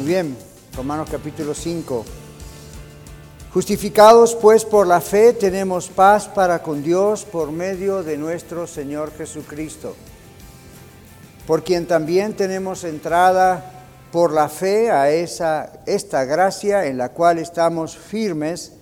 Muy 0.00 0.08
bien, 0.08 0.34
Romanos 0.74 1.10
capítulo 1.10 1.52
5. 1.52 2.06
Justificados 3.52 4.34
pues 4.34 4.64
por 4.64 4.86
la 4.86 5.02
fe 5.02 5.34
tenemos 5.34 5.90
paz 5.90 6.26
para 6.26 6.62
con 6.62 6.82
Dios 6.82 7.26
por 7.26 7.52
medio 7.52 8.02
de 8.02 8.16
nuestro 8.16 8.66
Señor 8.66 9.12
Jesucristo, 9.12 9.94
por 11.46 11.62
quien 11.62 11.84
también 11.84 12.32
tenemos 12.32 12.84
entrada 12.84 13.84
por 14.10 14.32
la 14.32 14.48
fe 14.48 14.90
a 14.90 15.10
esa, 15.10 15.70
esta 15.84 16.24
gracia 16.24 16.86
en 16.86 16.96
la 16.96 17.10
cual 17.10 17.38
estamos 17.38 17.94
firmes 17.94 18.72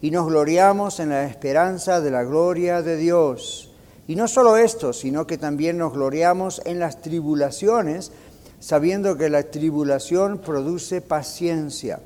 y 0.00 0.12
nos 0.12 0.28
gloriamos 0.28 1.00
en 1.00 1.08
la 1.08 1.24
esperanza 1.24 2.00
de 2.00 2.12
la 2.12 2.22
gloria 2.22 2.82
de 2.82 2.96
Dios. 2.96 3.72
Y 4.06 4.14
no 4.14 4.28
solo 4.28 4.56
esto, 4.56 4.92
sino 4.92 5.26
que 5.26 5.38
también 5.38 5.76
nos 5.76 5.92
gloriamos 5.92 6.62
en 6.64 6.78
las 6.78 7.02
tribulaciones, 7.02 8.12
sabiendo 8.60 9.16
que 9.16 9.28
la 9.28 9.44
tribulación 9.44 10.38
produce 10.38 11.00
paciencia, 11.00 12.00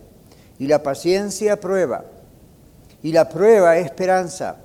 y 0.59 0.67
la 0.67 0.83
paciencia 0.83 1.59
prueba, 1.59 2.05
y 3.03 3.13
la 3.13 3.29
prueba 3.29 3.79
esperanza, 3.79 4.57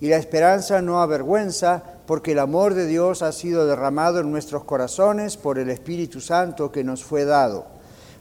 y 0.00 0.08
la 0.08 0.16
esperanza 0.16 0.82
no 0.82 1.00
avergüenza, 1.00 1.82
porque 2.06 2.32
el 2.32 2.38
amor 2.38 2.74
de 2.74 2.86
Dios 2.86 3.22
ha 3.22 3.32
sido 3.32 3.66
derramado 3.66 4.20
en 4.20 4.30
nuestros 4.30 4.64
corazones 4.64 5.36
por 5.36 5.58
el 5.58 5.70
Espíritu 5.70 6.20
Santo 6.20 6.70
que 6.70 6.84
nos 6.84 7.02
fue 7.02 7.24
dado. 7.24 7.66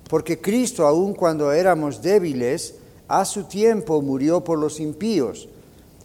Porque 0.09 0.39
Cristo, 0.41 0.87
aun 0.87 1.13
cuando 1.13 1.51
éramos 1.51 2.01
débiles, 2.01 2.75
a 3.07 3.25
su 3.25 3.43
tiempo 3.43 4.01
murió 4.01 4.43
por 4.43 4.57
los 4.57 4.79
impíos. 4.79 5.49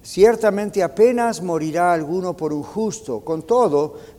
Ciertamente 0.02 0.82
apenas 0.82 1.42
morirá 1.42 1.92
alguno 1.92 2.36
por 2.36 2.52
un 2.52 2.62
justo, 2.62 3.20
con 3.20 3.42
todo, 3.42 3.98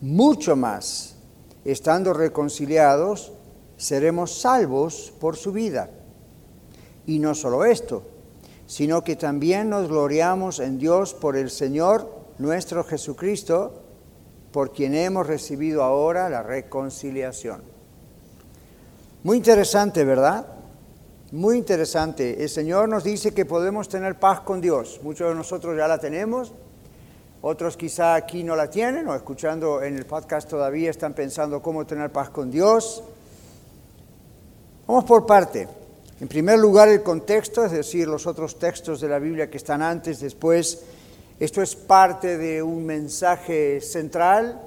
mucho 0.00 0.56
más, 0.56 1.16
estando 1.64 2.12
reconciliados, 2.12 3.32
seremos 3.76 4.40
salvos 4.40 5.12
por 5.20 5.36
su 5.36 5.52
vida. 5.52 5.90
Y 7.06 7.18
no 7.18 7.34
solo 7.34 7.64
esto, 7.64 8.02
sino 8.66 9.02
que 9.02 9.16
también 9.16 9.68
nos 9.68 9.88
gloriamos 9.88 10.60
en 10.60 10.78
Dios 10.78 11.14
por 11.14 11.36
el 11.36 11.50
Señor 11.50 12.08
nuestro 12.38 12.84
Jesucristo, 12.84 13.82
por 14.52 14.72
quien 14.72 14.94
hemos 14.94 15.26
recibido 15.26 15.82
ahora 15.82 16.28
la 16.28 16.42
reconciliación. 16.42 17.62
Muy 19.22 19.36
interesante, 19.36 20.04
¿verdad? 20.04 20.46
Muy 21.32 21.58
interesante. 21.58 22.42
El 22.42 22.48
Señor 22.48 22.88
nos 22.88 23.04
dice 23.04 23.34
que 23.34 23.44
podemos 23.44 23.88
tener 23.88 24.18
paz 24.18 24.40
con 24.40 24.60
Dios. 24.60 25.00
Muchos 25.02 25.28
de 25.28 25.34
nosotros 25.34 25.76
ya 25.76 25.86
la 25.86 25.98
tenemos, 25.98 26.52
otros 27.42 27.76
quizá 27.76 28.14
aquí 28.14 28.44
no 28.44 28.54
la 28.54 28.68
tienen 28.68 29.08
o 29.08 29.14
escuchando 29.14 29.82
en 29.82 29.96
el 29.96 30.04
podcast 30.04 30.48
todavía 30.48 30.90
están 30.90 31.14
pensando 31.14 31.62
cómo 31.62 31.86
tener 31.86 32.10
paz 32.10 32.28
con 32.30 32.50
Dios. 32.50 33.02
Vamos 34.86 35.04
por 35.04 35.24
parte. 35.24 35.66
En 36.20 36.28
primer 36.28 36.58
lugar, 36.58 36.88
el 36.88 37.02
contexto, 37.02 37.64
es 37.64 37.72
decir, 37.72 38.06
los 38.06 38.26
otros 38.26 38.58
textos 38.58 39.00
de 39.00 39.08
la 39.08 39.18
Biblia 39.18 39.48
que 39.48 39.56
están 39.56 39.80
antes, 39.80 40.20
después 40.20 40.82
esto 41.38 41.62
es 41.62 41.74
parte 41.74 42.36
de 42.36 42.62
un 42.62 42.84
mensaje 42.84 43.80
central. 43.80 44.60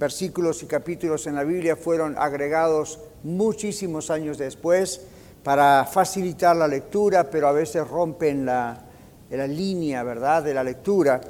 Versículos 0.00 0.60
y 0.64 0.66
capítulos 0.66 1.28
en 1.28 1.36
la 1.36 1.44
Biblia 1.44 1.76
fueron 1.76 2.18
agregados 2.18 2.98
muchísimos 3.22 4.10
años 4.10 4.38
después 4.38 5.02
para 5.44 5.84
facilitar 5.84 6.56
la 6.56 6.66
lectura, 6.66 7.30
pero 7.30 7.46
a 7.46 7.52
veces 7.52 7.86
rompen 7.86 8.44
la, 8.44 8.76
la 9.30 9.46
línea, 9.46 10.02
¿verdad?, 10.02 10.42
de 10.42 10.54
la 10.54 10.64
lectura. 10.64 11.20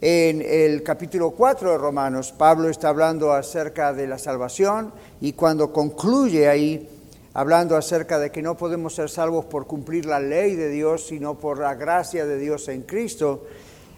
En 0.00 0.42
el 0.42 0.84
capítulo 0.84 1.32
4 1.32 1.72
de 1.72 1.78
Romanos, 1.78 2.30
Pablo 2.30 2.68
está 2.68 2.90
hablando 2.90 3.32
acerca 3.32 3.92
de 3.92 4.06
la 4.06 4.16
salvación 4.16 4.92
y 5.20 5.32
cuando 5.32 5.72
concluye 5.72 6.48
ahí, 6.48 6.88
hablando 7.34 7.76
acerca 7.76 8.20
de 8.20 8.30
que 8.30 8.40
no 8.40 8.56
podemos 8.56 8.94
ser 8.94 9.10
salvos 9.10 9.46
por 9.46 9.66
cumplir 9.66 10.06
la 10.06 10.20
ley 10.20 10.54
de 10.54 10.68
Dios, 10.68 11.08
sino 11.08 11.36
por 11.36 11.58
la 11.58 11.74
gracia 11.74 12.26
de 12.26 12.38
Dios 12.38 12.68
en 12.68 12.82
Cristo, 12.82 13.44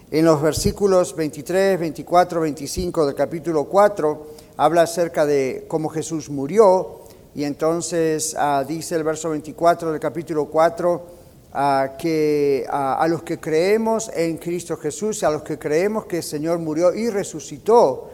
en 0.09 0.25
los 0.25 0.41
versículos 0.41 1.15
23, 1.15 1.79
24, 1.79 2.41
25 2.41 3.05
del 3.05 3.13
capítulo 3.15 3.65
4 3.65 4.27
habla 4.57 4.81
acerca 4.81 5.27
de 5.27 5.65
cómo 5.67 5.87
Jesús 5.87 6.31
murió 6.31 7.01
y 7.35 7.43
entonces 7.43 8.35
ah, 8.39 8.65
dice 8.67 8.95
el 8.95 9.03
verso 9.03 9.29
24 9.29 9.91
del 9.91 9.99
capítulo 9.99 10.45
4 10.45 11.20
ah, 11.53 11.95
que 11.97 12.65
a 12.69 13.07
los 13.07 13.23
que 13.23 13.39
creemos 13.39 14.11
en 14.13 14.37
Cristo 14.37 14.77
Jesús, 14.77 15.23
a 15.23 15.31
los 15.31 15.43
que 15.43 15.57
creemos 15.57 16.05
que 16.05 16.17
el 16.17 16.23
Señor 16.23 16.59
murió 16.59 16.93
y 16.93 17.09
resucitó 17.09 18.09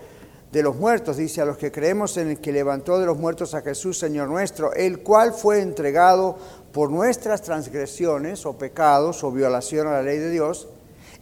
de 0.51 0.63
los 0.63 0.75
muertos, 0.75 1.17
dice 1.17 1.41
a 1.41 1.45
los 1.45 1.57
que 1.57 1.71
creemos 1.71 2.15
en 2.17 2.29
el 2.29 2.39
que 2.39 2.51
levantó 2.51 2.97
de 2.99 3.05
los 3.05 3.17
muertos 3.17 3.53
a 3.53 3.61
Jesús, 3.61 3.99
Señor 3.99 4.29
nuestro, 4.29 4.73
el 4.73 4.99
cual 4.99 5.33
fue 5.33 5.61
entregado 5.61 6.37
por 6.71 6.89
nuestras 6.89 7.41
transgresiones 7.41 8.45
o 8.45 8.57
pecados 8.57 9.23
o 9.23 9.31
violación 9.31 9.87
a 9.87 9.93
la 9.93 10.01
ley 10.03 10.19
de 10.19 10.29
Dios 10.29 10.67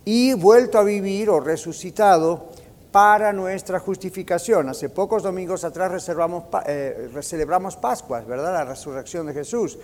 y 0.05 0.33
vuelto 0.33 0.77
a 0.77 0.83
vivir 0.83 1.29
o 1.29 1.39
resucitado 1.39 2.49
para 2.91 3.33
nuestra 3.33 3.79
justificación. 3.79 4.69
Hace 4.69 4.89
pocos 4.89 5.23
domingos 5.23 5.63
atrás 5.63 5.91
reservamos, 5.91 6.45
eh, 6.67 7.09
celebramos 7.21 7.75
Pascuas, 7.75 8.25
¿verdad? 8.25 8.53
La 8.53 8.63
resurrección 8.63 9.25
de 9.25 9.33
Jesús. 9.33 9.77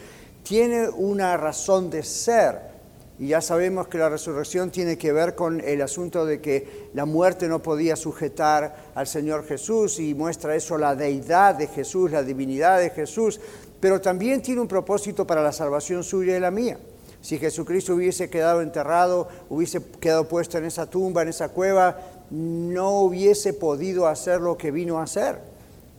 Tiene 0.43 0.89
una 0.89 1.37
razón 1.37 1.89
de 1.89 2.03
ser. 2.03 2.71
Y 3.19 3.27
ya 3.27 3.41
sabemos 3.41 3.87
que 3.87 3.99
la 3.99 4.09
resurrección 4.09 4.71
tiene 4.71 4.97
que 4.97 5.13
ver 5.13 5.35
con 5.35 5.61
el 5.61 5.81
asunto 5.83 6.25
de 6.25 6.41
que 6.41 6.89
la 6.95 7.05
muerte 7.05 7.47
no 7.47 7.61
podía 7.61 7.95
sujetar 7.95 8.91
al 8.95 9.05
Señor 9.05 9.45
Jesús 9.45 9.99
y 9.99 10.15
muestra 10.15 10.55
eso 10.55 10.75
la 10.77 10.95
deidad 10.95 11.53
de 11.53 11.67
Jesús, 11.67 12.09
la 12.09 12.23
divinidad 12.23 12.79
de 12.79 12.89
Jesús, 12.89 13.39
pero 13.79 14.01
también 14.01 14.41
tiene 14.41 14.61
un 14.61 14.67
propósito 14.67 15.27
para 15.27 15.43
la 15.43 15.51
salvación 15.51 16.03
suya 16.03 16.35
y 16.35 16.39
la 16.39 16.49
mía. 16.49 16.79
Si 17.21 17.37
Jesucristo 17.37 17.93
hubiese 17.93 18.31
quedado 18.31 18.61
enterrado, 18.61 19.27
hubiese 19.49 19.83
quedado 19.99 20.27
puesto 20.27 20.57
en 20.57 20.65
esa 20.65 20.87
tumba, 20.87 21.21
en 21.21 21.27
esa 21.27 21.49
cueva, 21.49 21.99
no 22.31 23.01
hubiese 23.01 23.53
podido 23.53 24.07
hacer 24.07 24.41
lo 24.41 24.57
que 24.57 24.71
vino 24.71 24.97
a 24.97 25.03
hacer. 25.03 25.50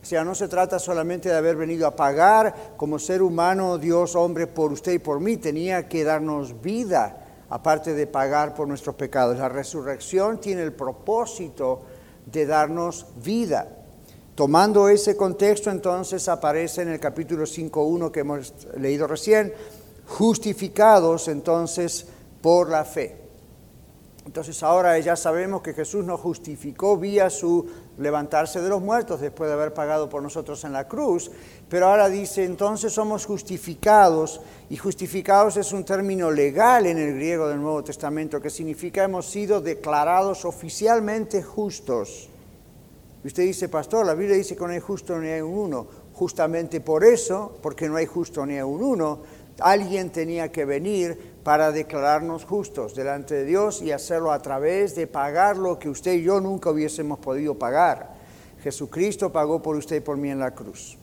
O 0.03 0.05
sea, 0.05 0.25
no 0.25 0.35
se 0.35 0.49
trata 0.49 0.81
solamente 0.81 1.29
de 1.29 1.37
haber 1.37 1.55
venido 1.55 1.87
a 1.87 1.95
pagar 1.95 2.75
como 2.77 2.99
ser 2.99 3.23
humano, 3.23 3.79
Dios, 3.79 4.17
hombre, 4.17 4.49
por 4.49 4.73
usted 4.73 4.95
y 4.95 4.99
por 4.99 5.21
mí. 5.21 5.37
Tenía 5.37 5.89
que 5.89 6.03
darnos 6.03 6.61
vida, 6.61 7.25
aparte 7.49 7.95
de 7.95 8.09
pagar 8.09 8.53
por 8.53 8.67
nuestros 8.67 8.97
pecados. 8.97 9.39
La 9.39 9.49
resurrección 9.49 10.41
tiene 10.41 10.63
el 10.63 10.73
propósito 10.73 11.83
de 12.27 12.47
darnos 12.47 13.07
vida. 13.23 13.69
Tomando 14.35 14.89
ese 14.89 15.17
contexto, 15.17 15.71
entonces 15.71 16.29
aparece 16.29 16.83
en 16.83 16.89
el 16.89 16.99
capítulo 16.99 17.45
5.1 17.45 18.11
que 18.11 18.21
hemos 18.21 18.53
leído 18.79 19.07
recién, 19.07 19.53
justificados 20.09 21.29
entonces 21.29 22.07
por 22.41 22.71
la 22.71 22.85
fe. 22.85 23.23
Entonces 24.25 24.63
ahora 24.63 24.99
ya 24.99 25.17
sabemos 25.17 25.63
que 25.63 25.75
Jesús 25.75 26.05
nos 26.05 26.21
justificó 26.21 26.97
vía 26.97 27.29
su 27.29 27.67
levantarse 27.99 28.61
de 28.61 28.69
los 28.69 28.81
muertos 28.81 29.21
después 29.21 29.49
de 29.49 29.55
haber 29.55 29.75
pagado 29.75 30.09
por 30.09 30.23
nosotros 30.23 30.65
en 30.65 30.73
la 30.73 30.89
cruz, 30.89 31.31
pero 31.69 31.89
ahora 31.89 32.09
dice 32.09 32.45
entonces 32.45 32.93
somos 32.93 33.27
justificados 33.27 34.41
y 34.71 34.77
justificados 34.77 35.57
es 35.57 35.73
un 35.73 35.85
término 35.85 36.31
legal 36.31 36.87
en 36.87 36.99
el 36.99 37.15
griego 37.15 37.49
del 37.49 37.61
Nuevo 37.61 37.85
Testamento 37.85 38.41
que 38.41 38.51
significa 38.51 39.05
hemos 39.05 39.27
sido 39.27 39.61
declarados 39.61 40.45
oficialmente 40.45 41.43
justos. 41.43 42.29
Y 43.25 43.29
usted 43.29 43.45
dice, 43.45 43.69
pastor, 43.69 44.05
la 44.05 44.15
Biblia 44.15 44.37
dice 44.37 44.57
que 44.57 44.65
no 44.65 44.71
hay 44.71 44.81
justo 44.81 45.17
ni 45.19 45.29
hay 45.29 45.43
uno 45.43 46.03
Justamente 46.15 46.81
por 46.81 47.05
eso, 47.05 47.59
porque 47.63 47.89
no 47.89 47.97
hay 47.97 48.07
justo 48.07 48.45
ni 48.45 48.61
un 48.61 48.83
uno, 48.83 49.21
alguien 49.61 50.11
tenía 50.11 50.51
que 50.51 50.65
venir 50.65 51.33
para 51.43 51.73
declararnos 51.73 52.45
justos 52.45 52.95
delante 52.95 53.35
de 53.35 53.45
Dios 53.45 53.83
y 53.83 53.93
hacerlo 53.93 54.33
a 54.33 54.41
través 54.41 54.95
de 54.95 55.07
pagar 55.07 55.57
lo 55.57 55.79
que 55.79 55.89
usted 55.89 56.15
y 56.15 56.23
yo 56.23 56.41
nunca 56.41 56.71
hubiésemos 56.71 57.19
podido 57.19 57.59
pagar. 57.59 58.15
Jesucristo 58.63 59.33
pagó 59.33 59.61
por 59.61 59.77
usted 59.77 59.97
y 59.97 60.01
por 60.01 60.17
mí 60.17 60.31
en 60.31 60.39
la 60.39 60.55
cruz. 60.55 60.99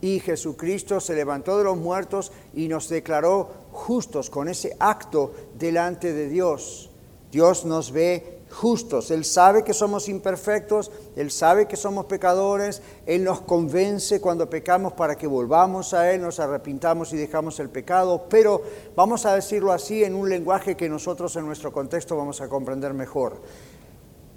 Y 0.00 0.20
Jesucristo 0.20 1.00
se 1.00 1.14
levantó 1.14 1.58
de 1.58 1.64
los 1.64 1.76
muertos 1.76 2.32
y 2.54 2.68
nos 2.68 2.88
declaró 2.88 3.48
justos 3.70 4.30
con 4.30 4.48
ese 4.48 4.76
acto 4.78 5.32
delante 5.58 6.12
de 6.12 6.28
Dios. 6.28 6.90
Dios 7.30 7.64
nos 7.64 7.92
ve 7.92 8.31
justos. 8.52 9.10
Él 9.10 9.24
sabe 9.24 9.64
que 9.64 9.74
somos 9.74 10.08
imperfectos, 10.08 10.90
Él 11.16 11.30
sabe 11.30 11.66
que 11.66 11.76
somos 11.76 12.06
pecadores, 12.06 12.82
Él 13.06 13.24
nos 13.24 13.40
convence 13.40 14.20
cuando 14.20 14.48
pecamos 14.48 14.92
para 14.92 15.16
que 15.16 15.26
volvamos 15.26 15.94
a 15.94 16.12
Él, 16.12 16.20
nos 16.20 16.38
arrepintamos 16.38 17.12
y 17.12 17.16
dejamos 17.16 17.58
el 17.60 17.70
pecado, 17.70 18.26
pero 18.28 18.62
vamos 18.94 19.26
a 19.26 19.34
decirlo 19.34 19.72
así 19.72 20.04
en 20.04 20.14
un 20.14 20.28
lenguaje 20.28 20.76
que 20.76 20.88
nosotros 20.88 21.34
en 21.36 21.46
nuestro 21.46 21.72
contexto 21.72 22.16
vamos 22.16 22.40
a 22.40 22.48
comprender 22.48 22.94
mejor. 22.94 23.40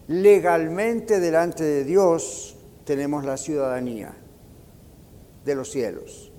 Legalmente 0.08 1.20
delante 1.20 1.64
de 1.64 1.84
Dios 1.84 2.56
tenemos 2.86 3.26
la 3.26 3.38
ciudadanía 3.38 4.16
de 5.44 5.56
los 5.56 5.70
cielos. 5.72 6.32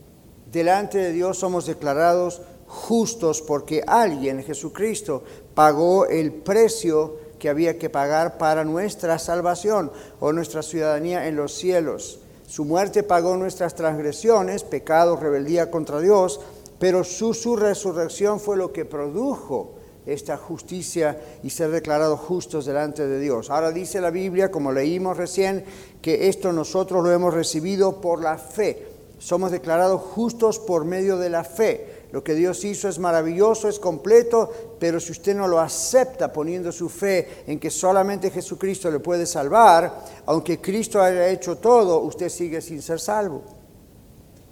Delante 0.51 0.99
de 0.99 1.13
Dios 1.13 1.39
somos 1.39 1.67
declarados 1.67 2.41
justos 2.67 3.43
porque 3.43 3.83
alguien, 3.87 4.43
Jesucristo, 4.43 5.23
pagó 5.55 6.07
el 6.07 6.33
precio 6.33 7.26
que 7.39 7.49
había 7.49 7.79
que 7.79 7.91
pagar 7.91 8.39
para 8.39 8.65
nuestra 8.65 9.19
salvación 9.19 9.91
o 10.21 10.33
nuestra 10.33 10.63
ciudadanía 10.63 11.29
en 11.29 11.37
los 11.37 11.53
cielos. 11.53 12.21
Su 12.47 12.65
muerte 12.65 13.03
pagó 13.03 13.37
nuestras 13.37 13.75
transgresiones, 13.75 14.63
pecados, 14.63 15.21
rebeldía 15.21 15.71
contra 15.71 16.01
Dios, 16.01 16.41
pero 16.79 17.05
su, 17.05 17.35
su 17.35 17.57
resurrección 17.57 18.39
fue 18.39 18.57
lo 18.57 18.73
que 18.73 18.85
produjo 18.85 19.75
esta 20.07 20.37
justicia 20.37 21.21
y 21.43 21.51
ser 21.51 21.71
declarados 21.71 22.21
justos 22.21 22.65
delante 22.65 23.07
de 23.07 23.19
Dios. 23.19 23.51
Ahora 23.51 23.73
dice 23.73 24.01
la 24.01 24.11
Biblia, 24.11 24.51
como 24.51 24.71
leímos 24.71 25.17
recién, 25.17 25.65
que 26.01 26.29
esto 26.29 26.53
nosotros 26.53 27.03
lo 27.03 27.13
hemos 27.13 27.35
recibido 27.35 28.01
por 28.01 28.23
la 28.23 28.39
fe. 28.39 28.87
Somos 29.19 29.51
declarados 29.51 30.01
justos 30.03 30.59
por 30.61 30.85
medio 30.85 31.17
de 31.17 31.31
la 31.31 31.43
fe. 31.43 31.96
Lo 32.13 32.23
que 32.23 32.35
Dios 32.35 32.65
hizo 32.65 32.89
es 32.89 32.99
maravilloso, 32.99 33.69
es 33.69 33.79
completo, 33.79 34.51
pero 34.79 35.01
si 35.01 35.13
usted 35.13 35.35
no 35.35 35.49
lo 35.49 35.61
acepta 35.61 36.33
poniendo 36.33 36.71
su 36.71 36.89
fe 36.89 37.45
en 37.47 37.59
que 37.59 37.71
solamente 37.71 38.31
Jesucristo 38.31 38.91
le 38.91 39.01
puede 39.01 39.27
salvar, 39.27 40.05
aunque 40.27 40.61
Cristo 40.61 41.03
haya 41.03 41.29
hecho 41.29 41.59
todo, 41.59 42.01
usted 42.01 42.29
sigue 42.29 42.61
sin 42.61 42.81
ser 42.81 43.01
salvo. 43.01 43.43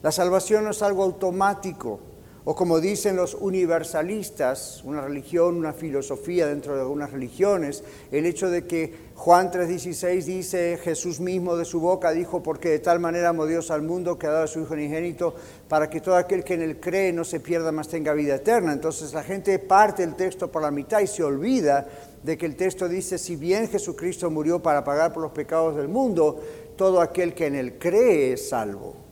La 0.03 0.12
salvación 0.12 0.65
no 0.65 0.71
es 0.71 0.83
algo 0.83 1.05
automático, 1.05 2.01
o 2.46 2.55
como 2.55 2.79
dicen 2.79 3.17
los 3.17 3.35
universalistas, 3.35 4.85
una 4.85 5.00
religión, 5.00 5.56
una 5.56 5.73
filosofía 5.73 6.46
dentro 6.46 6.75
de 6.75 6.82
algunas 6.82 7.11
religiones, 7.11 7.82
el 8.12 8.26
hecho 8.26 8.50
de 8.50 8.67
que 8.67 8.94
Juan 9.14 9.50
3:16 9.50 10.25
dice, 10.25 10.79
Jesús 10.82 11.20
mismo 11.20 11.56
de 11.56 11.64
su 11.64 11.81
boca 11.81 12.11
dijo, 12.11 12.43
porque 12.43 12.69
de 12.69 12.79
tal 12.81 13.00
manera 13.00 13.31
amó 13.31 13.46
Dios 13.46 13.70
al 13.70 13.81
mundo 13.81 14.19
que 14.19 14.26
ha 14.26 14.31
dado 14.31 14.44
a 14.44 14.46
su 14.46 14.61
Hijo 14.61 14.75
unigénito, 14.75 15.35
para 15.69 15.88
que 15.88 16.02
todo 16.02 16.17
aquel 16.17 16.44
que 16.44 16.55
en 16.55 16.62
él 16.62 16.81
cree 16.81 17.14
no 17.14 17.25
se 17.25 17.41
pierda, 17.41 17.73
más 17.73 17.88
tenga 17.88 18.12
vida 18.12 18.35
eterna. 18.35 18.75
Entonces 18.75 19.14
la 19.14 19.23
gente 19.23 19.58
parte 19.58 20.02
el 20.02 20.14
texto 20.14 20.52
por 20.52 20.61
la 20.61 20.70
mitad 20.70 21.00
y 21.00 21.06
se 21.06 21.23
olvida 21.23 21.87
de 22.23 22.37
que 22.37 22.44
el 22.44 22.56
texto 22.56 22.88
dice, 22.88 23.17
si 23.17 23.37
bien 23.37 23.69
Jesucristo 23.69 24.31
murió 24.31 24.61
para 24.61 24.85
pagar 24.85 25.14
por 25.14 25.23
los 25.23 25.32
pecados 25.32 25.76
del 25.76 25.88
mundo, 25.88 26.41
todo 26.76 27.00
aquel 27.00 27.32
que 27.32 27.46
en 27.46 27.55
él 27.55 27.79
cree 27.79 28.35
es 28.35 28.50
salvo. 28.50 29.04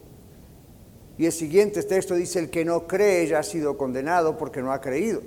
Y 1.22 1.26
el 1.26 1.30
siguiente 1.30 1.84
texto 1.84 2.16
dice, 2.16 2.40
el 2.40 2.50
que 2.50 2.64
no 2.64 2.84
cree 2.88 3.28
ya 3.28 3.38
ha 3.38 3.42
sido 3.44 3.78
condenado 3.78 4.36
porque 4.36 4.60
no 4.60 4.72
ha 4.72 4.80
creído 4.80 5.22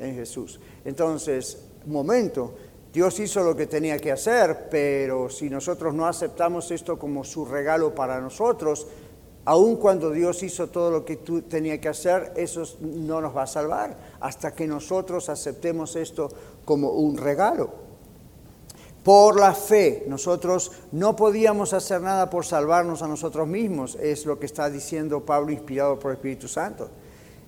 en 0.00 0.16
Jesús. 0.16 0.58
Entonces, 0.84 1.58
momento, 1.86 2.56
Dios 2.92 3.20
hizo 3.20 3.44
lo 3.44 3.54
que 3.54 3.68
tenía 3.68 3.98
que 3.98 4.10
hacer, 4.10 4.66
pero 4.68 5.30
si 5.30 5.48
nosotros 5.48 5.94
no 5.94 6.08
aceptamos 6.08 6.72
esto 6.72 6.98
como 6.98 7.22
su 7.22 7.44
regalo 7.44 7.94
para 7.94 8.20
nosotros, 8.20 8.88
aun 9.44 9.76
cuando 9.76 10.10
Dios 10.10 10.42
hizo 10.42 10.70
todo 10.70 10.90
lo 10.90 11.04
que 11.04 11.18
tú 11.18 11.42
tenía 11.42 11.80
que 11.80 11.88
hacer, 11.88 12.32
eso 12.34 12.64
no 12.80 13.20
nos 13.20 13.36
va 13.36 13.44
a 13.44 13.46
salvar 13.46 13.96
hasta 14.18 14.52
que 14.52 14.66
nosotros 14.66 15.28
aceptemos 15.28 15.94
esto 15.94 16.30
como 16.64 16.90
un 16.90 17.16
regalo 17.16 17.87
por 19.02 19.38
la 19.38 19.54
fe. 19.54 20.04
Nosotros 20.06 20.72
no 20.92 21.16
podíamos 21.16 21.72
hacer 21.72 22.00
nada 22.00 22.28
por 22.30 22.44
salvarnos 22.44 23.02
a 23.02 23.08
nosotros 23.08 23.46
mismos, 23.46 23.96
es 24.00 24.26
lo 24.26 24.38
que 24.38 24.46
está 24.46 24.68
diciendo 24.68 25.24
Pablo 25.24 25.52
inspirado 25.52 25.98
por 25.98 26.10
el 26.10 26.16
Espíritu 26.16 26.48
Santo. 26.48 26.88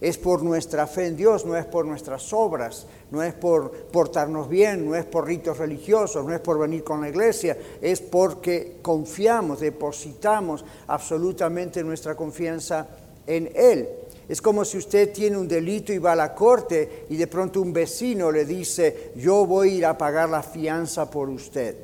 Es 0.01 0.17
por 0.17 0.43
nuestra 0.43 0.87
fe 0.87 1.09
en 1.09 1.17
Dios, 1.17 1.45
no 1.45 1.55
es 1.57 1.67
por 1.67 1.85
nuestras 1.85 2.33
obras, 2.33 2.87
no 3.11 3.23
es 3.23 3.35
por 3.35 3.71
portarnos 3.71 4.49
bien, 4.49 4.89
no 4.89 4.97
es 4.97 5.05
por 5.05 5.27
ritos 5.27 5.59
religiosos, 5.59 6.25
no 6.25 6.35
es 6.35 6.41
por 6.41 6.59
venir 6.59 6.83
con 6.83 7.03
la 7.03 7.11
iglesia, 7.11 7.59
es 7.83 8.01
porque 8.01 8.79
confiamos, 8.81 9.61
depositamos 9.61 10.65
absolutamente 10.87 11.85
nuestra 11.85 12.15
confianza 12.15 12.89
en 13.27 13.53
Él. 13.55 13.89
Es 14.31 14.41
como 14.41 14.65
si 14.65 14.79
usted 14.79 15.13
tiene 15.13 15.37
un 15.37 15.49
delito 15.49 15.93
y 15.93 15.99
va 15.99 16.13
a 16.13 16.17
la 16.17 16.37
corte 16.37 17.05
y 17.09 17.17
de 17.17 17.27
pronto 17.27 17.61
un 17.61 17.73
vecino 17.73 18.31
le 18.31 18.45
dice, 18.45 19.11
yo 19.17 19.45
voy 19.45 19.71
a 19.71 19.75
ir 19.75 19.87
a 19.87 19.99
pagar 19.99 20.29
la 20.29 20.41
fianza 20.41 21.11
por 21.11 21.29
usted. 21.29 21.75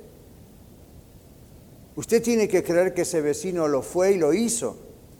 Usted 1.96 2.22
tiene 2.22 2.46
que 2.46 2.62
creer 2.62 2.94
que 2.94 3.02
ese 3.02 3.20
vecino 3.20 3.66
lo 3.66 3.82
fue 3.82 4.12
y 4.12 4.18
lo 4.18 4.32
hizo. 4.32 4.76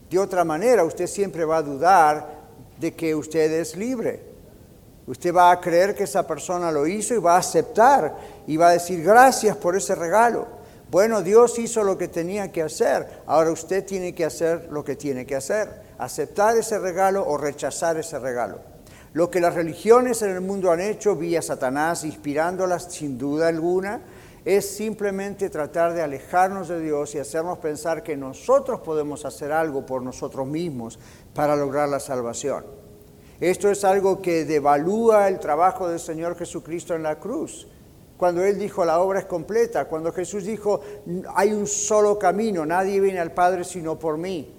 De 0.09 0.21
otra 0.21 0.45
manera, 0.45 0.85
usted 0.85 1.09
siempre 1.09 1.45
va 1.45 1.57
a 1.57 1.63
dudar 1.63 2.47
de 2.79 2.95
que 2.95 3.13
usted 3.13 3.51
es 3.55 3.77
libre. 3.77 4.21
Usted 5.09 5.35
va 5.35 5.51
a 5.51 5.61
creer 5.61 5.97
que 5.97 6.05
esa 6.05 6.25
persona 6.25 6.71
lo 6.71 6.87
hizo 6.87 7.13
y 7.13 7.19
va 7.19 7.35
a 7.35 7.41
aceptar 7.41 8.17
y 8.47 8.57
va 8.57 8.69
a 8.69 8.75
decir 8.75 9.03
gracias 9.03 9.57
por 9.57 9.75
ese 9.75 9.97
regalo. 9.97 10.47
Bueno, 10.93 11.23
Dios 11.23 11.59
hizo 11.59 11.83
lo 11.83 11.99
que 11.99 12.07
tenía 12.07 12.53
que 12.53 12.63
hacer, 12.63 13.23
ahora 13.27 13.51
usted 13.51 13.85
tiene 13.85 14.15
que 14.15 14.25
hacer 14.25 14.69
lo 14.71 14.85
que 14.85 14.95
tiene 14.95 15.27
que 15.27 15.35
hacer 15.35 15.86
aceptar 15.99 16.57
ese 16.57 16.79
regalo 16.79 17.27
o 17.27 17.37
rechazar 17.37 17.97
ese 17.97 18.19
regalo. 18.19 18.61
Lo 19.13 19.31
que 19.31 19.41
las 19.41 19.55
religiones 19.55 20.21
en 20.23 20.31
el 20.31 20.41
mundo 20.41 20.71
han 20.71 20.81
hecho 20.81 21.17
vía 21.17 21.41
Satanás, 21.41 22.05
inspirándolas 22.05 22.93
sin 22.93 23.17
duda 23.17 23.49
alguna, 23.49 24.03
es 24.45 24.77
simplemente 24.77 25.51
tratar 25.51 25.93
de 25.93 26.03
alejarnos 26.03 26.69
de 26.69 26.81
Dios 26.81 27.15
y 27.15 27.19
hacernos 27.19 27.59
pensar 27.59 28.03
que 28.03 28.17
nosotros 28.17 28.81
podemos 28.81 29.25
hacer 29.25 29.51
algo 29.53 29.85
por 29.85 30.03
nosotros 30.03 30.47
mismos 30.47 30.99
para 31.35 31.57
lograr 31.57 31.89
la 31.89 31.99
salvación. 31.99 32.65
Esto 33.41 33.71
es 33.71 33.85
algo 33.85 34.23
que 34.23 34.45
devalúa 34.45 35.29
el 35.29 35.41
trabajo 35.41 35.89
del 35.89 35.99
Señor 35.99 36.37
Jesucristo 36.37 36.95
en 36.95 37.03
la 37.03 37.19
cruz. 37.19 37.67
Cuando 38.17 38.45
Él 38.45 38.59
dijo 38.59 38.85
la 38.85 39.01
obra 39.01 39.21
es 39.21 39.27
completa, 39.27 39.87
cuando 39.87 40.13
Jesús 40.13 40.45
dijo 40.45 40.81
hay 41.35 41.53
un 41.53 41.67
solo 41.67 42.19
camino, 42.19 42.65
nadie 42.65 43.01
viene 43.01 43.19
al 43.19 43.33
Padre 43.33 43.65
sino 43.65 43.99
por 43.99 44.17
mí. 44.17 44.56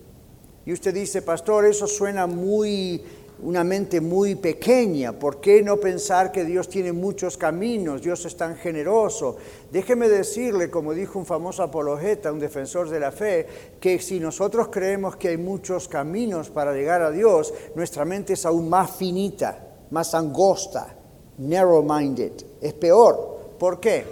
Y 0.67 0.73
usted 0.73 0.93
dice, 0.93 1.21
pastor, 1.21 1.63
eso 1.63 1.87
suena 1.87 2.27
muy, 2.27 3.01
una 3.41 3.63
mente 3.63 4.01
muy 4.01 4.35
pequeña. 4.35 5.13
¿Por 5.13 5.39
qué 5.39 5.63
no 5.63 5.77
pensar 5.77 6.29
que 6.29 6.43
Dios 6.43 6.67
tiene 6.67 6.91
muchos 6.91 7.37
caminos? 7.37 8.01
Dios 8.01 8.25
es 8.25 8.35
tan 8.35 8.57
generoso. 8.57 9.37
Déjeme 9.71 10.09
decirle, 10.09 10.69
como 10.69 10.93
dijo 10.93 11.19
un 11.19 11.25
famoso 11.25 11.63
apologeta, 11.63 12.33
un 12.33 12.39
defensor 12.39 12.89
de 12.89 12.99
la 12.99 13.13
fe, 13.13 13.47
que 13.79 13.97
si 13.99 14.19
nosotros 14.19 14.67
creemos 14.69 15.15
que 15.15 15.29
hay 15.29 15.37
muchos 15.37 15.87
caminos 15.87 16.49
para 16.49 16.73
llegar 16.73 17.01
a 17.01 17.11
Dios, 17.11 17.53
nuestra 17.73 18.03
mente 18.03 18.33
es 18.33 18.45
aún 18.45 18.67
más 18.67 18.91
finita, 18.91 19.69
más 19.91 20.13
angosta, 20.13 20.97
narrow-minded. 21.37 22.33
Es 22.59 22.73
peor. 22.73 23.55
¿Por 23.57 23.79
qué? 23.79 24.03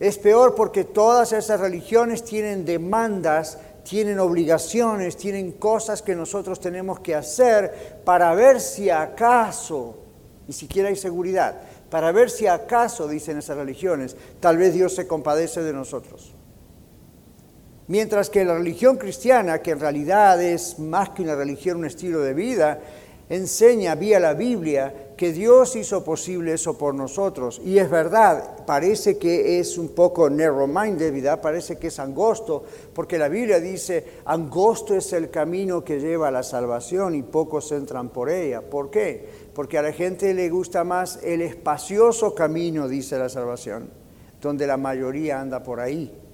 Es 0.00 0.18
peor 0.18 0.56
porque 0.56 0.82
todas 0.82 1.32
esas 1.32 1.60
religiones 1.60 2.24
tienen 2.24 2.64
demandas 2.64 3.58
tienen 3.88 4.18
obligaciones, 4.18 5.16
tienen 5.16 5.52
cosas 5.52 6.02
que 6.02 6.14
nosotros 6.14 6.60
tenemos 6.60 7.00
que 7.00 7.14
hacer 7.14 8.02
para 8.04 8.34
ver 8.34 8.60
si 8.60 8.90
acaso, 8.90 9.96
ni 10.46 10.52
siquiera 10.52 10.90
hay 10.90 10.96
seguridad, 10.96 11.58
para 11.88 12.12
ver 12.12 12.28
si 12.28 12.46
acaso, 12.46 13.08
dicen 13.08 13.38
esas 13.38 13.56
religiones, 13.56 14.14
tal 14.40 14.58
vez 14.58 14.74
Dios 14.74 14.94
se 14.94 15.06
compadece 15.06 15.62
de 15.62 15.72
nosotros. 15.72 16.34
Mientras 17.86 18.28
que 18.28 18.44
la 18.44 18.58
religión 18.58 18.98
cristiana, 18.98 19.62
que 19.62 19.70
en 19.70 19.80
realidad 19.80 20.42
es 20.42 20.78
más 20.78 21.08
que 21.10 21.22
una 21.22 21.34
religión, 21.34 21.78
un 21.78 21.86
estilo 21.86 22.20
de 22.20 22.34
vida, 22.34 22.80
enseña 23.30 23.94
vía 23.94 24.20
la 24.20 24.34
Biblia 24.34 24.92
que 25.18 25.32
Dios 25.32 25.74
hizo 25.74 26.04
posible 26.04 26.52
eso 26.54 26.78
por 26.78 26.94
nosotros. 26.94 27.60
Y 27.64 27.78
es 27.78 27.90
verdad, 27.90 28.64
parece 28.64 29.18
que 29.18 29.58
es 29.58 29.76
un 29.76 29.88
poco 29.88 30.30
narrow-minded, 30.30 31.12
¿verdad? 31.12 31.40
Parece 31.40 31.76
que 31.76 31.88
es 31.88 31.98
angosto, 31.98 32.64
porque 32.94 33.18
la 33.18 33.28
Biblia 33.28 33.58
dice, 33.58 34.20
angosto 34.24 34.94
es 34.94 35.12
el 35.12 35.28
camino 35.28 35.82
que 35.82 35.98
lleva 35.98 36.28
a 36.28 36.30
la 36.30 36.44
salvación 36.44 37.16
y 37.16 37.22
pocos 37.22 37.72
entran 37.72 38.10
por 38.10 38.30
ella. 38.30 38.62
¿Por 38.62 38.90
qué? 38.90 39.28
Porque 39.52 39.76
a 39.76 39.82
la 39.82 39.92
gente 39.92 40.32
le 40.32 40.48
gusta 40.50 40.84
más 40.84 41.18
el 41.24 41.42
espacioso 41.42 42.32
camino, 42.32 42.86
dice 42.86 43.18
la 43.18 43.28
salvación, 43.28 43.90
donde 44.40 44.68
la 44.68 44.76
mayoría 44.76 45.40
anda 45.40 45.64
por 45.64 45.80
ahí. 45.80 46.27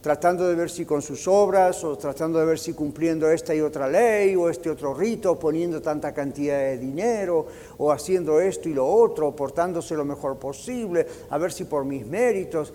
Tratando 0.00 0.46
de 0.46 0.54
ver 0.54 0.70
si 0.70 0.84
con 0.84 1.02
sus 1.02 1.26
obras 1.26 1.82
o 1.84 1.96
tratando 1.98 2.38
de 2.38 2.46
ver 2.46 2.58
si 2.58 2.72
cumpliendo 2.72 3.30
esta 3.30 3.54
y 3.54 3.60
otra 3.60 3.88
ley 3.88 4.36
o 4.36 4.48
este 4.48 4.70
otro 4.70 4.94
rito, 4.94 5.38
poniendo 5.38 5.82
tanta 5.82 6.12
cantidad 6.12 6.58
de 6.58 6.78
dinero 6.78 7.46
o 7.78 7.90
haciendo 7.90 8.40
esto 8.40 8.68
y 8.68 8.74
lo 8.74 8.86
otro, 8.86 9.34
portándose 9.34 9.96
lo 9.96 10.04
mejor 10.04 10.38
posible, 10.38 11.06
a 11.30 11.38
ver 11.38 11.52
si 11.52 11.64
por 11.64 11.84
mis 11.84 12.06
méritos. 12.06 12.72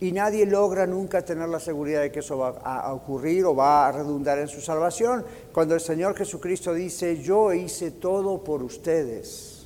Y 0.00 0.12
nadie 0.12 0.46
logra 0.46 0.86
nunca 0.86 1.24
tener 1.24 1.48
la 1.48 1.58
seguridad 1.58 2.02
de 2.02 2.12
que 2.12 2.20
eso 2.20 2.38
va 2.38 2.50
a 2.62 2.92
ocurrir 2.92 3.44
o 3.44 3.56
va 3.56 3.88
a 3.88 3.92
redundar 3.92 4.38
en 4.38 4.46
su 4.46 4.60
salvación. 4.60 5.24
Cuando 5.52 5.74
el 5.74 5.80
Señor 5.80 6.14
Jesucristo 6.14 6.72
dice, 6.72 7.20
yo 7.20 7.52
hice 7.52 7.90
todo 7.90 8.44
por 8.44 8.62
ustedes. 8.62 9.57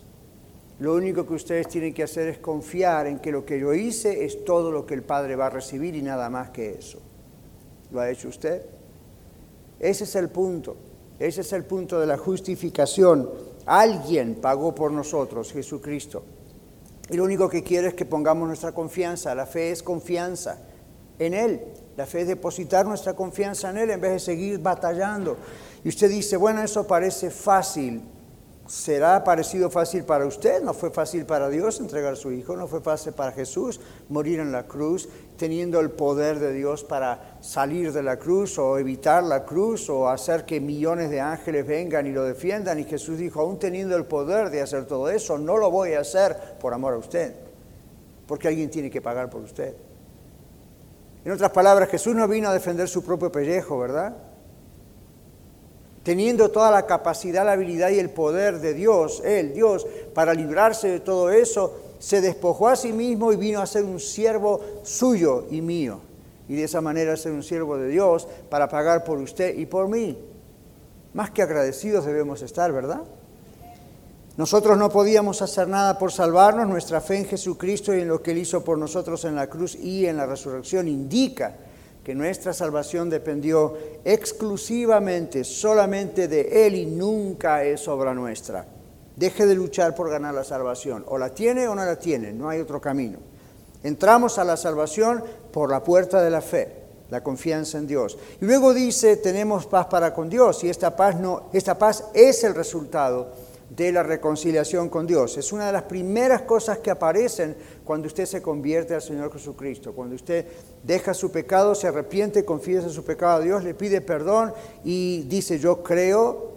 Lo 0.83 0.95
único 0.95 1.25
que 1.25 1.35
ustedes 1.35 1.69
tienen 1.69 1.95
que 1.95 2.03
hacer 2.03 2.27
es 2.27 2.39
confiar 2.39 3.07
en 3.07 3.21
que 3.21 3.31
lo 3.31 3.47
que 3.47 3.57
yo 3.57 3.73
hice 3.73 4.25
es 4.25 4.45
todo 4.45 4.73
lo 4.73 4.85
que 4.85 4.95
el 4.95 5.05
Padre 5.05 5.37
va 5.37 5.47
a 5.47 5.51
recibir 5.51 5.95
y 5.95 6.03
nada 6.03 6.29
más 6.29 6.51
que 6.51 6.73
eso. 6.73 6.99
¿Lo 7.93 8.01
ha 8.01 8.11
hecho 8.11 8.27
usted? 8.27 8.67
Ese 9.79 10.03
es 10.03 10.17
el 10.17 10.29
punto. 10.29 10.75
Ese 11.21 11.43
es 11.43 11.53
el 11.53 11.67
punto 11.67 12.01
de 12.01 12.09
la 12.09 12.19
justificación. 12.19 13.31
Alguien 13.65 14.35
pagó 14.35 14.75
por 14.75 14.91
nosotros, 14.91 15.53
Jesucristo. 15.53 16.25
Y 17.11 17.17
lo 17.17 17.23
único 17.23 17.49
que 17.49 17.63
quiere 17.63 17.87
es 17.87 17.95
que 17.95 18.05
pongamos 18.05 18.49
nuestra 18.49 18.73
confianza. 18.73 19.37
La 19.37 19.47
fe 19.47 19.71
es 19.71 19.85
confianza 19.85 20.59
en 21.17 21.35
Él. 21.35 21.61
La 21.97 22.07
fe 22.07 22.23
es 22.23 22.27
depositar 22.27 22.87
nuestra 22.87 23.15
confianza 23.15 23.71
en 23.71 23.77
Él 23.77 23.91
en 23.91 24.01
vez 24.01 24.15
de 24.15 24.19
seguir 24.19 24.59
batallando. 24.59 25.37
Y 25.85 25.91
usted 25.91 26.11
dice, 26.11 26.37
bueno, 26.37 26.61
eso 26.61 26.85
parece 26.89 27.31
fácil. 27.31 28.03
¿Será 28.73 29.23
parecido 29.23 29.69
fácil 29.69 30.03
para 30.05 30.25
usted? 30.25 30.63
No 30.63 30.73
fue 30.73 30.91
fácil 30.91 31.27
para 31.27 31.51
Dios 31.51 31.79
entregar 31.79 32.15
a 32.15 32.17
su 32.17 32.33
Hijo, 32.33 32.57
no 32.57 32.67
fue 32.67 32.81
fácil 32.81 33.13
para 33.13 33.31
Jesús 33.31 33.79
morir 34.09 34.41
en 34.41 34.51
la 34.51 34.67
cruz, 34.67 35.11
teniendo 35.37 35.79
el 35.79 35.91
poder 35.91 36.39
de 36.39 36.55
Dios 36.55 36.83
para 36.83 37.37
salir 37.43 37.93
de 37.93 38.03
la 38.03 38.19
cruz 38.19 38.59
o 38.59 38.79
evitar 38.79 39.25
la 39.25 39.45
cruz 39.45 39.91
o 39.91 40.09
hacer 40.09 40.47
que 40.47 40.59
millones 40.59 41.11
de 41.11 41.21
ángeles 41.21 41.67
vengan 41.67 42.07
y 42.07 42.13
lo 42.13 42.25
defiendan. 42.25 42.79
Y 42.79 42.85
Jesús 42.85 43.19
dijo, 43.19 43.41
aún 43.41 43.59
teniendo 43.59 43.95
el 43.95 44.07
poder 44.07 44.49
de 44.49 44.63
hacer 44.63 44.87
todo 44.87 45.11
eso, 45.11 45.37
no 45.37 45.59
lo 45.59 45.71
voy 45.71 45.93
a 45.93 46.01
hacer 46.01 46.35
por 46.59 46.73
amor 46.73 46.95
a 46.95 46.97
usted, 46.97 47.35
porque 48.27 48.49
alguien 48.49 48.71
tiene 48.71 48.91
que 48.91 49.03
pagar 49.03 49.29
por 49.29 49.43
usted. 49.43 49.77
En 51.27 51.31
otras 51.31 51.51
palabras, 51.51 51.91
Jesús 51.91 52.15
no 52.15 52.27
vino 52.27 52.49
a 52.49 52.55
defender 52.55 52.89
su 52.89 53.05
propio 53.05 53.31
pellejo, 53.31 53.79
¿verdad? 53.79 54.32
Teniendo 56.03 56.51
toda 56.51 56.71
la 56.71 56.87
capacidad, 56.87 57.45
la 57.45 57.53
habilidad 57.53 57.91
y 57.91 57.99
el 57.99 58.11
poder 58.11 58.61
de 58.61 58.75
Dios, 58.75 59.23
Él, 59.25 59.55
Dios, 59.55 59.87
para 60.15 60.35
librarse 60.35 60.89
de 60.89 61.01
todo 61.01 61.31
eso, 61.31 61.75
se 61.99 62.21
despojó 62.21 62.69
a 62.69 62.77
sí 62.77 62.93
mismo 62.93 63.33
y 63.33 63.37
vino 63.37 63.61
a 63.61 63.67
ser 63.67 63.85
un 63.85 64.01
siervo 64.01 64.61
suyo 64.83 65.47
y 65.51 65.61
mío. 65.61 66.01
Y 66.49 66.57
de 66.57 66.65
esa 66.65 66.81
manera 66.81 67.17
ser 67.17 67.33
un 67.33 67.45
siervo 67.45 67.77
de 67.77 67.89
Dios 67.89 68.27
para 68.51 68.69
pagar 68.69 69.05
por 69.05 69.19
usted 69.19 69.57
y 69.57 69.67
por 69.67 69.89
mí. 69.89 70.19
Más 71.15 71.31
que 71.31 71.43
agradecidos 71.43 72.05
debemos 72.05 72.43
estar, 72.43 72.73
¿verdad? 72.73 73.03
Nosotros 74.37 74.79
no 74.79 74.91
podíamos 74.91 75.43
hacer 75.43 75.69
nada 75.69 75.99
por 75.99 76.11
salvarnos, 76.11 76.67
nuestra 76.67 77.01
fe 77.01 77.19
en 77.19 77.27
Jesucristo 77.27 77.95
y 77.95 78.01
en 78.01 78.09
lo 78.09 78.23
que 78.23 78.33
Él 78.33 78.39
hizo 78.39 78.65
por 78.65 78.79
nosotros 78.79 79.25
en 79.25 79.37
la 79.37 79.47
cruz 79.47 79.77
y 79.77 80.07
en 80.07 80.17
la 80.17 80.27
resurrección 80.27 80.89
indica 80.89 81.55
que 82.05 82.15
nuestra 82.15 82.53
salvación 82.53 83.09
dependió 83.09 83.77
exclusivamente, 84.05 85.45
solamente 85.45 86.27
de 86.27 86.67
Él 86.67 86.75
y 86.75 86.87
nunca 86.87 87.63
es 87.63 87.87
obra 87.87 88.13
nuestra. 88.13 88.67
Deje 89.15 89.47
de 89.47 89.55
luchar 89.55 89.95
por 89.95 90.11
ganar 90.11 90.35
la 90.35 90.43
salvación. 90.43 91.05
O 91.09 91.19
la 91.19 91.31
tiene 91.31 91.69
o 91.69 91.75
no 91.75 91.85
la 91.85 91.99
tiene, 91.99 92.33
no 92.33 92.49
hay 92.49 92.61
otro 92.61 92.81
camino. 92.81 93.19
Entramos 93.83 94.39
a 94.39 94.45
la 94.45 94.57
salvación 94.57 95.23
por 95.53 95.71
la 95.71 95.83
puerta 95.83 96.23
de 96.23 96.31
la 96.31 96.41
fe, 96.41 96.73
la 97.11 97.23
confianza 97.23 97.79
en 97.79 97.87
Dios. 97.87 98.19
Y 98.41 98.45
luego 98.45 98.75
dice, 98.75 99.17
tenemos 99.17 99.67
paz 99.67 99.87
para 99.87 100.15
con 100.15 100.29
Dios 100.29 100.65
y 100.65 100.71
esta 100.71 100.97
paz, 100.97 101.21
no, 101.21 101.51
esta 101.53 101.79
paz 101.79 102.07
es 102.15 102.43
el 102.43 102.55
resultado 102.55 103.33
de 103.77 103.91
la 103.91 104.03
reconciliación 104.03 104.89
con 104.89 105.07
Dios. 105.07 105.39
Es 105.39 105.53
una 105.53 105.67
de 105.67 105.73
las 105.73 105.85
primeras 105.85 106.43
cosas 106.43 106.79
que 106.79 106.91
aparecen 106.91 107.57
cuando 107.85 108.07
usted 108.07 108.27
se 108.27 108.43
convierte 108.43 108.95
al 108.95 109.03
Señor 109.03 109.33
Jesucristo. 109.33 109.95
Cuando 109.95 110.15
usted 110.15 110.47
deja 110.83 111.15
su 111.15 111.33
pecado, 111.33 111.75
se 111.75 111.89
arrepiente, 111.89 112.45
confiesa 112.45 112.91
su 112.91 113.05
pecado 113.05 113.37
a 113.37 113.41
Dios, 113.41 113.65
le 113.65 113.75
pide 113.75 114.01
perdón 114.01 114.53
y 114.85 115.23
dice, 115.23 115.59
yo 115.59 115.83
creo 115.83 116.53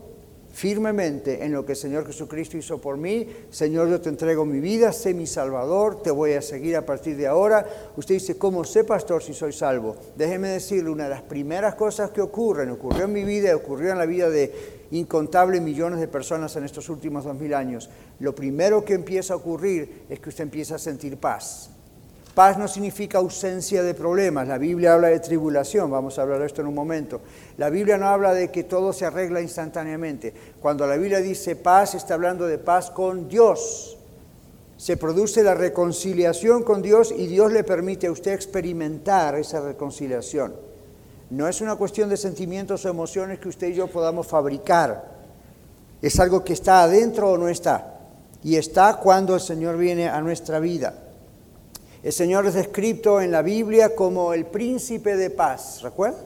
firmemente 0.55 1.43
en 1.43 1.51
lo 1.51 1.65
que 1.65 1.73
el 1.73 1.77
Señor 1.77 2.07
Jesucristo 2.07 2.57
hizo 2.57 2.79
por 2.79 2.97
mí. 2.97 3.27
Señor, 3.49 3.89
yo 3.89 3.99
te 3.99 4.07
entrego 4.07 4.45
mi 4.45 4.61
vida, 4.61 4.93
sé 4.93 5.13
mi 5.13 5.27
Salvador, 5.27 6.01
te 6.01 6.11
voy 6.11 6.33
a 6.33 6.41
seguir 6.41 6.77
a 6.77 6.85
partir 6.85 7.17
de 7.17 7.27
ahora. 7.27 7.65
Usted 7.97 8.15
dice, 8.15 8.37
¿cómo 8.37 8.63
sé, 8.63 8.85
pastor, 8.85 9.21
si 9.21 9.33
soy 9.33 9.51
salvo? 9.51 9.97
Déjeme 10.15 10.49
decirle, 10.49 10.89
una 10.89 11.05
de 11.05 11.09
las 11.09 11.21
primeras 11.21 11.75
cosas 11.75 12.11
que 12.11 12.21
ocurren, 12.21 12.69
ocurrió 12.71 13.03
en 13.03 13.11
mi 13.11 13.25
vida, 13.25 13.53
ocurrió 13.53 13.91
en 13.91 13.97
la 13.97 14.05
vida 14.05 14.29
de 14.29 14.74
incontables 14.91 15.61
millones 15.61 15.99
de 15.99 16.07
personas 16.07 16.55
en 16.55 16.63
estos 16.63 16.89
últimos 16.89 17.23
dos 17.23 17.35
mil 17.35 17.53
años, 17.53 17.89
lo 18.19 18.35
primero 18.35 18.85
que 18.85 18.93
empieza 18.93 19.33
a 19.33 19.37
ocurrir 19.37 20.03
es 20.09 20.19
que 20.19 20.29
usted 20.29 20.43
empieza 20.43 20.75
a 20.75 20.79
sentir 20.79 21.17
paz. 21.17 21.69
Paz 22.35 22.57
no 22.57 22.67
significa 22.67 23.17
ausencia 23.17 23.81
de 23.81 23.93
problemas. 23.93 24.45
La 24.45 24.57
Biblia 24.57 24.93
habla 24.93 25.07
de 25.07 25.21
tribulación, 25.21 25.89
vamos 25.89 26.19
a 26.19 26.23
hablar 26.23 26.39
de 26.39 26.47
esto 26.47 26.59
en 26.59 26.67
un 26.67 26.75
momento. 26.75 27.21
La 27.57 27.69
Biblia 27.69 27.97
no 27.97 28.07
habla 28.07 28.33
de 28.33 28.51
que 28.51 28.65
todo 28.65 28.91
se 28.91 29.05
arregla 29.05 29.39
instantáneamente. 29.39 30.33
Cuando 30.59 30.85
la 30.85 30.97
Biblia 30.97 31.21
dice 31.21 31.55
paz, 31.55 31.95
está 31.95 32.15
hablando 32.15 32.45
de 32.45 32.57
paz 32.57 32.91
con 32.91 33.29
Dios. 33.29 33.97
Se 34.75 34.97
produce 34.97 35.43
la 35.43 35.53
reconciliación 35.53 36.63
con 36.63 36.81
Dios 36.81 37.13
y 37.17 37.27
Dios 37.27 37.53
le 37.53 37.63
permite 37.63 38.07
a 38.07 38.11
usted 38.11 38.33
experimentar 38.33 39.35
esa 39.35 39.61
reconciliación. 39.61 40.53
No 41.29 41.47
es 41.47 41.61
una 41.61 41.75
cuestión 41.75 42.09
de 42.09 42.17
sentimientos 42.17 42.85
o 42.85 42.89
emociones 42.89 43.39
que 43.39 43.49
usted 43.49 43.69
y 43.69 43.73
yo 43.73 43.87
podamos 43.87 44.27
fabricar. 44.27 45.15
Es 46.01 46.19
algo 46.19 46.43
que 46.43 46.53
está 46.53 46.83
adentro 46.83 47.31
o 47.31 47.37
no 47.37 47.49
está. 47.49 47.99
Y 48.43 48.57
está 48.57 48.97
cuando 48.97 49.33
el 49.33 49.41
Señor 49.41 49.77
viene 49.77 50.07
a 50.07 50.21
nuestra 50.21 50.59
vida. 50.59 50.93
El 52.03 52.13
Señor 52.13 52.45
es 52.45 52.53
descrito 52.53 53.19
en 53.19 53.31
la 53.31 53.41
Biblia 53.41 53.95
como 53.95 54.31
el 54.33 54.45
príncipe 54.45 55.15
de 55.15 55.31
paz, 55.31 55.81
¿recuerdan? 55.81 56.21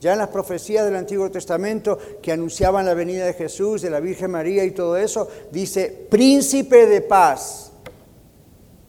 Ya 0.00 0.12
en 0.12 0.18
las 0.18 0.28
profecías 0.28 0.84
del 0.84 0.94
Antiguo 0.94 1.28
Testamento 1.28 1.98
que 2.22 2.30
anunciaban 2.30 2.86
la 2.86 2.94
venida 2.94 3.24
de 3.24 3.34
Jesús, 3.34 3.82
de 3.82 3.90
la 3.90 3.98
Virgen 3.98 4.30
María 4.30 4.64
y 4.64 4.70
todo 4.70 4.96
eso, 4.96 5.28
dice 5.50 6.06
príncipe 6.08 6.86
de 6.86 7.00
paz, 7.00 7.71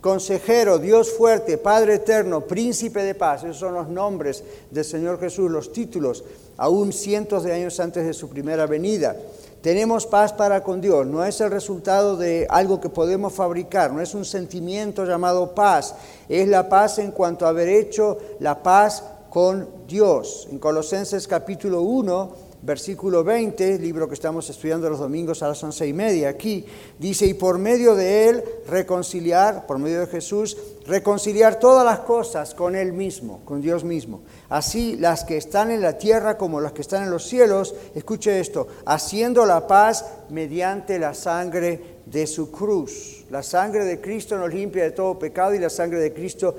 consejero, 0.04 0.80
Dios 0.80 1.14
fuerte, 1.14 1.58
Padre 1.58 1.96
eterno, 1.96 2.42
príncipe 2.42 3.02
de 3.04 3.16
paz. 3.16 3.46
Esos 3.46 3.58
son 3.58 3.74
los 3.74 3.88
nombres 3.88 4.44
del 4.70 4.84
Señor 4.84 5.18
Jesús, 5.18 5.50
los 5.50 5.72
títulos, 5.72 6.26
aún 6.58 6.92
cientos 6.92 7.44
de 7.46 7.54
años 7.54 7.80
antes 7.80 8.06
de 8.06 8.14
su 8.14 8.28
primera 8.28 8.68
venida. 8.68 9.16
Tenemos 9.62 10.06
paz 10.06 10.34
para 10.34 10.62
con 10.62 10.82
Dios, 10.82 11.08
no 11.08 11.24
es 11.24 11.40
el 11.40 11.50
resultado 11.50 12.18
de 12.18 12.46
algo 12.50 12.82
que 12.82 12.90
podemos 12.90 13.32
fabricar, 13.32 13.94
no 13.94 14.02
es 14.02 14.14
un 14.14 14.26
sentimiento 14.26 15.06
llamado 15.06 15.56
paz, 15.56 15.96
es 16.28 16.50
la 16.50 16.68
paz 16.68 17.00
en 17.00 17.12
cuanto 17.12 17.46
a 17.46 17.50
haber 17.50 17.70
hecho 17.70 18.18
la 18.42 18.62
paz 18.62 19.06
con 19.30 19.70
Dios. 19.88 20.50
En 20.52 20.60
Colosenses 20.60 21.30
capítulo 21.30 21.82
1, 21.82 22.32
versículo 22.64 23.26
20, 23.26 23.78
libro 23.78 24.08
que 24.08 24.14
estamos 24.14 24.50
estudiando 24.50 24.90
los 24.90 25.00
domingos 25.00 25.44
a 25.44 25.50
las 25.50 25.62
once 25.64 25.86
y 25.86 25.92
media, 25.92 26.30
aquí 26.30 26.66
dice, 26.98 27.26
y 27.26 27.34
por 27.34 27.58
medio 27.58 27.94
de 27.94 28.30
él 28.30 28.44
reconciliar, 28.68 29.68
por 29.68 29.80
medio 29.80 30.00
de 30.00 30.08
Jesús, 30.08 30.58
reconciliar 30.88 31.60
todas 31.60 31.86
las 31.86 32.00
cosas 32.00 32.56
con 32.56 32.76
él 32.76 32.94
mismo, 32.94 33.42
con 33.44 33.62
Dios 33.62 33.84
mismo. 33.84 34.22
Así 34.48 34.96
las 34.96 35.26
que 35.26 35.36
están 35.36 35.72
en 35.72 35.82
la 35.82 35.98
tierra 35.98 36.38
como 36.38 36.62
las 36.62 36.72
que 36.72 36.82
están 36.82 37.04
en 37.04 37.12
los 37.12 37.28
cielos, 37.28 37.76
escuche 37.96 38.40
esto, 38.40 38.68
haciendo 38.86 39.46
la 39.46 39.68
paz 39.68 40.06
mediante 40.30 41.00
la 41.00 41.14
sangre 41.14 42.00
de 42.06 42.26
su 42.28 42.50
cruz. 42.50 43.26
La 43.30 43.44
sangre 43.44 43.84
de 43.84 44.00
Cristo 44.00 44.38
nos 44.38 44.54
limpia 44.54 44.84
de 44.84 44.92
todo 44.92 45.20
pecado 45.20 45.54
y 45.54 45.60
la 45.60 45.70
sangre 45.70 46.00
de 46.00 46.14
Cristo 46.14 46.56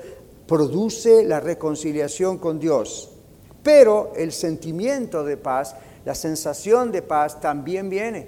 produce 0.47 1.23
la 1.23 1.39
reconciliación 1.39 2.37
con 2.37 2.59
Dios. 2.59 3.09
Pero 3.63 4.13
el 4.15 4.31
sentimiento 4.31 5.23
de 5.23 5.37
paz 5.37 5.75
la 6.05 6.13
sensación 6.13 6.91
de 6.91 7.01
paz 7.01 7.41
también 7.41 7.89
viene 7.89 8.27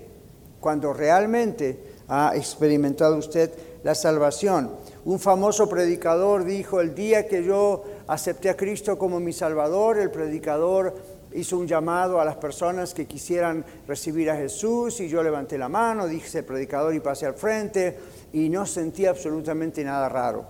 cuando 0.60 0.94
realmente 0.94 1.80
ha 2.08 2.34
experimentado 2.36 3.16
usted 3.18 3.52
la 3.84 3.94
salvación. 3.94 4.72
Un 5.06 5.20
famoso 5.20 5.70
predicador 5.70 6.44
dijo, 6.44 6.82
el 6.82 6.96
día 6.96 7.28
que 7.28 7.44
yo 7.44 7.84
acepté 8.08 8.50
a 8.50 8.58
Cristo 8.58 8.98
como 8.98 9.20
mi 9.20 9.32
Salvador, 9.32 10.00
el 10.00 10.10
predicador 10.10 10.96
hizo 11.34 11.60
un 11.60 11.68
llamado 11.68 12.20
a 12.20 12.26
las 12.26 12.38
personas 12.38 12.96
que 12.96 13.06
quisieran 13.06 13.64
recibir 13.88 14.32
a 14.32 14.36
Jesús 14.36 15.00
y 15.00 15.08
yo 15.08 15.22
levanté 15.22 15.58
la 15.58 15.70
mano, 15.70 16.08
dije 16.08 16.42
predicador 16.42 16.96
y 16.96 17.00
pasé 17.00 17.28
al 17.28 17.36
frente 17.36 17.98
y 18.34 18.50
no 18.50 18.66
sentí 18.66 19.06
absolutamente 19.06 19.84
nada 19.84 20.10
raro. 20.10 20.46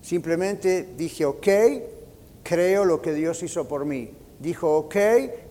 Simplemente 0.00 0.94
dije, 0.96 1.26
ok, 1.26 1.46
creo 2.42 2.84
lo 2.86 3.02
que 3.02 3.12
Dios 3.12 3.42
hizo 3.42 3.68
por 3.68 3.84
mí 3.84 4.15
dijo, 4.38 4.76
ok, 4.76 4.96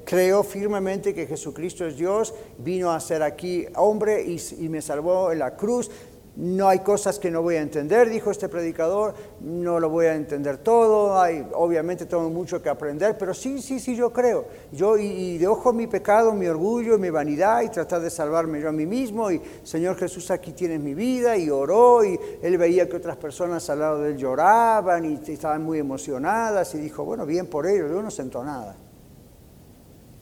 creo 0.06 0.44
firmemente 0.44 1.14
que 1.14 1.28
Jesucristo 1.28 1.86
es 1.86 1.98
Dios, 1.98 2.34
vino 2.58 2.92
a 2.92 3.00
ser 3.00 3.24
aquí 3.24 3.66
hombre 3.76 4.24
y, 4.24 4.70
me 4.70 4.82
salvó 4.82 5.32
en 5.32 5.40
la 5.40 5.56
cruz. 5.56 5.90
No 6.38 6.68
hay 6.68 6.80
cosas 6.80 7.18
que 7.18 7.32
no 7.32 7.42
voy 7.42 7.56
a 7.56 7.62
entender, 7.62 8.10
dijo 8.10 8.30
este 8.30 8.50
predicador, 8.50 9.14
no 9.40 9.80
lo 9.80 9.90
voy 9.90 10.08
a 10.08 10.16
entender 10.16 10.58
todo, 10.58 11.20
hay, 11.20 11.48
obviamente 11.54 12.06
tengo 12.06 12.30
mucho 12.30 12.62
que 12.62 12.68
aprender, 12.68 13.18
pero 13.18 13.34
sí, 13.34 13.62
sí, 13.62 13.80
sí, 13.80 13.96
yo 13.96 14.12
creo. 14.12 14.46
Yo 14.72 14.98
y, 14.98 15.06
y 15.06 15.38
de 15.38 15.48
ojo 15.48 15.72
mi 15.72 15.88
pecado, 15.88 16.34
mi 16.34 16.48
orgullo, 16.48 16.98
mi 16.98 17.10
vanidad 17.10 17.62
y 17.62 17.70
tratar 17.70 18.02
de 18.02 18.10
salvarme 18.10 18.60
yo 18.60 18.68
a 18.68 18.74
mí 18.74 18.86
mismo 18.86 19.32
y 19.32 19.42
Señor 19.64 19.96
Jesús 19.96 20.30
aquí 20.30 20.52
tienes 20.52 20.82
mi 20.82 20.94
vida 20.94 21.38
y 21.38 21.50
oró 21.50 22.04
y 22.04 22.20
él 22.42 22.58
veía 22.58 22.90
que 22.90 22.98
otras 22.98 23.16
personas 23.16 23.70
al 23.70 23.80
lado 23.80 24.02
de 24.02 24.12
él 24.12 24.18
lloraban 24.18 25.06
y 25.06 25.32
estaban 25.32 25.64
muy 25.64 25.80
emocionadas 25.80 26.76
y 26.76 26.80
dijo, 26.80 27.06
bueno, 27.06 27.26
bien 27.26 27.48
por 27.48 27.66
ellos, 27.66 27.90
yo 27.90 28.02
no 28.02 28.12
siento 28.12 28.44
nada. 28.44 28.76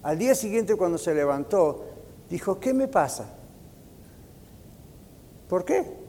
Al 0.03 0.17
día 0.19 0.35
siguiente 0.35 0.75
cuando 0.75 0.99
se 0.99 1.15
levantó, 1.15 1.85
dijo, 2.29 2.59
¿qué 2.59 2.73
me 2.73 2.87
pasa? 2.87 3.25
¿Por 5.47 5.65
qué? 5.65 6.02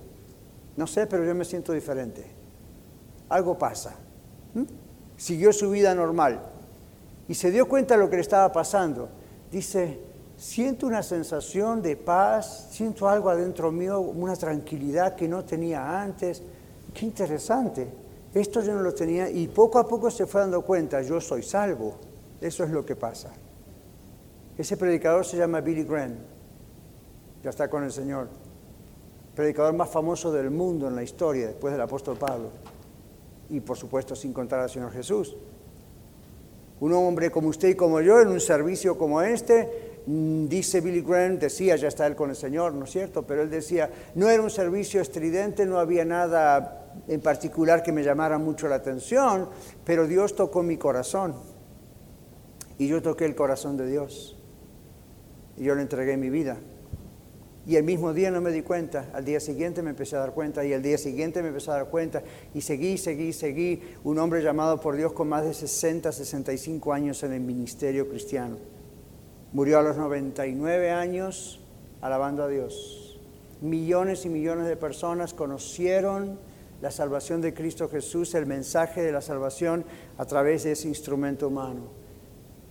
No 0.77 0.87
sé, 0.87 1.07
pero 1.07 1.25
yo 1.25 1.35
me 1.35 1.45
siento 1.45 1.73
diferente. 1.73 2.25
Algo 3.29 3.57
pasa. 3.57 3.95
Siguió 5.17 5.53
su 5.53 5.71
vida 5.71 5.95
normal 5.95 6.41
y 7.29 7.35
se 7.35 7.51
dio 7.51 7.69
cuenta 7.69 7.95
de 7.95 8.01
lo 8.01 8.11
que 8.11 8.17
le 8.17 8.23
estaba 8.23 8.51
pasando. 8.53 9.09
Dice, 9.51 10.01
siento 10.37 10.87
una 10.87 11.03
sensación 11.03 11.81
de 11.81 11.97
paz, 11.97 12.69
siento 12.71 13.09
algo 13.09 13.31
adentro 13.31 13.71
mío, 13.71 14.01
una 14.01 14.37
tranquilidad 14.37 15.15
que 15.15 15.29
no 15.29 15.45
tenía 15.45 16.03
antes. 16.03 16.43
Qué 16.93 17.07
interesante. 17.07 17.89
Esto 18.35 18.61
yo 18.61 18.75
no 18.75 18.83
lo 18.83 18.93
tenía 18.93 19.31
y 19.31 19.47
poco 19.47 19.79
a 19.79 19.87
poco 19.87 20.11
se 20.11 20.27
fue 20.27 20.41
dando 20.41 20.63
cuenta, 20.63 21.01
yo 21.03 21.21
soy 21.21 21.43
salvo. 21.43 21.95
Eso 22.41 22.65
es 22.65 22.71
lo 22.71 22.85
que 22.85 22.97
pasa. 22.97 23.31
Ese 24.59 24.77
predicador 24.77 25.25
se 25.25 25.37
llama 25.37 25.61
Billy 25.61 25.85
Graham. 25.85 26.17
Ya 27.43 27.51
está 27.51 27.69
con 27.69 27.85
el 27.85 27.93
Señor 27.93 28.29
predicador 29.35 29.75
más 29.75 29.91
famoso 29.91 30.33
del 30.33 30.51
mundo 30.51 30.89
en 30.89 30.97
la 30.97 31.03
historia, 31.03 31.49
después 31.49 31.73
del 31.73 31.81
apóstol 31.81 32.17
Pablo. 32.17 32.51
Y 33.51 33.61
por 33.61 33.77
supuesto 33.77 34.15
sin 34.15 34.33
contar 34.33 34.61
al 34.61 34.71
Señor 34.71 34.93
Jesús. 34.93 35.37
Un 36.81 36.93
hombre 36.93 37.31
como 37.31 37.49
usted 37.49 37.69
y 37.69 37.75
como 37.75 38.01
yo 38.01 38.21
en 38.21 38.29
un 38.29 38.41
servicio 38.41 38.97
como 38.99 39.23
este, 39.23 40.01
mm, 40.07 40.47
dice 40.47 40.81
Billy 40.81 41.03
Graham, 41.03 41.39
decía, 41.39 41.77
ya 41.77 41.89
está 41.89 42.07
él 42.07 42.17
con 42.17 42.31
el 42.31 42.37
Señor, 42.37 42.75
¿no 42.75 42.85
es 42.85 42.91
cierto? 42.91 43.23
Pero 43.23 43.43
él 43.43 43.51
decía, 43.51 43.91
no 44.15 44.29
era 44.29 44.43
un 44.43 44.51
servicio 44.51 45.01
estridente, 45.01 45.67
no 45.67 45.79
había 45.79 46.05
nada 46.05 46.93
en 47.09 47.21
particular 47.21 47.83
que 47.83 47.93
me 47.93 48.03
llamara 48.03 48.39
mucho 48.39 48.69
la 48.69 48.77
atención, 48.77 49.49
pero 49.85 50.07
Dios 50.07 50.35
tocó 50.35 50.63
mi 50.63 50.77
corazón. 50.77 51.35
Y 52.79 52.89
yo 52.89 53.03
toqué 53.03 53.25
el 53.25 53.35
corazón 53.35 53.77
de 53.77 53.87
Dios. 53.87 54.37
Y 55.57 55.65
yo 55.65 55.75
le 55.75 55.83
entregué 55.83 56.17
mi 56.17 56.31
vida. 56.31 56.57
Y 57.67 57.77
el 57.77 57.85
mismo 57.85 58.13
día 58.13 58.31
no 58.31 58.43
me 58.43 58.51
di 58.51 58.61
cuenta, 58.61 59.11
al 59.15 59.25
día 59.25 59.41
siguiente 59.41 59.81
me 59.81 59.91
empecé 59.91 60.17
a 60.17 60.21
dar 60.21 60.33
cuenta 60.33 60.65
y 60.67 60.75
al 60.75 60.83
día 60.83 60.99
siguiente 60.99 61.41
me 61.41 61.49
empecé 61.49 61.71
a 61.71 61.75
dar 61.75 61.89
cuenta 61.89 62.23
y 62.53 62.61
seguí, 62.61 62.99
seguí, 62.99 63.33
seguí, 63.33 63.81
un 64.05 64.19
hombre 64.19 64.43
llamado 64.43 64.79
por 64.81 64.97
Dios 64.97 65.15
con 65.15 65.29
más 65.29 65.45
de 65.45 65.55
60, 65.55 66.13
65 66.13 66.93
años 66.93 67.23
en 67.23 67.33
el 67.33 67.41
ministerio 67.41 68.07
cristiano. 68.09 68.59
Murió 69.55 69.79
a 69.79 69.83
los 69.83 69.97
99 69.97 70.91
años 70.91 71.61
alabando 72.03 72.43
a 72.43 72.49
Dios. 72.49 73.19
Millones 73.63 74.27
y 74.27 74.29
millones 74.29 74.67
de 74.67 74.77
personas 74.77 75.33
conocieron 75.33 76.39
la 76.83 76.91
salvación 76.91 77.41
de 77.41 77.55
Cristo 77.55 77.89
Jesús, 77.89 78.35
el 78.35 78.45
mensaje 78.45 79.01
de 79.01 79.11
la 79.11 79.23
salvación 79.23 79.87
a 80.19 80.27
través 80.27 80.65
de 80.65 80.73
ese 80.73 80.87
instrumento 80.89 81.49
humano. 81.49 81.89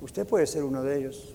Usted 0.01 0.27
puede 0.27 0.45
ser 0.45 0.63
uno 0.63 0.83
de 0.83 0.99
ellos. 0.99 1.32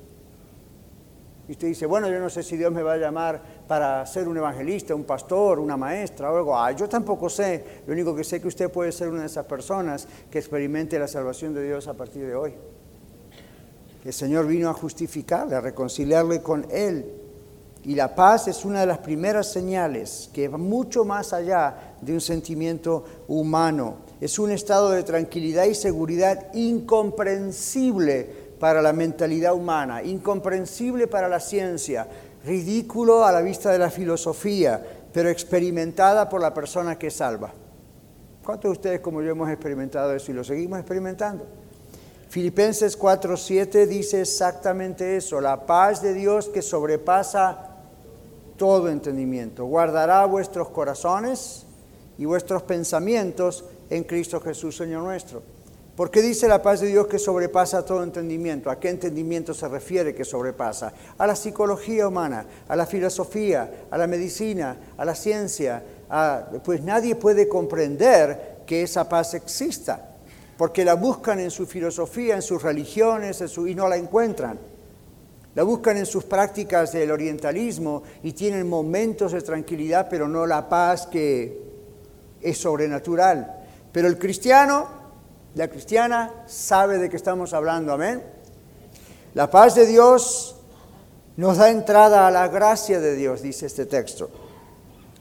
Y 1.49 1.52
usted 1.52 1.69
dice, 1.69 1.87
bueno, 1.87 2.11
yo 2.11 2.21
no 2.21 2.28
sé 2.28 2.43
si 2.43 2.59
Dios 2.59 2.71
me 2.71 2.83
va 2.83 2.93
a 2.93 2.97
llamar 2.99 3.40
para 3.67 4.05
ser 4.05 4.28
un 4.28 4.37
evangelista, 4.37 4.95
un 4.95 5.05
pastor, 5.05 5.59
una 5.59 5.78
maestra 5.78 6.31
o 6.31 6.37
algo. 6.37 6.55
Ah, 6.55 6.73
yo 6.73 6.87
tampoco 6.90 7.31
sé. 7.31 7.83
Lo 7.87 7.95
único 7.95 8.14
que 8.14 8.23
sé 8.23 8.37
es 8.37 8.43
que 8.43 8.49
usted 8.49 8.71
puede 8.71 8.93
ser 8.93 9.09
una 9.09 9.21
de 9.21 9.28
esas 9.28 9.47
personas 9.47 10.07
que 10.31 10.38
experimente 10.38 10.99
la 10.99 11.09
salvación 11.09 11.55
de 11.55 11.64
Dios 11.64 11.88
a 11.88 11.95
partir 11.95 12.26
de 12.26 12.35
hoy. 12.35 12.52
El 14.05 14.12
Señor 14.12 14.47
vino 14.47 14.69
a 14.69 14.75
justificarle, 14.75 15.56
a 15.56 15.63
reconciliarle 15.63 16.43
con 16.43 16.67
Él. 16.71 17.15
Y 17.84 17.95
la 17.95 18.15
paz 18.15 18.49
es 18.49 18.67
una 18.67 18.80
de 18.80 18.87
las 18.87 18.99
primeras 18.99 19.50
señales 19.50 20.28
que 20.34 20.49
va 20.49 20.58
mucho 20.58 21.06
más 21.06 21.32
allá 21.32 21.95
de 22.02 22.13
un 22.13 22.21
sentimiento 22.21 23.04
humano. 23.26 23.97
Es 24.21 24.39
un 24.39 24.50
estado 24.50 24.91
de 24.91 25.02
tranquilidad 25.02 25.65
y 25.65 25.75
seguridad 25.75 26.52
incomprensible 26.52 28.48
para 28.58 28.82
la 28.82 28.92
mentalidad 28.92 29.54
humana, 29.54 30.02
incomprensible 30.02 31.06
para 31.06 31.28
la 31.28 31.40
ciencia, 31.40 32.06
ridículo 32.44 33.25
a 33.25 33.32
la 33.32 33.40
vista 33.40 33.71
de 33.71 33.78
la 33.78 33.90
filosofía, 33.90 34.82
pero 35.12 35.28
experimentada 35.28 36.28
por 36.28 36.40
la 36.40 36.52
persona 36.52 36.99
que 36.99 37.10
salva. 37.10 37.52
¿Cuántos 38.44 38.71
de 38.71 38.73
ustedes 38.73 39.00
como 39.00 39.23
yo 39.23 39.30
hemos 39.30 39.50
experimentado 39.50 40.14
eso 40.14 40.30
y 40.30 40.34
lo 40.34 40.44
seguimos 40.44 40.78
experimentando? 40.78 41.44
Filipenses 42.28 42.99
4:7 42.99 43.86
dice 43.86 44.21
exactamente 44.21 45.16
eso, 45.16 45.40
la 45.40 45.66
paz 45.66 46.02
de 46.02 46.12
Dios 46.12 46.49
que 46.49 46.62
sobrepasa 46.62 47.76
todo 48.56 48.88
entendimiento, 48.88 49.64
guardará 49.66 50.25
vuestros 50.26 50.68
corazones 50.68 51.64
y 52.18 52.25
vuestros 52.25 52.62
pensamientos 52.64 53.64
en 53.88 54.04
Cristo 54.04 54.40
Jesús, 54.40 54.76
Señor 54.76 55.02
nuestro. 55.02 55.42
¿Por 55.99 56.13
qué 56.13 56.23
dice 56.23 56.47
la 56.47 56.63
paz 56.63 56.78
de 56.78 56.87
Dios 56.87 57.08
que 57.08 57.19
sobrepasa 57.19 57.84
todo 57.84 58.04
entendimiento? 58.04 58.71
¿A 58.71 58.78
qué 58.78 58.89
entendimiento 58.89 59.52
se 59.52 59.67
refiere 59.67 60.15
que 60.15 60.25
sobrepasa? 60.25 60.93
A 61.19 61.26
la 61.26 61.34
psicología 61.34 62.06
humana, 62.06 62.47
a 62.69 62.76
la 62.76 62.87
filosofía, 62.87 63.87
a 63.91 63.99
la 63.99 64.06
medicina, 64.06 64.76
a 64.97 65.04
la 65.04 65.17
ciencia. 65.17 65.82
pues 66.63 66.82
nadie 66.82 67.17
puede 67.17 67.49
comprender 67.49 68.58
que 68.65 68.84
esa 68.84 69.08
paz 69.08 69.34
exista, 69.34 70.15
porque 70.56 70.84
la 70.84 70.95
buscan 70.95 71.41
en 71.41 71.50
su 71.50 71.67
filosofía, 71.67 72.37
en 72.37 72.43
sus 72.43 72.63
religiones 72.63 73.43
y 73.67 73.75
no 73.75 73.89
la 73.89 73.97
encuentran. 73.97 74.56
La 75.56 75.65
buscan 75.65 75.97
en 75.97 76.06
sus 76.06 76.23
prácticas 76.23 76.93
del 76.93 77.11
orientalismo 77.11 78.04
y 78.23 78.34
tienen 78.34 78.69
momentos 78.69 79.32
de 79.32 79.43
tranquilidad, 79.43 80.06
pero 80.08 80.28
no 80.28 80.47
la 80.47 80.69
paz 80.69 81.08
que 81.08 81.61
es 82.41 82.56
sobrenatural. 82.56 83.65
Pero 83.91 84.06
el 84.06 84.17
cristiano 84.17 84.98
la 85.58 85.66
cristiana 85.66 86.44
sabe 86.47 86.99
de 86.99 87.10
qué 87.10 87.16
estamos 87.16 87.52
hablando, 87.52 87.92
amén. 87.92 88.23
La 89.34 89.50
paz 89.50 89.75
de 89.75 89.86
Dios 89.86 90.54
nos 91.36 91.56
da 91.56 91.71
entrada 91.71 92.28
a 92.28 92.30
la 92.30 92.47
gracia 92.47 93.00
de 93.00 93.16
Dios, 93.16 93.42
dice 93.42 93.66
este 93.66 93.84
texto. 93.84 94.30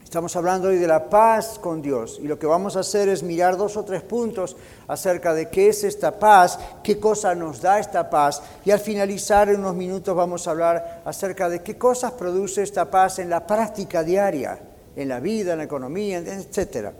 Estamos 0.04 0.36
hablando 0.36 0.68
hoy 0.68 0.76
de 0.76 0.86
la 0.86 1.10
paz 1.10 1.58
con 1.58 1.82
Dios 1.82 2.20
y 2.22 2.28
lo 2.28 2.38
que 2.38 2.46
vamos 2.46 2.76
a 2.76 2.80
hacer 2.80 3.08
es 3.08 3.24
mirar 3.24 3.56
dos 3.56 3.76
o 3.76 3.84
tres 3.84 4.02
puntos 4.02 4.56
acerca 4.86 5.34
de 5.34 5.48
qué 5.48 5.70
es 5.70 5.82
esta 5.82 6.20
paz, 6.20 6.56
qué 6.84 7.00
cosa 7.00 7.34
nos 7.34 7.60
da 7.60 7.80
esta 7.80 8.08
paz 8.08 8.40
y 8.64 8.70
al 8.70 8.78
finalizar 8.78 9.48
en 9.48 9.58
unos 9.58 9.74
minutos 9.74 10.14
vamos 10.14 10.46
a 10.46 10.52
hablar 10.52 11.02
acerca 11.04 11.48
de 11.48 11.64
qué 11.64 11.76
cosas 11.76 12.12
produce 12.12 12.62
esta 12.62 12.88
paz 12.88 13.18
en 13.18 13.28
la 13.28 13.44
práctica 13.44 14.04
diaria, 14.04 14.56
en 14.94 15.08
la 15.08 15.18
vida, 15.18 15.54
en 15.54 15.58
la 15.58 15.64
economía, 15.64 16.18
etcétera. 16.18 16.92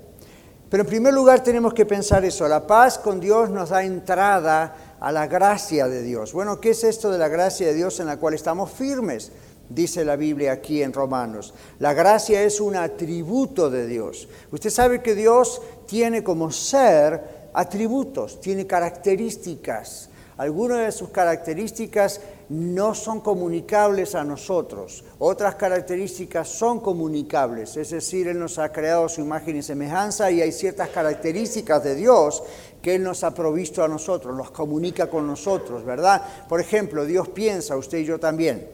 Pero 0.70 0.82
en 0.82 0.88
primer 0.88 1.14
lugar 1.14 1.42
tenemos 1.42 1.72
que 1.72 1.86
pensar 1.86 2.24
eso, 2.24 2.46
la 2.46 2.66
paz 2.66 2.98
con 2.98 3.20
Dios 3.20 3.48
nos 3.48 3.70
da 3.70 3.82
entrada 3.84 4.96
a 5.00 5.10
la 5.10 5.26
gracia 5.26 5.88
de 5.88 6.02
Dios. 6.02 6.32
Bueno, 6.32 6.60
¿qué 6.60 6.70
es 6.70 6.84
esto 6.84 7.10
de 7.10 7.18
la 7.18 7.28
gracia 7.28 7.68
de 7.68 7.74
Dios 7.74 8.00
en 8.00 8.06
la 8.06 8.18
cual 8.18 8.34
estamos 8.34 8.70
firmes? 8.70 9.32
Dice 9.70 10.04
la 10.04 10.16
Biblia 10.16 10.52
aquí 10.52 10.82
en 10.82 10.92
Romanos. 10.92 11.54
La 11.78 11.94
gracia 11.94 12.42
es 12.42 12.60
un 12.60 12.76
atributo 12.76 13.70
de 13.70 13.86
Dios. 13.86 14.28
Usted 14.50 14.70
sabe 14.70 15.02
que 15.02 15.14
Dios 15.14 15.62
tiene 15.86 16.22
como 16.22 16.50
ser 16.50 17.48
atributos, 17.54 18.40
tiene 18.40 18.66
características. 18.66 20.10
Algunas 20.36 20.78
de 20.80 20.92
sus 20.92 21.08
características 21.10 22.20
no 22.48 22.94
son 22.94 23.20
comunicables 23.20 24.14
a 24.14 24.24
nosotros. 24.24 25.04
Otras 25.18 25.56
características 25.56 26.48
son 26.48 26.80
comunicables, 26.80 27.76
es 27.76 27.90
decir, 27.90 28.28
Él 28.28 28.38
nos 28.38 28.58
ha 28.58 28.72
creado 28.72 29.08
su 29.08 29.20
imagen 29.20 29.56
y 29.56 29.62
semejanza 29.62 30.30
y 30.30 30.40
hay 30.40 30.52
ciertas 30.52 30.88
características 30.88 31.84
de 31.84 31.94
Dios 31.94 32.42
que 32.80 32.94
Él 32.94 33.02
nos 33.02 33.24
ha 33.24 33.34
provisto 33.34 33.84
a 33.84 33.88
nosotros, 33.88 34.36
los 34.36 34.50
comunica 34.50 35.10
con 35.10 35.26
nosotros, 35.26 35.84
¿verdad? 35.84 36.22
Por 36.48 36.60
ejemplo, 36.60 37.04
Dios 37.04 37.28
piensa, 37.28 37.76
usted 37.76 37.98
y 37.98 38.04
yo 38.04 38.18
también. 38.18 38.68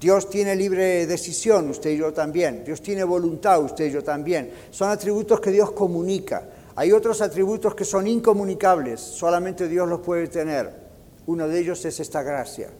Dios 0.00 0.30
tiene 0.30 0.56
libre 0.56 1.06
decisión, 1.06 1.68
usted 1.68 1.90
y 1.90 1.98
yo 1.98 2.12
también. 2.14 2.64
Dios 2.64 2.80
tiene 2.80 3.04
voluntad, 3.04 3.62
usted 3.62 3.84
y 3.84 3.90
yo 3.90 4.02
también. 4.02 4.50
Son 4.70 4.88
atributos 4.88 5.40
que 5.40 5.50
Dios 5.50 5.72
comunica. 5.72 6.48
Hay 6.74 6.92
otros 6.92 7.20
atributos 7.20 7.74
que 7.74 7.84
son 7.84 8.06
incomunicables, 8.06 8.98
solamente 8.98 9.68
Dios 9.68 9.86
los 9.86 10.00
puede 10.00 10.28
tener. 10.28 10.79
Uno 11.30 11.46
de 11.46 11.60
ellos 11.60 11.84
es 11.84 12.00
esta 12.00 12.24
gracia. 12.24 12.70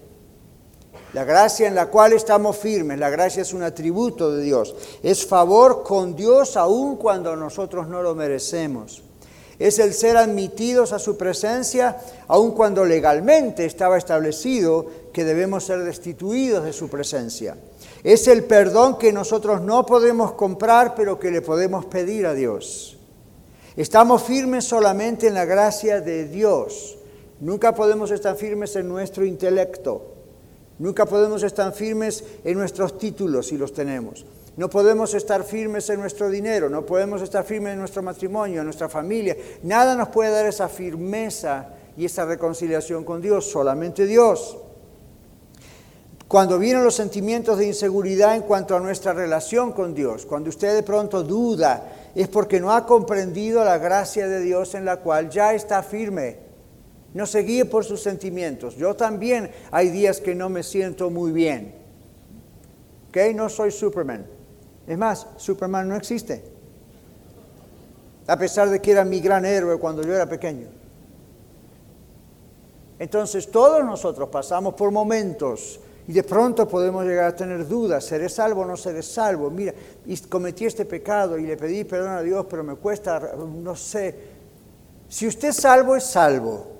La 1.12 1.22
gracia 1.22 1.68
en 1.68 1.76
la 1.76 1.86
cual 1.86 2.14
estamos 2.14 2.56
firmes, 2.56 2.98
la 2.98 3.08
gracia 3.08 3.42
es 3.42 3.54
un 3.54 3.62
atributo 3.62 4.34
de 4.34 4.42
Dios. 4.42 4.74
Es 5.04 5.24
favor 5.24 5.84
con 5.84 6.16
Dios 6.16 6.56
aun 6.56 6.96
cuando 6.96 7.36
nosotros 7.36 7.86
no 7.86 8.02
lo 8.02 8.16
merecemos. 8.16 9.04
Es 9.56 9.78
el 9.78 9.94
ser 9.94 10.16
admitidos 10.16 10.92
a 10.92 10.98
su 10.98 11.16
presencia 11.16 11.96
aun 12.26 12.50
cuando 12.50 12.84
legalmente 12.84 13.66
estaba 13.66 13.96
establecido 13.96 14.84
que 15.12 15.24
debemos 15.24 15.62
ser 15.62 15.84
destituidos 15.84 16.64
de 16.64 16.72
su 16.72 16.88
presencia. 16.88 17.56
Es 18.02 18.26
el 18.26 18.42
perdón 18.42 18.98
que 18.98 19.12
nosotros 19.12 19.60
no 19.60 19.86
podemos 19.86 20.32
comprar, 20.32 20.96
pero 20.96 21.20
que 21.20 21.30
le 21.30 21.40
podemos 21.40 21.84
pedir 21.84 22.26
a 22.26 22.34
Dios. 22.34 22.98
Estamos 23.76 24.24
firmes 24.24 24.64
solamente 24.64 25.28
en 25.28 25.34
la 25.34 25.44
gracia 25.44 26.00
de 26.00 26.24
Dios. 26.24 26.96
Nunca 27.40 27.74
podemos 27.74 28.10
estar 28.10 28.36
firmes 28.36 28.76
en 28.76 28.88
nuestro 28.88 29.24
intelecto. 29.24 30.14
Nunca 30.78 31.06
podemos 31.06 31.42
estar 31.42 31.72
firmes 31.72 32.24
en 32.44 32.56
nuestros 32.56 32.98
títulos 32.98 33.48
si 33.48 33.58
los 33.58 33.72
tenemos. 33.72 34.24
No 34.56 34.68
podemos 34.68 35.14
estar 35.14 35.44
firmes 35.44 35.88
en 35.90 36.00
nuestro 36.00 36.28
dinero, 36.28 36.68
no 36.68 36.84
podemos 36.84 37.22
estar 37.22 37.44
firmes 37.44 37.72
en 37.72 37.78
nuestro 37.78 38.02
matrimonio, 38.02 38.60
en 38.60 38.66
nuestra 38.66 38.88
familia. 38.88 39.36
Nada 39.62 39.94
nos 39.94 40.08
puede 40.08 40.32
dar 40.32 40.46
esa 40.46 40.68
firmeza 40.68 41.68
y 41.96 42.04
esa 42.04 42.24
reconciliación 42.24 43.04
con 43.04 43.22
Dios, 43.22 43.46
solamente 43.50 44.06
Dios. 44.06 44.58
Cuando 46.28 46.58
vienen 46.58 46.84
los 46.84 46.94
sentimientos 46.94 47.58
de 47.58 47.66
inseguridad 47.66 48.36
en 48.36 48.42
cuanto 48.42 48.76
a 48.76 48.80
nuestra 48.80 49.12
relación 49.12 49.72
con 49.72 49.94
Dios, 49.94 50.26
cuando 50.26 50.48
usted 50.50 50.74
de 50.74 50.82
pronto 50.82 51.22
duda, 51.22 52.10
es 52.14 52.28
porque 52.28 52.60
no 52.60 52.72
ha 52.72 52.86
comprendido 52.86 53.64
la 53.64 53.78
gracia 53.78 54.28
de 54.28 54.40
Dios 54.40 54.74
en 54.74 54.84
la 54.84 54.98
cual 54.98 55.30
ya 55.30 55.54
está 55.54 55.82
firme. 55.82 56.49
No 57.12 57.26
se 57.26 57.40
guíe 57.40 57.64
por 57.64 57.84
sus 57.84 58.02
sentimientos. 58.02 58.76
Yo 58.76 58.94
también 58.94 59.50
hay 59.70 59.88
días 59.88 60.20
que 60.20 60.34
no 60.34 60.48
me 60.48 60.62
siento 60.62 61.10
muy 61.10 61.32
bien. 61.32 61.74
¿Ok? 63.08 63.34
No 63.34 63.48
soy 63.48 63.72
Superman. 63.72 64.26
Es 64.86 64.96
más, 64.96 65.26
Superman 65.36 65.88
no 65.88 65.96
existe. 65.96 66.42
A 68.26 68.36
pesar 68.36 68.70
de 68.70 68.80
que 68.80 68.92
era 68.92 69.04
mi 69.04 69.20
gran 69.20 69.44
héroe 69.44 69.78
cuando 69.78 70.02
yo 70.02 70.14
era 70.14 70.26
pequeño. 70.26 70.68
Entonces 72.98 73.50
todos 73.50 73.84
nosotros 73.84 74.28
pasamos 74.28 74.74
por 74.74 74.90
momentos 74.90 75.80
y 76.06 76.12
de 76.12 76.22
pronto 76.22 76.68
podemos 76.68 77.04
llegar 77.04 77.26
a 77.26 77.36
tener 77.36 77.66
dudas, 77.66 78.04
¿seré 78.04 78.28
salvo 78.28 78.62
o 78.62 78.64
no 78.64 78.76
seré 78.76 79.02
salvo? 79.02 79.50
Mira, 79.50 79.72
y 80.06 80.16
cometí 80.18 80.66
este 80.66 80.84
pecado 80.84 81.38
y 81.38 81.46
le 81.46 81.56
pedí 81.56 81.84
perdón 81.84 82.10
a 82.10 82.22
Dios, 82.22 82.46
pero 82.48 82.62
me 82.62 82.74
cuesta, 82.74 83.32
no 83.36 83.74
sé. 83.74 84.14
Si 85.08 85.26
usted 85.26 85.48
es 85.48 85.56
salvo, 85.56 85.96
es 85.96 86.04
salvo. 86.04 86.79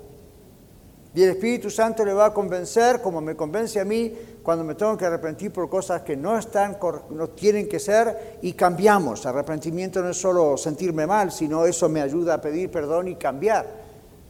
Y 1.13 1.23
el 1.25 1.31
Espíritu 1.31 1.71
Santo 1.71 2.05
le 2.05 2.13
va 2.13 2.27
a 2.27 2.35
convencer, 2.35 3.01
como 3.01 3.21
me 3.21 3.35
convence 3.35 3.81
a 3.81 3.85
mí, 3.85 4.15
cuando 4.43 4.63
me 4.63 4.77
tengo 4.77 4.97
que 4.97 5.07
arrepentir 5.07 5.53
por 5.53 5.69
cosas 5.69 6.03
que 6.03 6.17
no 6.17 6.39
están, 6.39 6.79
no 7.11 7.29
tienen 7.31 7.69
que 7.69 7.81
ser, 7.81 8.39
y 8.43 8.53
cambiamos. 8.53 9.27
Arrepentimiento 9.27 10.03
no 10.03 10.11
es 10.11 10.21
solo 10.21 10.57
sentirme 10.57 11.09
mal, 11.09 11.33
sino 11.33 11.67
eso 11.67 11.89
me 11.89 12.01
ayuda 12.01 12.35
a 12.35 12.41
pedir 12.41 12.71
perdón 12.71 13.09
y 13.09 13.17
cambiar 13.17 13.67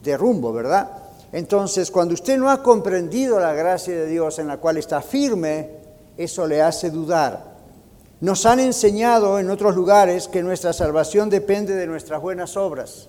de 0.02 0.16
rumbo, 0.16 0.52
¿verdad? 0.52 0.90
Entonces, 1.32 1.90
cuando 1.90 2.14
usted 2.14 2.38
no 2.38 2.50
ha 2.50 2.62
comprendido 2.62 3.38
la 3.38 3.52
gracia 3.52 3.94
de 3.94 4.06
Dios 4.06 4.38
en 4.38 4.48
la 4.48 4.56
cual 4.56 4.78
está 4.78 5.02
firme, 5.02 5.70
eso 6.16 6.46
le 6.46 6.62
hace 6.62 6.90
dudar. 6.90 7.50
Nos 8.20 8.46
han 8.46 8.58
enseñado 8.58 9.38
en 9.38 9.50
otros 9.50 9.76
lugares 9.76 10.28
que 10.28 10.42
nuestra 10.42 10.72
salvación 10.72 11.28
depende 11.30 11.74
de 11.74 11.86
nuestras 11.86 12.20
buenas 12.20 12.56
obras. 12.56 13.08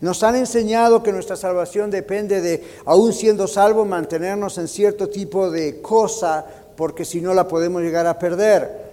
Nos 0.00 0.22
han 0.22 0.36
enseñado 0.36 1.02
que 1.02 1.12
nuestra 1.12 1.36
salvación 1.36 1.90
depende 1.90 2.40
de, 2.40 2.64
aún 2.86 3.12
siendo 3.12 3.46
salvos, 3.46 3.86
mantenernos 3.86 4.56
en 4.58 4.68
cierto 4.68 5.08
tipo 5.08 5.50
de 5.50 5.82
cosa, 5.82 6.46
porque 6.76 7.04
si 7.04 7.20
no 7.20 7.34
la 7.34 7.46
podemos 7.46 7.82
llegar 7.82 8.06
a 8.06 8.18
perder. 8.18 8.90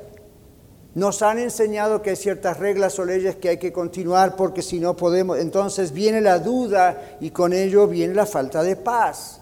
Nos 0.95 1.21
han 1.21 1.37
enseñado 1.37 2.01
que 2.01 2.09
hay 2.09 2.15
ciertas 2.15 2.57
reglas 2.57 2.97
o 2.99 3.05
leyes 3.05 3.35
que 3.35 3.49
hay 3.49 3.57
que 3.57 3.71
continuar 3.71 4.35
porque 4.35 4.61
si 4.61 4.79
no 4.79 4.97
podemos, 4.97 5.37
entonces 5.37 5.91
viene 5.91 6.21
la 6.21 6.39
duda 6.39 7.17
y 7.21 7.29
con 7.29 7.53
ello 7.53 7.87
viene 7.87 8.13
la 8.15 8.25
falta 8.25 8.63
de 8.63 8.75
paz. 8.75 9.39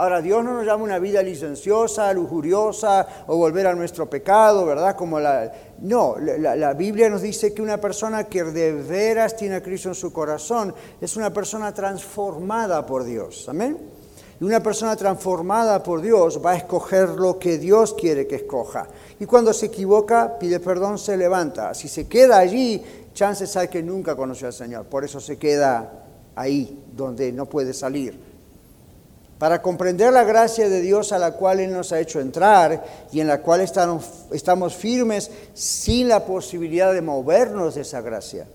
Ahora, 0.00 0.22
Dios 0.22 0.42
no 0.42 0.54
nos 0.54 0.64
llama 0.64 0.84
una 0.84 0.98
vida 0.98 1.22
licenciosa, 1.22 2.10
lujuriosa 2.14 3.06
o 3.26 3.36
volver 3.36 3.66
a 3.66 3.74
nuestro 3.74 4.08
pecado, 4.08 4.64
¿verdad? 4.64 4.96
Como 4.96 5.20
la, 5.20 5.52
no, 5.80 6.16
la, 6.18 6.72
Biblia 6.72 7.10
nos 7.10 7.20
dice 7.20 7.52
que 7.52 7.60
una 7.60 7.78
persona 7.78 8.24
que 8.24 8.42
de 8.44 8.72
veras 8.72 9.36
tiene 9.36 9.56
a 9.56 9.62
Cristo 9.62 9.90
en 9.90 9.94
su 9.94 10.10
corazón 10.10 10.74
es 11.02 11.18
una 11.18 11.30
persona 11.30 11.74
transformada 11.74 12.86
por 12.86 13.04
Dios. 13.04 13.46
Amén. 13.50 13.76
Y 14.40 14.44
una 14.44 14.62
persona 14.62 14.96
transformada 14.96 15.82
por 15.82 16.00
Dios 16.00 16.40
va 16.42 16.52
a 16.52 16.56
escoger 16.56 17.10
lo 17.10 17.38
que 17.38 17.58
Dios 17.58 17.92
quiere 17.92 18.26
que 18.26 18.36
escoja. 18.36 18.88
Y 19.18 19.26
cuando 19.26 19.52
se 19.52 19.66
equivoca, 19.66 20.38
pide 20.38 20.60
perdón, 20.60 20.96
se 20.96 21.14
levanta. 21.18 21.74
Si 21.74 21.88
se 21.88 22.08
queda 22.08 22.38
allí, 22.38 22.82
chances 23.12 23.54
hay 23.54 23.68
que 23.68 23.82
nunca 23.82 24.16
conoció 24.16 24.46
al 24.46 24.54
Señor. 24.54 24.86
Por 24.86 25.04
eso 25.04 25.20
se 25.20 25.36
queda 25.36 26.06
ahí, 26.34 26.86
donde 26.96 27.32
no 27.32 27.44
puede 27.44 27.74
salir 27.74 28.29
para 29.40 29.62
comprender 29.62 30.12
la 30.12 30.22
gracia 30.22 30.68
de 30.68 30.82
Dios 30.82 31.12
a 31.12 31.18
la 31.18 31.32
cual 31.32 31.60
Él 31.60 31.72
nos 31.72 31.92
ha 31.92 31.98
hecho 31.98 32.20
entrar 32.20 32.84
y 33.10 33.20
en 33.20 33.26
la 33.26 33.40
cual 33.40 33.62
estamos, 33.62 34.76
firmes 34.76 35.30
sin 35.54 36.08
la 36.08 36.26
posibilidad 36.26 36.92
de 36.92 37.00
movernos 37.00 37.74
de 37.74 37.80
esa 37.80 38.02
gracia. 38.02 38.46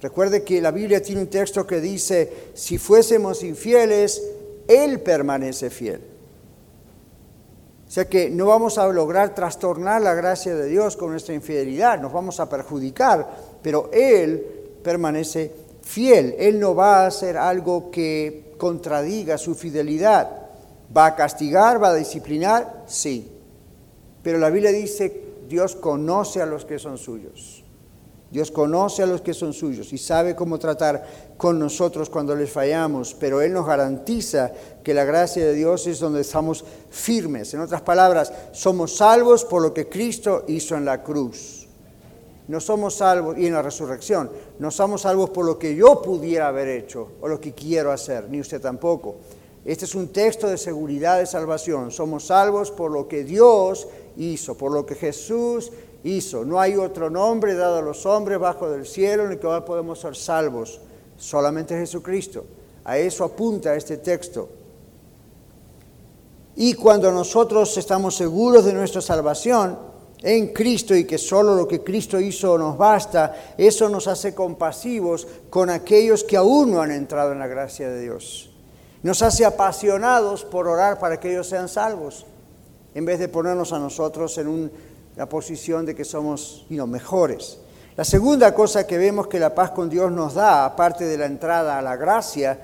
Recuerde 0.00 0.44
que 0.44 0.60
la 0.60 0.70
Biblia 0.70 1.02
tiene 1.02 1.22
un 1.22 1.26
texto 1.26 1.66
que 1.66 1.80
dice, 1.80 2.32
si 2.54 2.78
fuésemos 2.78 3.42
infieles, 3.42 4.22
Él 4.68 5.00
permanece 5.00 5.70
fiel. 5.70 6.02
O 7.88 7.90
sea 7.90 8.08
que 8.08 8.30
no 8.30 8.46
vamos 8.46 8.78
a 8.78 8.86
lograr 8.86 9.34
trastornar 9.34 10.02
la 10.02 10.14
gracia 10.14 10.54
de 10.54 10.68
Dios 10.68 10.96
con 10.96 11.10
nuestra 11.10 11.34
infidelidad, 11.34 12.00
nos 12.00 12.12
vamos 12.12 12.38
a 12.38 12.48
perjudicar, 12.48 13.28
pero 13.60 13.90
Él 13.92 14.46
permanece 14.84 15.50
fiel. 15.82 16.36
Él 16.38 16.60
no 16.60 16.76
va 16.76 17.02
a 17.02 17.06
hacer 17.06 17.36
algo 17.36 17.90
que 17.90 18.41
contradiga 18.62 19.38
su 19.38 19.56
fidelidad. 19.56 20.30
¿Va 20.96 21.06
a 21.06 21.16
castigar? 21.16 21.82
¿Va 21.82 21.88
a 21.88 21.94
disciplinar? 21.96 22.84
Sí. 22.86 23.28
Pero 24.22 24.38
la 24.38 24.50
Biblia 24.50 24.70
dice, 24.70 25.20
Dios 25.48 25.74
conoce 25.74 26.40
a 26.40 26.46
los 26.46 26.64
que 26.64 26.78
son 26.78 26.96
suyos. 26.96 27.64
Dios 28.30 28.52
conoce 28.52 29.02
a 29.02 29.06
los 29.06 29.20
que 29.20 29.34
son 29.34 29.52
suyos 29.52 29.92
y 29.92 29.98
sabe 29.98 30.36
cómo 30.36 30.60
tratar 30.60 31.04
con 31.36 31.58
nosotros 31.58 32.08
cuando 32.08 32.36
les 32.36 32.52
fallamos, 32.52 33.14
pero 33.14 33.42
Él 33.42 33.52
nos 33.52 33.66
garantiza 33.66 34.52
que 34.84 34.94
la 34.94 35.04
gracia 35.04 35.44
de 35.44 35.54
Dios 35.54 35.88
es 35.88 35.98
donde 35.98 36.20
estamos 36.20 36.64
firmes. 36.88 37.52
En 37.54 37.60
otras 37.62 37.82
palabras, 37.82 38.32
somos 38.52 38.96
salvos 38.96 39.44
por 39.44 39.60
lo 39.60 39.74
que 39.74 39.88
Cristo 39.88 40.44
hizo 40.46 40.76
en 40.76 40.84
la 40.84 41.02
cruz. 41.02 41.61
No 42.48 42.60
somos 42.60 42.96
salvos, 42.96 43.38
y 43.38 43.46
en 43.46 43.54
la 43.54 43.62
resurrección, 43.62 44.30
no 44.58 44.70
somos 44.70 45.02
salvos 45.02 45.30
por 45.30 45.44
lo 45.44 45.58
que 45.58 45.74
yo 45.74 46.02
pudiera 46.02 46.48
haber 46.48 46.68
hecho 46.68 47.08
o 47.20 47.28
lo 47.28 47.40
que 47.40 47.52
quiero 47.52 47.92
hacer, 47.92 48.28
ni 48.28 48.40
usted 48.40 48.60
tampoco. 48.60 49.16
Este 49.64 49.84
es 49.84 49.94
un 49.94 50.08
texto 50.08 50.48
de 50.48 50.58
seguridad 50.58 51.18
de 51.18 51.26
salvación. 51.26 51.92
Somos 51.92 52.26
salvos 52.26 52.72
por 52.72 52.90
lo 52.90 53.06
que 53.06 53.22
Dios 53.22 53.86
hizo, 54.16 54.56
por 54.56 54.72
lo 54.72 54.84
que 54.84 54.96
Jesús 54.96 55.70
hizo. 56.02 56.44
No 56.44 56.60
hay 56.60 56.74
otro 56.76 57.10
nombre 57.10 57.54
dado 57.54 57.78
a 57.78 57.82
los 57.82 58.04
hombres 58.04 58.40
bajo 58.40 58.68
del 58.68 58.86
cielo 58.86 59.24
en 59.24 59.32
el 59.32 59.38
que 59.38 59.46
podemos 59.64 60.00
ser 60.00 60.16
salvos, 60.16 60.80
solamente 61.16 61.78
Jesucristo. 61.78 62.44
A 62.84 62.98
eso 62.98 63.22
apunta 63.22 63.76
este 63.76 63.98
texto. 63.98 64.48
Y 66.56 66.74
cuando 66.74 67.12
nosotros 67.12 67.76
estamos 67.78 68.16
seguros 68.16 68.64
de 68.64 68.72
nuestra 68.72 69.00
salvación, 69.00 69.91
en 70.22 70.48
Cristo 70.48 70.94
y 70.94 71.04
que 71.04 71.18
solo 71.18 71.54
lo 71.54 71.66
que 71.66 71.82
Cristo 71.82 72.20
hizo 72.20 72.56
nos 72.56 72.78
basta, 72.78 73.54
eso 73.58 73.88
nos 73.88 74.06
hace 74.06 74.34
compasivos 74.34 75.26
con 75.50 75.70
aquellos 75.70 76.24
que 76.24 76.36
aún 76.36 76.72
no 76.72 76.80
han 76.80 76.92
entrado 76.92 77.32
en 77.32 77.38
la 77.38 77.48
gracia 77.48 77.88
de 77.88 78.00
Dios. 78.00 78.50
Nos 79.02 79.22
hace 79.22 79.44
apasionados 79.44 80.44
por 80.44 80.68
orar 80.68 80.98
para 81.00 81.18
que 81.18 81.32
ellos 81.32 81.48
sean 81.48 81.68
salvos, 81.68 82.24
en 82.94 83.04
vez 83.04 83.18
de 83.18 83.28
ponernos 83.28 83.72
a 83.72 83.78
nosotros 83.78 84.38
en 84.38 84.70
la 85.16 85.28
posición 85.28 85.84
de 85.84 85.94
que 85.94 86.04
somos 86.04 86.66
mejores. 86.68 87.58
La 87.96 88.04
segunda 88.04 88.54
cosa 88.54 88.86
que 88.86 88.98
vemos 88.98 89.26
que 89.26 89.40
la 89.40 89.54
paz 89.54 89.72
con 89.72 89.90
Dios 89.90 90.12
nos 90.12 90.34
da, 90.34 90.64
aparte 90.64 91.04
de 91.04 91.18
la 91.18 91.26
entrada 91.26 91.78
a 91.78 91.82
la 91.82 91.96
gracia, 91.96 92.58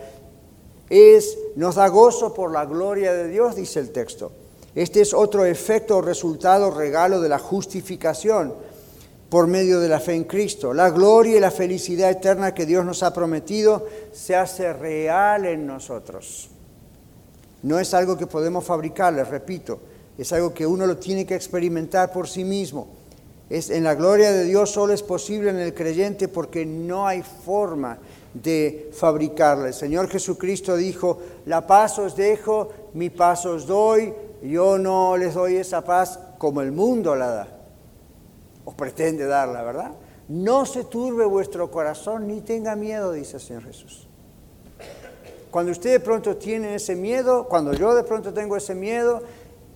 es 0.89 1.37
nos 1.57 1.75
da 1.75 1.89
gozo 1.89 2.33
por 2.33 2.53
la 2.53 2.65
gloria 2.65 3.13
de 3.13 3.29
Dios, 3.29 3.57
dice 3.57 3.81
el 3.81 3.91
texto. 3.91 4.33
Este 4.79 5.01
es 5.01 5.13
otro 5.13 5.45
efecto, 5.45 6.01
resultado, 6.01 6.71
regalo 6.71 7.21
de 7.21 7.29
la 7.29 7.41
justificación 7.41 8.55
por 9.29 9.49
medio 9.49 9.81
de 9.81 9.89
la 9.89 9.99
fe 9.99 10.15
en 10.15 10.23
Cristo. 10.23 10.73
La 10.73 10.91
gloria 10.91 11.37
y 11.37 11.41
la 11.41 11.51
felicidad 11.51 12.13
eterna 12.13 12.55
que 12.55 12.65
Dios 12.65 12.85
nos 12.85 13.03
ha 13.03 13.13
prometido 13.13 13.89
se 14.13 14.37
hace 14.37 14.73
real 14.73 15.47
en 15.47 15.67
nosotros. 15.67 16.51
No 17.65 17.81
es 17.81 17.93
algo 17.93 18.17
que 18.17 18.29
podemos 18.29 18.65
fabricar, 18.65 19.15
les 19.15 19.27
repito, 19.27 19.81
es 20.17 20.33
algo 20.33 20.55
que 20.55 20.65
uno 20.65 20.87
lo 20.87 20.97
tiene 20.97 21.27
que 21.27 21.35
experimentar 21.35 22.13
por 22.13 22.29
sí 22.29 22.45
mismo. 22.45 22.87
Es, 23.51 23.71
en 23.71 23.83
la 23.83 23.97
gloria 23.97 24.31
de 24.31 24.45
Dios 24.45 24.71
solo 24.71 24.93
es 24.93 25.03
posible 25.03 25.51
en 25.51 25.59
el 25.59 25.75
creyente 25.75 26.29
porque 26.29 26.65
no 26.65 27.05
hay 27.05 27.25
forma 27.25 27.99
de 28.33 28.93
fabricarla. 28.93 29.67
El 29.67 29.75
Señor 29.75 30.09
Jesucristo 30.09 30.77
dijo, 30.77 31.19
la 31.47 31.67
paz 31.67 31.99
os 31.99 32.15
dejo, 32.15 32.69
mi 32.95 33.11
paz 33.11 33.45
os 33.45 33.67
doy, 33.67 34.15
yo 34.43 34.79
no 34.79 35.17
les 35.17 35.35
doy 35.35 35.57
esa 35.57 35.85
paz 35.85 36.19
como 36.39 36.61
el 36.61 36.73
mundo 36.73 37.17
la 37.17 37.29
da, 37.29 37.49
o 38.65 38.73
pretende 38.73 39.27
darla, 39.27 39.63
¿verdad? 39.63 39.93
No 40.29 40.67
se 40.67 40.85
turbe 40.85 41.25
vuestro 41.25 41.71
corazón 41.71 42.29
ni 42.29 42.41
tenga 42.43 42.77
miedo, 42.77 43.13
dice 43.13 43.37
el 43.37 43.43
Señor 43.43 43.65
Jesús. 43.65 44.07
Cuando 45.51 45.73
usted 45.73 45.93
de 45.93 46.01
pronto 46.01 46.37
tiene 46.37 46.75
ese 46.75 46.95
miedo, 46.95 47.49
cuando 47.49 47.73
yo 47.73 47.95
de 47.95 48.05
pronto 48.05 48.35
tengo 48.35 48.55
ese 48.57 48.75
miedo, 48.75 49.23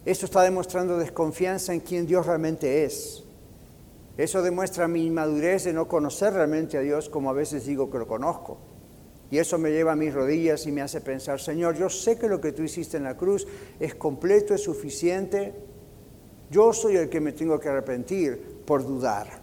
Esto 0.04 0.26
está 0.26 0.42
demostrando 0.42 0.98
desconfianza 0.98 1.72
en 1.72 1.78
quien 1.80 2.06
Dios 2.06 2.26
realmente 2.26 2.84
es. 2.84 3.22
Eso 4.16 4.42
demuestra 4.42 4.88
mi 4.88 5.06
inmadurez 5.06 5.64
de 5.64 5.72
no 5.72 5.86
conocer 5.86 6.32
realmente 6.32 6.76
a 6.76 6.80
Dios 6.80 7.08
como 7.08 7.30
a 7.30 7.32
veces 7.32 7.66
digo 7.66 7.88
que 7.88 7.98
lo 7.98 8.08
conozco. 8.08 8.58
Y 9.32 9.38
eso 9.38 9.56
me 9.56 9.70
lleva 9.70 9.92
a 9.92 9.96
mis 9.96 10.12
rodillas 10.12 10.66
y 10.66 10.72
me 10.72 10.82
hace 10.82 11.00
pensar, 11.00 11.40
Señor, 11.40 11.74
yo 11.74 11.88
sé 11.88 12.18
que 12.18 12.28
lo 12.28 12.38
que 12.38 12.52
tú 12.52 12.62
hiciste 12.64 12.98
en 12.98 13.04
la 13.04 13.16
cruz 13.16 13.48
es 13.80 13.94
completo, 13.94 14.52
es 14.52 14.62
suficiente. 14.62 15.54
Yo 16.50 16.74
soy 16.74 16.96
el 16.96 17.08
que 17.08 17.18
me 17.18 17.32
tengo 17.32 17.58
que 17.58 17.70
arrepentir 17.70 18.38
por 18.66 18.86
dudar. 18.86 19.40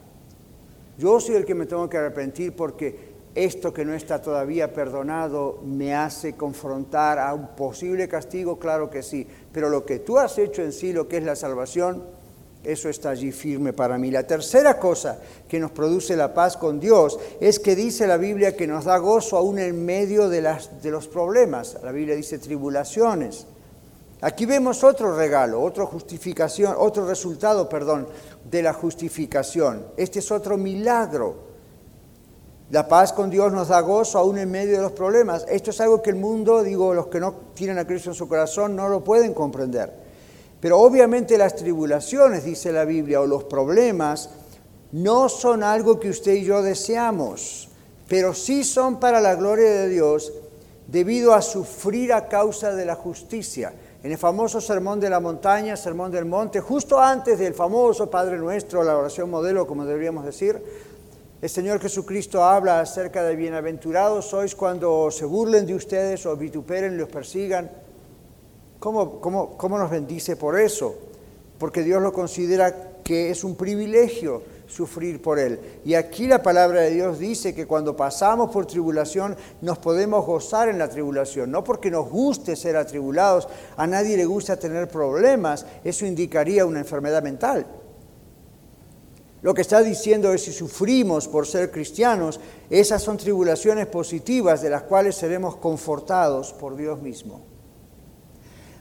Yo 1.00 1.20
soy 1.20 1.38
el 1.38 1.46
que 1.46 1.56
me 1.56 1.66
tengo 1.66 1.90
que 1.90 1.98
arrepentir 1.98 2.56
porque 2.56 3.16
esto 3.34 3.74
que 3.74 3.84
no 3.84 3.96
está 3.96 4.22
todavía 4.22 4.72
perdonado 4.74 5.60
me 5.66 5.96
hace 5.96 6.36
confrontar 6.36 7.18
a 7.18 7.34
un 7.34 7.56
posible 7.56 8.08
castigo, 8.08 8.60
claro 8.60 8.92
que 8.92 9.02
sí. 9.02 9.26
Pero 9.52 9.70
lo 9.70 9.88
que 9.88 9.98
tú 9.98 10.20
has 10.20 10.38
hecho 10.38 10.62
en 10.62 10.72
sí, 10.72 10.94
lo 10.94 11.08
que 11.08 11.18
es 11.18 11.24
la 11.24 11.36
salvación, 11.36 12.04
eso 12.64 12.90
está 12.90 13.12
allí 13.12 13.32
firme 13.32 13.72
para 13.72 13.98
mí. 13.98 14.12
La 14.12 14.28
tercera 14.28 14.78
cosa 14.78 15.18
que 15.48 15.60
nos 15.60 15.72
produce 15.72 16.16
la 16.16 16.34
paz 16.34 16.58
con 16.58 16.80
Dios 16.80 17.18
es 17.40 17.60
que 17.60 17.76
dice 17.76 18.06
la 18.06 18.18
Biblia 18.18 18.56
que 18.56 18.68
nos 18.68 18.86
da 18.86 18.98
gozo 18.98 19.38
aún 19.38 19.60
en 19.60 19.86
medio 19.86 20.28
de, 20.28 20.42
las, 20.42 20.82
de 20.82 20.92
los 20.92 21.08
problemas. 21.08 21.78
La 21.84 21.92
Biblia 21.92 22.16
dice 22.16 22.38
tribulaciones. 22.38 23.48
Aquí 24.22 24.46
vemos 24.46 24.84
otro 24.84 25.16
regalo, 25.16 25.62
otra 25.62 25.86
justificación, 25.86 26.76
otro 26.78 27.08
resultado, 27.08 27.70
perdón, 27.70 28.08
de 28.50 28.62
la 28.62 28.74
justificación. 28.74 29.86
Este 29.96 30.20
es 30.20 30.30
otro 30.30 30.58
milagro. 30.58 31.48
La 32.72 32.88
paz 32.90 33.14
con 33.14 33.30
Dios 33.30 33.54
nos 33.54 33.70
da 33.70 33.80
gozo 33.80 34.20
aún 34.20 34.38
en 34.38 34.52
medio 34.52 34.76
de 34.76 34.84
los 34.84 34.92
problemas. 34.92 35.46
Esto 35.48 35.72
es 35.72 35.80
algo 35.80 36.02
que 36.02 36.10
el 36.10 36.18
mundo, 36.18 36.62
digo, 36.62 36.94
los 36.94 37.08
que 37.08 37.22
no 37.22 37.34
tienen 37.54 37.80
a 37.80 37.88
Cristo 37.88 38.10
en 38.10 38.16
su 38.16 38.28
corazón, 38.28 38.76
no 38.76 38.90
lo 38.90 39.02
pueden 39.02 39.34
comprender. 39.34 40.09
Pero 40.60 40.80
obviamente 40.80 41.38
las 41.38 41.56
tribulaciones, 41.56 42.44
dice 42.44 42.72
la 42.72 42.86
Biblia, 42.86 43.22
o 43.22 43.28
los 43.28 43.46
problemas, 43.46 44.30
no 44.92 45.30
son 45.30 45.64
algo 45.64 46.00
que 46.00 46.10
usted 46.10 46.34
y 46.34 46.44
yo 46.44 46.62
deseamos, 46.62 47.70
pero 48.08 48.34
sí 48.34 48.64
son 48.64 49.00
para 49.00 49.22
la 49.22 49.36
gloria 49.36 49.70
de 49.70 49.90
Dios 49.90 50.34
debido 50.88 51.34
a 51.34 51.42
sufrir 51.42 52.12
a 52.12 52.28
causa 52.28 52.74
de 52.74 52.86
la 52.86 52.96
justicia. 52.96 53.74
En 54.02 54.12
el 54.12 54.18
famoso 54.18 54.60
Sermón 54.60 55.00
de 55.00 55.10
la 55.10 55.20
Montaña, 55.20 55.78
Sermón 55.78 56.12
del 56.12 56.26
Monte, 56.26 56.60
justo 56.62 57.00
antes 57.00 57.38
del 57.38 57.54
famoso 57.54 58.10
Padre 58.10 58.38
Nuestro, 58.38 58.84
la 58.84 58.98
oración 58.98 59.30
modelo, 59.30 59.68
como 59.68 59.86
deberíamos 59.86 60.26
decir, 60.26 60.62
el 61.42 61.50
Señor 61.50 61.80
Jesucristo 61.80 62.44
habla 62.44 62.82
acerca 62.82 63.24
de 63.24 63.36
bienaventurados 63.36 64.26
sois 64.26 64.56
cuando 64.56 65.10
se 65.12 65.24
burlen 65.24 65.66
de 65.66 65.76
ustedes 65.76 66.26
o 66.26 66.36
vituperen, 66.36 66.98
los 66.98 67.08
persigan 67.08 67.70
¿Cómo, 68.80 69.78
nos 69.78 69.92
bendice 69.92 70.38
por 70.38 70.58
eso? 70.58 70.96
Porque 71.58 71.84
Dios 71.84 72.02
lo 72.02 72.14
considera 72.14 72.94
que 73.04 73.30
es 73.30 73.44
un 73.44 73.56
privilegio 73.56 74.42
sufrir 74.68 75.22
por 75.22 75.38
Él. 75.38 75.60
Y 75.84 75.96
aquí 75.96 76.28
la 76.28 76.42
palabra 76.42 76.82
de 76.82 76.92
Dios 76.92 77.20
dice 77.20 77.54
que 77.54 77.68
cuando 77.68 77.98
pasamos 77.98 78.52
por 78.52 78.68
tribulación 78.68 79.36
nos 79.62 79.80
podemos 79.80 80.26
gozar 80.26 80.70
en 80.70 80.78
la 80.78 80.88
tribulación, 80.88 81.52
no 81.52 81.64
porque 81.64 81.92
nos 81.92 82.10
guste 82.10 82.56
ser 82.56 82.78
atribulados, 82.78 83.50
a 83.76 83.86
nadie 83.86 84.16
le 84.16 84.26
gusta 84.26 84.58
tener 84.58 84.88
problemas, 84.88 85.66
eso 85.84 86.06
indicaría 86.06 86.66
una 86.66 86.80
enfermedad 86.80 87.22
mental. 87.22 87.66
Lo 89.42 89.54
que 89.54 89.62
está 89.62 89.82
diciendo 89.82 90.34
es 90.34 90.44
si 90.44 90.54
sufrimos 90.54 91.28
por 91.28 91.48
ser 91.48 91.72
cristianos, 91.72 92.40
esas 92.70 93.02
son 93.02 93.18
tribulaciones 93.18 93.88
positivas 93.88 94.62
de 94.62 94.70
las 94.70 94.84
cuales 94.84 95.16
seremos 95.16 95.58
confortados 95.58 96.54
por 96.54 96.78
Dios 96.78 97.02
mismo. 97.02 97.49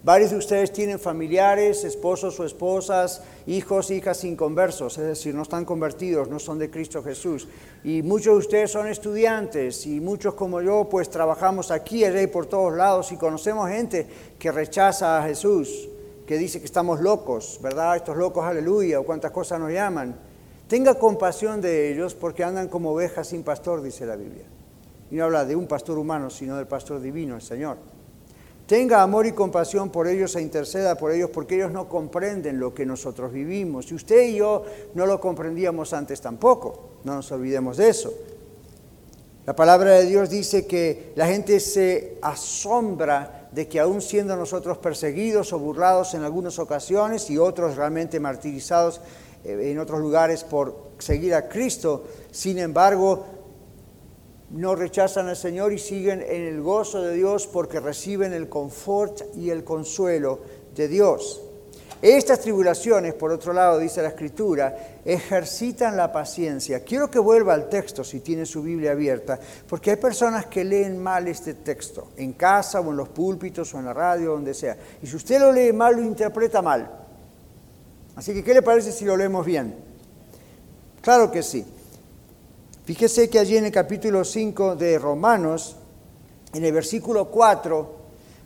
Varios 0.08 0.30
de 0.30 0.38
ustedes 0.38 0.72
tienen 0.72 0.98
familiares, 0.98 1.84
esposos 1.84 2.40
o 2.40 2.46
esposas, 2.46 3.20
hijos, 3.46 3.90
hijas 3.90 4.24
inconversos, 4.24 4.96
es 4.96 5.04
decir, 5.04 5.34
no 5.34 5.42
están 5.42 5.66
convertidos, 5.66 6.30
no 6.30 6.38
son 6.38 6.58
de 6.58 6.70
Cristo 6.70 7.02
Jesús. 7.02 7.46
Y 7.84 8.00
muchos 8.00 8.32
de 8.32 8.38
ustedes 8.38 8.70
son 8.70 8.88
estudiantes 8.88 9.84
y 9.84 10.00
muchos 10.00 10.32
como 10.32 10.62
yo 10.62 10.88
pues 10.90 11.10
trabajamos 11.10 11.70
aquí, 11.70 12.06
allá 12.06 12.22
y 12.22 12.26
por 12.26 12.46
todos 12.46 12.72
lados 12.72 13.12
y 13.12 13.18
conocemos 13.18 13.68
gente 13.68 14.06
que 14.38 14.50
rechaza 14.50 15.18
a 15.18 15.24
Jesús, 15.24 15.90
que 16.26 16.38
dice 16.38 16.58
que 16.58 16.64
estamos 16.64 17.02
locos, 17.02 17.58
¿verdad? 17.62 17.96
Estos 17.96 18.16
locos, 18.16 18.46
aleluya, 18.46 19.00
o 19.00 19.04
cuántas 19.04 19.30
cosas 19.30 19.60
nos 19.60 19.70
llaman. 19.70 20.16
Tenga 20.68 20.94
compasión 20.94 21.60
de 21.60 21.92
ellos 21.92 22.14
porque 22.14 22.44
andan 22.44 22.68
como 22.68 22.92
ovejas 22.92 23.26
sin 23.28 23.42
pastor, 23.42 23.82
dice 23.82 24.06
la 24.06 24.16
Biblia. 24.16 24.46
Y 25.10 25.16
no 25.16 25.24
habla 25.24 25.44
de 25.44 25.54
un 25.54 25.66
pastor 25.66 25.98
humano, 25.98 26.30
sino 26.30 26.56
del 26.56 26.66
pastor 26.66 26.98
divino, 26.98 27.34
el 27.34 27.42
Señor. 27.42 27.97
Tenga 28.68 29.00
amor 29.00 29.24
y 29.24 29.32
compasión 29.32 29.88
por 29.88 30.06
ellos 30.06 30.36
e 30.36 30.42
interceda 30.42 30.94
por 30.94 31.10
ellos 31.10 31.30
porque 31.30 31.54
ellos 31.54 31.72
no 31.72 31.88
comprenden 31.88 32.60
lo 32.60 32.74
que 32.74 32.84
nosotros 32.84 33.32
vivimos. 33.32 33.90
Y 33.90 33.94
usted 33.94 34.28
y 34.28 34.36
yo 34.36 34.62
no 34.92 35.06
lo 35.06 35.18
comprendíamos 35.22 35.94
antes 35.94 36.20
tampoco. 36.20 36.90
No 37.02 37.14
nos 37.14 37.32
olvidemos 37.32 37.78
de 37.78 37.88
eso. 37.88 38.12
La 39.46 39.56
palabra 39.56 39.92
de 39.92 40.04
Dios 40.04 40.28
dice 40.28 40.66
que 40.66 41.14
la 41.16 41.26
gente 41.26 41.60
se 41.60 42.18
asombra 42.20 43.48
de 43.52 43.66
que 43.66 43.80
aún 43.80 44.02
siendo 44.02 44.36
nosotros 44.36 44.76
perseguidos 44.76 45.54
o 45.54 45.58
burlados 45.58 46.12
en 46.12 46.22
algunas 46.22 46.58
ocasiones 46.58 47.30
y 47.30 47.38
otros 47.38 47.74
realmente 47.74 48.20
martirizados 48.20 49.00
eh, 49.46 49.70
en 49.70 49.78
otros 49.78 50.00
lugares 50.00 50.44
por 50.44 50.88
seguir 50.98 51.34
a 51.34 51.48
Cristo, 51.48 52.04
sin 52.30 52.58
embargo 52.58 53.24
no 54.50 54.74
rechazan 54.74 55.28
al 55.28 55.36
Señor 55.36 55.72
y 55.72 55.78
siguen 55.78 56.22
en 56.22 56.42
el 56.42 56.62
gozo 56.62 57.02
de 57.02 57.14
Dios 57.14 57.46
porque 57.46 57.80
reciben 57.80 58.32
el 58.32 58.48
confort 58.48 59.22
y 59.36 59.50
el 59.50 59.64
consuelo 59.64 60.40
de 60.74 60.88
Dios. 60.88 61.42
Estas 62.00 62.40
tribulaciones, 62.40 63.14
por 63.14 63.32
otro 63.32 63.52
lado, 63.52 63.78
dice 63.78 64.00
la 64.00 64.08
Escritura, 64.08 65.00
ejercitan 65.04 65.96
la 65.96 66.12
paciencia. 66.12 66.84
Quiero 66.84 67.10
que 67.10 67.18
vuelva 67.18 67.54
al 67.54 67.68
texto 67.68 68.04
si 68.04 68.20
tiene 68.20 68.46
su 68.46 68.62
Biblia 68.62 68.92
abierta, 68.92 69.38
porque 69.68 69.90
hay 69.90 69.96
personas 69.96 70.46
que 70.46 70.64
leen 70.64 70.96
mal 70.96 71.26
este 71.26 71.54
texto, 71.54 72.12
en 72.16 72.34
casa 72.34 72.80
o 72.80 72.90
en 72.90 72.96
los 72.96 73.08
púlpitos 73.08 73.74
o 73.74 73.80
en 73.80 73.86
la 73.86 73.92
radio, 73.92 74.30
donde 74.30 74.54
sea. 74.54 74.76
Y 75.02 75.08
si 75.08 75.16
usted 75.16 75.40
lo 75.40 75.52
lee 75.52 75.72
mal, 75.72 75.96
lo 75.96 76.02
interpreta 76.02 76.62
mal. 76.62 76.88
Así 78.14 78.32
que, 78.32 78.44
¿qué 78.44 78.54
le 78.54 78.62
parece 78.62 78.92
si 78.92 79.04
lo 79.04 79.16
leemos 79.16 79.44
bien? 79.44 79.74
Claro 81.02 81.32
que 81.32 81.42
sí. 81.42 81.66
Fíjese 82.88 83.28
que 83.28 83.38
allí 83.38 83.54
en 83.54 83.66
el 83.66 83.70
capítulo 83.70 84.24
5 84.24 84.74
de 84.74 84.98
Romanos, 84.98 85.76
en 86.54 86.64
el 86.64 86.72
versículo 86.72 87.26
4, 87.26 87.96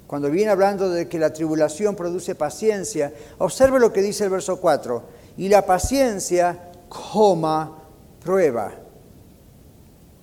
cuando 0.05 0.29
viene 0.33 0.51
hablando 0.51 0.91
de 0.91 1.07
que 1.07 1.17
la 1.21 1.33
tribulación 1.33 1.95
produce 1.95 2.35
paciencia, 2.35 3.13
observe 3.39 3.79
lo 3.79 3.93
que 3.93 4.03
dice 4.03 4.25
el 4.25 4.31
verso 4.31 4.61
4, 4.61 5.01
y 5.37 5.49
la 5.49 5.65
paciencia, 5.65 6.73
coma, 6.89 7.85
prueba, 8.21 8.73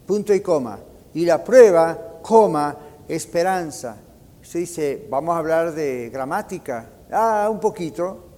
punto 0.06 0.34
y 0.34 0.42
coma, 0.42 0.80
y 1.14 1.24
la 1.24 1.42
prueba, 1.42 2.20
coma, 2.22 2.76
esperanza. 3.08 3.96
Se 4.42 4.60
dice, 4.60 5.08
vamos 5.10 5.34
a 5.34 5.38
hablar 5.38 5.74
de 5.74 6.10
gramática, 6.10 6.90
ah, 7.10 7.48
un 7.50 7.62
poquito, 7.62 8.29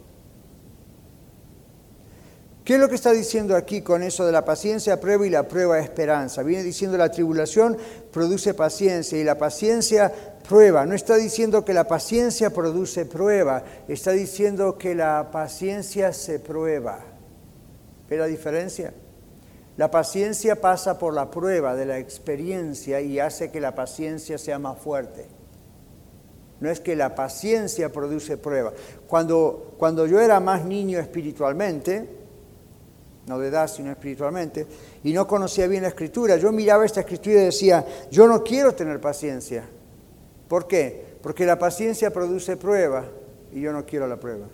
¿Qué 2.72 2.76
es 2.76 2.82
lo 2.82 2.88
que 2.88 2.96
está 2.96 3.12
diciendo 3.12 3.58
aquí 3.58 3.82
con 3.82 4.02
eso 4.02 4.26
de 4.26 4.32
la 4.32 4.46
paciencia 4.46 4.98
prueba 4.98 5.28
y 5.28 5.30
la 5.30 5.46
prueba 5.46 5.78
esperanza? 5.78 6.42
Viene 6.42 6.64
diciendo 6.64 6.98
la 6.98 7.12
tribulación 7.12 7.78
produce 8.14 8.54
paciencia 8.54 9.20
y 9.20 9.26
la 9.26 9.38
paciencia 9.38 10.10
prueba. 10.48 10.86
No 10.86 10.96
está 10.96 11.18
diciendo 11.18 11.66
que 11.66 11.74
la 11.74 11.84
paciencia 11.84 12.52
produce 12.52 13.06
prueba, 13.06 13.62
está 13.90 14.12
diciendo 14.12 14.78
que 14.78 14.96
la 14.96 15.32
paciencia 15.34 16.14
se 16.14 16.40
prueba. 16.40 17.02
¿Ve 18.10 18.16
la 18.16 18.28
diferencia? 18.28 18.94
La 19.76 19.92
paciencia 19.92 20.62
pasa 20.62 20.98
por 20.98 21.14
la 21.14 21.30
prueba 21.30 21.76
de 21.76 21.86
la 21.86 21.98
experiencia 21.98 23.02
y 23.02 23.20
hace 23.20 23.52
que 23.52 23.60
la 23.60 23.76
paciencia 23.76 24.38
sea 24.38 24.60
más 24.60 24.78
fuerte. 24.78 25.28
No 26.62 26.70
es 26.70 26.80
que 26.80 26.96
la 26.96 27.16
paciencia 27.16 27.92
produce 27.92 28.38
prueba. 28.38 28.72
Cuando, 29.08 29.74
cuando 29.78 30.08
yo 30.08 30.22
era 30.22 30.40
más 30.40 30.64
niño 30.64 31.00
espiritualmente, 31.00 32.21
no 33.28 33.40
de 33.40 33.50
edad, 33.50 33.68
sino 33.68 33.92
espiritualmente, 33.92 34.66
y 35.04 35.14
no 35.14 35.28
conocía 35.28 35.68
bien 35.68 35.84
la 35.84 35.90
escritura. 35.90 36.38
Yo 36.38 36.52
miraba 36.52 36.86
esta 36.86 37.02
escritura 37.02 37.42
y 37.42 37.46
decía, 37.46 37.86
yo 38.10 38.28
no 38.28 38.44
quiero 38.44 38.74
tener 38.74 39.00
paciencia. 39.00 39.64
¿Por 40.48 40.68
qué? 40.68 41.18
Porque 41.22 41.46
la 41.46 41.58
paciencia 41.60 42.12
produce 42.12 42.58
prueba 42.58 43.06
y 43.54 43.62
yo 43.62 43.72
no 43.72 43.86
quiero 43.86 44.08
la 44.08 44.20
prueba. 44.20 44.48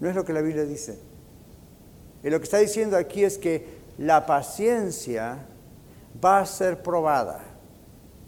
No 0.00 0.08
es 0.08 0.14
lo 0.14 0.24
que 0.24 0.32
la 0.32 0.40
Biblia 0.40 0.64
dice. 0.64 0.98
Y 2.22 2.30
lo 2.30 2.38
que 2.38 2.44
está 2.44 2.58
diciendo 2.58 2.96
aquí 2.96 3.24
es 3.24 3.38
que 3.38 3.80
la 3.98 4.24
paciencia 4.26 5.46
va 6.24 6.40
a 6.40 6.46
ser 6.46 6.82
probada. 6.82 7.44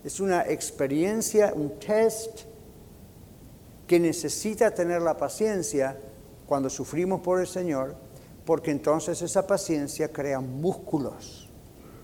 Es 0.05 0.21
una 0.21 0.42
experiencia, 0.42 1.53
un 1.55 1.79
test 1.79 2.42
que 3.87 3.99
necesita 3.99 4.71
tener 4.73 5.03
la 5.03 5.16
paciencia 5.16 5.97
cuando 6.47 6.68
sufrimos 6.68 7.21
por 7.21 7.40
el 7.40 7.47
Señor 7.47 7.95
porque 8.44 8.70
entonces 8.70 9.22
esa 9.22 9.46
paciencia 9.46 10.12
crea 10.12 10.40
músculos, 10.40 11.48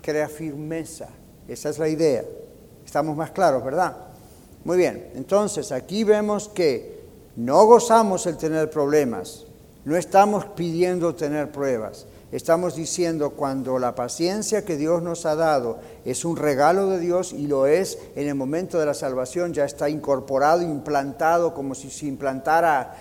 crea 0.02 0.28
firmeza. 0.28 1.08
Esa 1.46 1.70
es 1.70 1.78
la 1.78 1.88
idea. 1.88 2.24
Estamos 2.84 3.16
más 3.16 3.30
claros, 3.30 3.64
¿verdad? 3.64 3.96
Muy 4.64 4.76
bien, 4.76 5.10
entonces 5.14 5.72
aquí 5.72 6.04
vemos 6.04 6.48
que 6.48 6.98
No 7.36 7.66
gozamos 7.66 8.26
el 8.26 8.36
tener 8.36 8.68
problemas, 8.68 9.46
no 9.84 9.96
estamos 9.96 10.44
pidiendo 10.44 11.14
tener 11.14 11.52
pruebas. 11.52 12.06
Estamos 12.30 12.74
diciendo 12.74 13.30
cuando 13.30 13.78
la 13.78 13.94
paciencia 13.94 14.64
que 14.64 14.76
Dios 14.76 15.02
nos 15.02 15.24
ha 15.24 15.34
dado 15.34 15.78
es 16.04 16.26
un 16.26 16.36
regalo 16.36 16.88
de 16.88 16.98
Dios 16.98 17.32
y 17.32 17.46
lo 17.46 17.66
es 17.66 17.98
en 18.16 18.28
el 18.28 18.34
momento 18.34 18.78
de 18.78 18.84
la 18.84 18.92
salvación, 18.92 19.54
ya 19.54 19.64
está 19.64 19.88
incorporado, 19.88 20.60
implantado, 20.60 21.54
como 21.54 21.74
si 21.74 21.90
se 21.90 22.04
implantara 22.04 22.94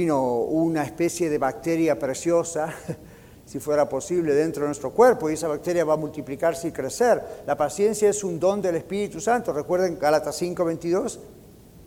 una 0.00 0.84
especie 0.84 1.28
de 1.28 1.38
bacteria 1.38 1.98
preciosa, 1.98 2.74
si 3.44 3.60
fuera 3.60 3.88
posible, 3.88 4.34
dentro 4.34 4.62
de 4.62 4.68
nuestro 4.68 4.90
cuerpo 4.90 5.28
y 5.28 5.34
esa 5.34 5.48
bacteria 5.48 5.84
va 5.84 5.94
a 5.94 5.98
multiplicarse 5.98 6.68
y 6.68 6.72
crecer. 6.72 7.22
La 7.46 7.56
paciencia 7.56 8.08
es 8.08 8.24
un 8.24 8.40
don 8.40 8.62
del 8.62 8.76
Espíritu 8.76 9.20
Santo. 9.20 9.52
Recuerden 9.52 9.98
Gálatas 9.98 10.40
5:22, 10.40 11.18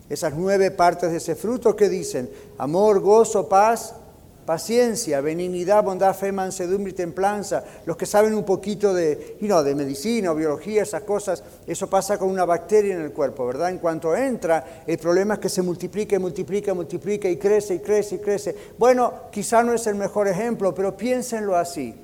esas 0.07 0.33
nueve 0.35 0.69
partes 0.71 1.11
de 1.11 1.17
ese 1.17 1.35
fruto 1.35 1.75
que 1.75 1.89
dicen 1.89 2.29
amor, 2.59 2.99
gozo, 2.99 3.49
paz, 3.49 3.95
paciencia, 4.45 5.21
benignidad, 5.21 5.83
bondad, 5.83 6.15
fe, 6.15 6.31
mansedumbre 6.31 6.91
y 6.91 6.95
templanza. 6.95 7.63
Los 7.85 7.97
que 7.97 8.05
saben 8.05 8.33
un 8.33 8.43
poquito 8.43 8.93
de, 8.93 9.37
de 9.39 9.75
medicina 9.75 10.31
o 10.31 10.35
biología, 10.35 10.83
esas 10.83 11.03
cosas, 11.03 11.43
eso 11.65 11.89
pasa 11.89 12.17
con 12.17 12.29
una 12.29 12.45
bacteria 12.45 12.95
en 12.95 13.01
el 13.01 13.11
cuerpo, 13.11 13.45
¿verdad? 13.45 13.69
En 13.69 13.79
cuanto 13.79 14.15
entra, 14.15 14.83
el 14.85 14.97
problema 14.97 15.35
es 15.35 15.39
que 15.39 15.49
se 15.49 15.61
multiplica 15.61 16.19
multiplica, 16.19 16.73
multiplica 16.73 17.29
y 17.29 17.37
crece 17.37 17.75
y 17.75 17.79
crece 17.79 18.15
y 18.15 18.19
crece. 18.19 18.55
Bueno, 18.77 19.13
quizá 19.31 19.63
no 19.63 19.73
es 19.73 19.87
el 19.87 19.95
mejor 19.95 20.27
ejemplo, 20.27 20.73
pero 20.73 20.95
piénsenlo 20.95 21.55
así. 21.55 21.95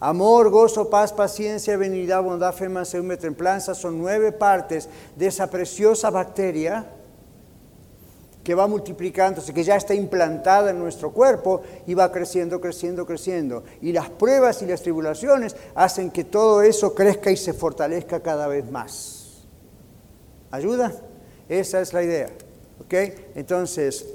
Amor, 0.00 0.50
gozo, 0.50 0.90
paz, 0.90 1.12
paciencia, 1.12 1.76
benignidad, 1.76 2.22
bondad, 2.22 2.52
fe, 2.52 2.68
mansedumbre, 2.68 3.16
templanza 3.16 3.74
son 3.74 3.98
nueve 3.98 4.32
partes 4.32 4.88
de 5.16 5.28
esa 5.28 5.48
preciosa 5.48 6.10
bacteria 6.10 6.86
que 8.42 8.54
va 8.54 8.66
multiplicándose, 8.66 9.54
que 9.54 9.62
ya 9.62 9.76
está 9.76 9.94
implantada 9.94 10.70
en 10.70 10.78
nuestro 10.78 11.12
cuerpo 11.12 11.62
y 11.86 11.94
va 11.94 12.10
creciendo, 12.10 12.60
creciendo, 12.60 13.06
creciendo. 13.06 13.62
Y 13.80 13.92
las 13.92 14.10
pruebas 14.10 14.62
y 14.62 14.66
las 14.66 14.82
tribulaciones 14.82 15.54
hacen 15.74 16.10
que 16.10 16.24
todo 16.24 16.62
eso 16.62 16.94
crezca 16.94 17.30
y 17.30 17.36
se 17.36 17.52
fortalezca 17.52 18.20
cada 18.20 18.48
vez 18.48 18.68
más. 18.70 19.44
¿Ayuda? 20.50 20.92
Esa 21.48 21.80
es 21.80 21.92
la 21.92 22.02
idea. 22.02 22.28
¿Ok? 22.80 22.94
Entonces, 23.36 24.06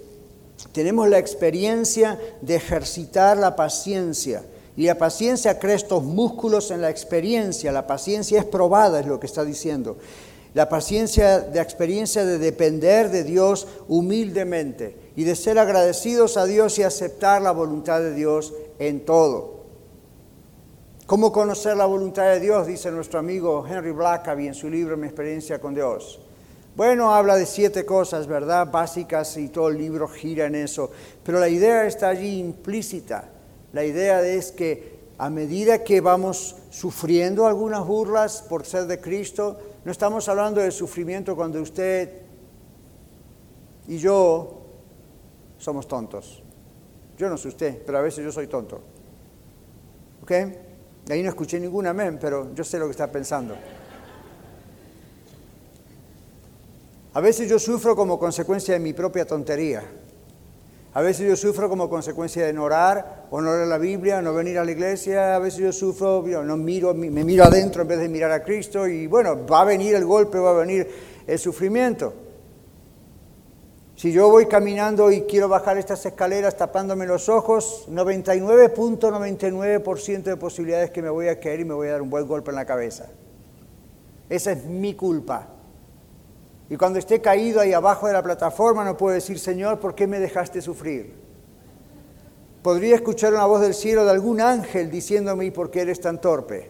tenemos 0.73 1.07
la 1.07 1.19
experiencia 1.19 2.19
de 2.41 2.55
ejercitar 2.55 3.37
la 3.37 3.55
paciencia. 3.55 4.43
Y 4.75 4.85
la 4.85 4.95
paciencia 4.95 5.57
crea 5.57 5.75
estos 5.75 6.03
músculos 6.03 6.69
en 6.69 6.81
la 6.81 6.89
experiencia. 6.89 7.71
La 7.71 7.87
paciencia 7.87 8.39
es 8.39 8.45
probada, 8.45 8.99
es 8.99 9.07
lo 9.07 9.19
que 9.19 9.25
está 9.25 9.45
diciendo 9.45 9.97
la 10.53 10.69
paciencia 10.69 11.39
de 11.39 11.61
experiencia 11.61 12.25
de 12.25 12.37
depender 12.37 13.09
de 13.09 13.23
Dios 13.23 13.67
humildemente 13.87 15.11
y 15.15 15.23
de 15.23 15.35
ser 15.35 15.59
agradecidos 15.59 16.37
a 16.37 16.45
Dios 16.45 16.79
y 16.79 16.83
aceptar 16.83 17.41
la 17.41 17.51
voluntad 17.51 17.99
de 17.99 18.13
Dios 18.13 18.53
en 18.79 19.05
todo. 19.05 19.57
¿Cómo 21.05 21.31
conocer 21.31 21.77
la 21.77 21.85
voluntad 21.85 22.25
de 22.25 22.39
Dios? 22.39 22.67
Dice 22.67 22.91
nuestro 22.91 23.19
amigo 23.19 23.65
Henry 23.65 23.91
Blackaby 23.91 24.47
en 24.47 24.53
su 24.53 24.69
libro 24.69 24.97
Mi 24.97 25.07
experiencia 25.07 25.59
con 25.59 25.73
Dios. 25.73 26.19
Bueno, 26.75 27.15
habla 27.15 27.37
de 27.37 27.45
siete 27.45 27.85
cosas, 27.85 28.27
¿verdad? 28.27 28.69
Básicas 28.69 29.35
y 29.37 29.47
todo 29.47 29.69
el 29.69 29.77
libro 29.77 30.07
gira 30.07 30.45
en 30.45 30.55
eso. 30.55 30.91
Pero 31.23 31.39
la 31.39 31.49
idea 31.49 31.87
está 31.87 32.09
allí 32.09 32.39
implícita. 32.39 33.29
La 33.73 33.83
idea 33.83 34.21
es 34.21 34.51
que 34.51 34.97
a 35.17 35.29
medida 35.29 35.83
que 35.83 36.01
vamos 36.01 36.57
sufriendo 36.69 37.47
algunas 37.47 37.83
burlas 37.87 38.43
por 38.43 38.65
ser 38.65 38.85
de 38.85 38.99
Cristo, 38.99 39.57
no 39.87 39.91
estamos 39.93 40.27
hablando 40.27 40.59
de 40.59 40.69
sufrimiento 40.69 41.33
cuando 41.33 41.61
usted 41.61 42.09
y 43.87 43.97
yo 43.97 44.63
somos 45.57 45.87
tontos. 45.87 46.43
Yo 47.17 47.29
no 47.29 47.37
soy 47.37 47.51
usted, 47.51 47.83
pero 47.85 47.99
a 47.99 48.01
veces 48.01 48.21
yo 48.25 48.29
soy 48.29 48.47
tonto. 48.47 48.81
¿Ok? 50.21 50.31
Ahí 51.09 51.23
no 51.23 51.29
escuché 51.29 51.57
ningún 51.57 51.87
amén, 51.87 52.17
pero 52.19 52.53
yo 52.53 52.65
sé 52.65 52.77
lo 52.79 52.87
que 52.87 52.91
está 52.91 53.09
pensando. 53.09 53.55
A 57.13 57.21
veces 57.21 57.49
yo 57.49 57.57
sufro 57.57 57.95
como 57.95 58.19
consecuencia 58.19 58.73
de 58.73 58.81
mi 58.81 58.91
propia 58.91 59.25
tontería. 59.25 59.85
A 60.93 61.01
veces 61.01 61.27
yo 61.27 61.35
sufro 61.35 61.69
como 61.69 61.89
consecuencia 61.89 62.45
de 62.45 62.53
no 62.53 62.63
orar, 62.63 63.27
o 63.29 63.41
no 63.41 63.53
leer 63.53 63.67
la 63.67 63.77
Biblia, 63.77 64.21
no 64.21 64.33
venir 64.33 64.57
a 64.57 64.65
la 64.65 64.71
iglesia. 64.71 65.35
A 65.35 65.39
veces 65.39 65.59
yo 65.59 65.71
sufro, 65.71 66.23
no 66.43 66.57
miro, 66.57 66.93
me 66.93 67.23
miro 67.23 67.43
adentro 67.43 67.83
en 67.83 67.87
vez 67.87 67.99
de 67.99 68.09
mirar 68.09 68.31
a 68.31 68.43
Cristo. 68.43 68.87
Y 68.87 69.07
bueno, 69.07 69.45
va 69.45 69.61
a 69.61 69.65
venir 69.65 69.95
el 69.95 70.05
golpe, 70.05 70.39
va 70.39 70.51
a 70.51 70.53
venir 70.53 70.87
el 71.27 71.37
sufrimiento. 71.37 72.13
Si 73.97 74.11
yo 74.11 74.29
voy 74.29 74.45
caminando 74.45 75.11
y 75.11 75.21
quiero 75.21 75.49
bajar 75.49 75.79
estas 75.79 76.05
escaleras 76.05 76.55
tapándome 76.55 77.07
los 77.07 77.29
ojos, 77.29 77.87
99.99% 77.89 80.21
de 80.21 80.37
posibilidades 80.37 80.91
que 80.91 81.01
me 81.01 81.09
voy 81.09 81.29
a 81.29 81.39
caer 81.39 81.61
y 81.61 81.65
me 81.65 81.73
voy 81.73 81.87
a 81.87 81.93
dar 81.93 82.03
un 82.03 82.11
buen 82.11 82.27
golpe 82.27 82.51
en 82.51 82.57
la 82.57 82.65
cabeza. 82.65 83.07
Esa 84.29 84.51
es 84.51 84.65
mi 84.65 84.93
culpa. 84.93 85.47
Y 86.69 86.75
cuando 86.75 86.99
esté 86.99 87.21
caído 87.21 87.61
ahí 87.61 87.73
abajo 87.73 88.07
de 88.07 88.13
la 88.13 88.21
plataforma 88.21 88.83
no 88.83 88.97
puedo 88.97 89.13
decir, 89.13 89.39
Señor, 89.39 89.79
¿por 89.79 89.95
qué 89.95 90.05
me 90.05 90.19
dejaste 90.19 90.61
sufrir? 90.61 91.13
Podría 92.61 92.95
escuchar 92.95 93.33
una 93.33 93.45
voz 93.45 93.61
del 93.61 93.73
cielo 93.73 94.03
de 94.03 94.11
algún 94.11 94.41
ángel 94.41 94.91
diciéndome, 94.91 95.45
¿y 95.45 95.51
por 95.51 95.71
qué 95.71 95.81
eres 95.81 96.01
tan 96.01 96.19
torpe? 96.19 96.69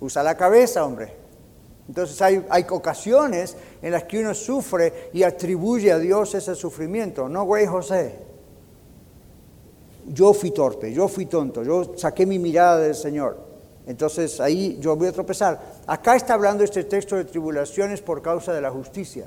Usa 0.00 0.22
la 0.22 0.36
cabeza, 0.36 0.84
hombre. 0.84 1.16
Entonces 1.88 2.20
hay, 2.22 2.46
hay, 2.50 2.66
ocasiones 2.70 3.56
en 3.82 3.92
las 3.92 4.04
que 4.04 4.20
uno 4.20 4.34
sufre 4.34 5.10
y 5.12 5.22
atribuye 5.24 5.90
a 5.90 5.98
Dios 5.98 6.34
ese 6.34 6.54
sufrimiento. 6.54 7.28
No, 7.28 7.44
güey, 7.44 7.66
José. 7.66 8.18
Yo 10.06 10.32
fui 10.32 10.52
torpe, 10.52 10.92
yo 10.92 11.08
fui 11.08 11.26
tonto, 11.26 11.62
yo 11.62 11.96
saqué 11.96 12.24
mi 12.24 12.38
mirada 12.38 12.78
del 12.78 12.94
Señor. 12.94 13.47
Entonces 13.88 14.38
ahí 14.38 14.76
yo 14.80 14.94
voy 14.96 15.08
a 15.08 15.12
tropezar. 15.12 15.58
Acá 15.86 16.14
está 16.14 16.34
hablando 16.34 16.62
este 16.62 16.84
texto 16.84 17.16
de 17.16 17.24
tribulaciones 17.24 18.02
por 18.02 18.20
causa 18.20 18.52
de 18.52 18.60
la 18.60 18.70
justicia. 18.70 19.26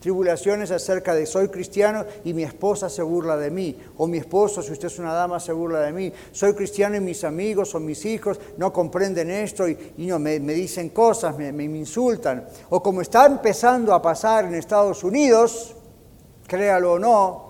Tribulaciones 0.00 0.70
acerca 0.70 1.14
de 1.14 1.26
soy 1.26 1.48
cristiano 1.48 2.06
y 2.24 2.32
mi 2.32 2.42
esposa 2.42 2.88
se 2.88 3.02
burla 3.02 3.36
de 3.36 3.50
mí. 3.50 3.76
O 3.98 4.06
mi 4.06 4.16
esposo, 4.16 4.62
si 4.62 4.72
usted 4.72 4.86
es 4.86 4.98
una 4.98 5.12
dama, 5.12 5.38
se 5.38 5.52
burla 5.52 5.80
de 5.80 5.92
mí. 5.92 6.10
Soy 6.32 6.54
cristiano 6.54 6.96
y 6.96 7.00
mis 7.00 7.22
amigos 7.24 7.74
o 7.74 7.80
mis 7.80 8.06
hijos 8.06 8.40
no 8.56 8.72
comprenden 8.72 9.30
esto 9.30 9.68
y, 9.68 9.76
no, 9.98 10.18
me, 10.18 10.38
dicen 10.38 10.88
cosas, 10.88 11.36
me, 11.36 11.52
me 11.52 11.64
insultan. 11.64 12.46
O 12.70 12.82
como 12.82 13.02
está 13.02 13.26
empezando 13.26 13.92
a 13.92 14.00
pasar 14.00 14.46
en 14.46 14.54
Estados 14.54 15.04
Unidos, 15.04 15.76
créalo 16.46 16.94
o 16.94 16.98
no, 16.98 17.49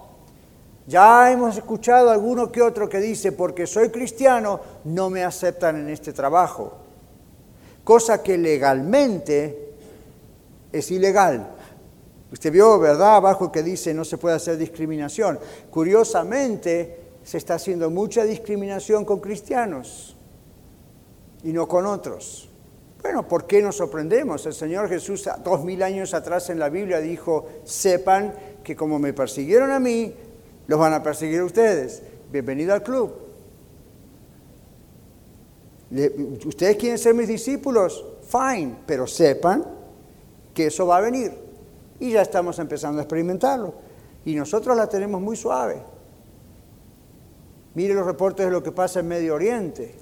ya 0.86 1.30
hemos 1.30 1.56
escuchado 1.56 2.10
alguno 2.10 2.50
que 2.50 2.62
otro 2.62 2.88
que 2.88 2.98
dice, 2.98 3.32
porque 3.32 3.66
soy 3.66 3.90
cristiano, 3.90 4.60
no 4.84 5.10
me 5.10 5.24
aceptan 5.24 5.76
en 5.76 5.90
este 5.90 6.12
trabajo. 6.12 6.78
Cosa 7.84 8.22
que 8.22 8.36
legalmente 8.38 9.74
es 10.72 10.90
ilegal. 10.90 11.46
Usted 12.32 12.52
vio, 12.52 12.78
¿verdad? 12.78 13.16
Abajo 13.16 13.50
que 13.50 13.62
dice 13.62 13.92
no 13.92 14.04
se 14.04 14.18
puede 14.18 14.36
hacer 14.36 14.56
discriminación. 14.56 15.38
Curiosamente, 15.70 17.00
se 17.22 17.38
está 17.38 17.54
haciendo 17.54 17.90
mucha 17.90 18.24
discriminación 18.24 19.04
con 19.04 19.20
cristianos 19.20 20.16
y 21.42 21.52
no 21.52 21.66
con 21.68 21.86
otros. 21.86 22.48
Bueno, 23.02 23.26
¿por 23.26 23.46
qué 23.46 23.62
nos 23.62 23.76
sorprendemos? 23.76 24.44
El 24.46 24.52
Señor 24.52 24.88
Jesús 24.88 25.28
dos 25.42 25.64
mil 25.64 25.82
años 25.82 26.12
atrás 26.12 26.50
en 26.50 26.58
la 26.58 26.68
Biblia 26.68 27.00
dijo, 27.00 27.46
sepan 27.64 28.34
que 28.62 28.76
como 28.76 28.98
me 28.98 29.12
persiguieron 29.12 29.70
a 29.70 29.80
mí, 29.80 30.14
los 30.70 30.78
van 30.78 30.92
a 30.92 31.02
perseguir 31.02 31.42
ustedes. 31.42 32.00
Bienvenido 32.30 32.72
al 32.72 32.84
club. 32.84 33.12
ustedes 36.46 36.76
quieren 36.76 36.96
ser 36.96 37.12
mis 37.12 37.26
discípulos, 37.26 38.04
fine, 38.22 38.76
pero 38.86 39.04
sepan 39.08 39.64
que 40.54 40.68
eso 40.68 40.86
va 40.86 40.98
a 40.98 41.00
venir. 41.00 41.32
Y 41.98 42.12
ya 42.12 42.22
estamos 42.22 42.60
empezando 42.60 43.00
a 43.00 43.02
experimentarlo. 43.02 43.74
Y 44.24 44.36
nosotros 44.36 44.76
la 44.76 44.88
tenemos 44.88 45.20
muy 45.20 45.36
suave. 45.36 45.82
Mire 47.74 47.92
los 47.92 48.06
reportes 48.06 48.46
de 48.46 48.52
lo 48.52 48.62
que 48.62 48.70
pasa 48.70 49.00
en 49.00 49.08
Medio 49.08 49.34
Oriente, 49.34 49.92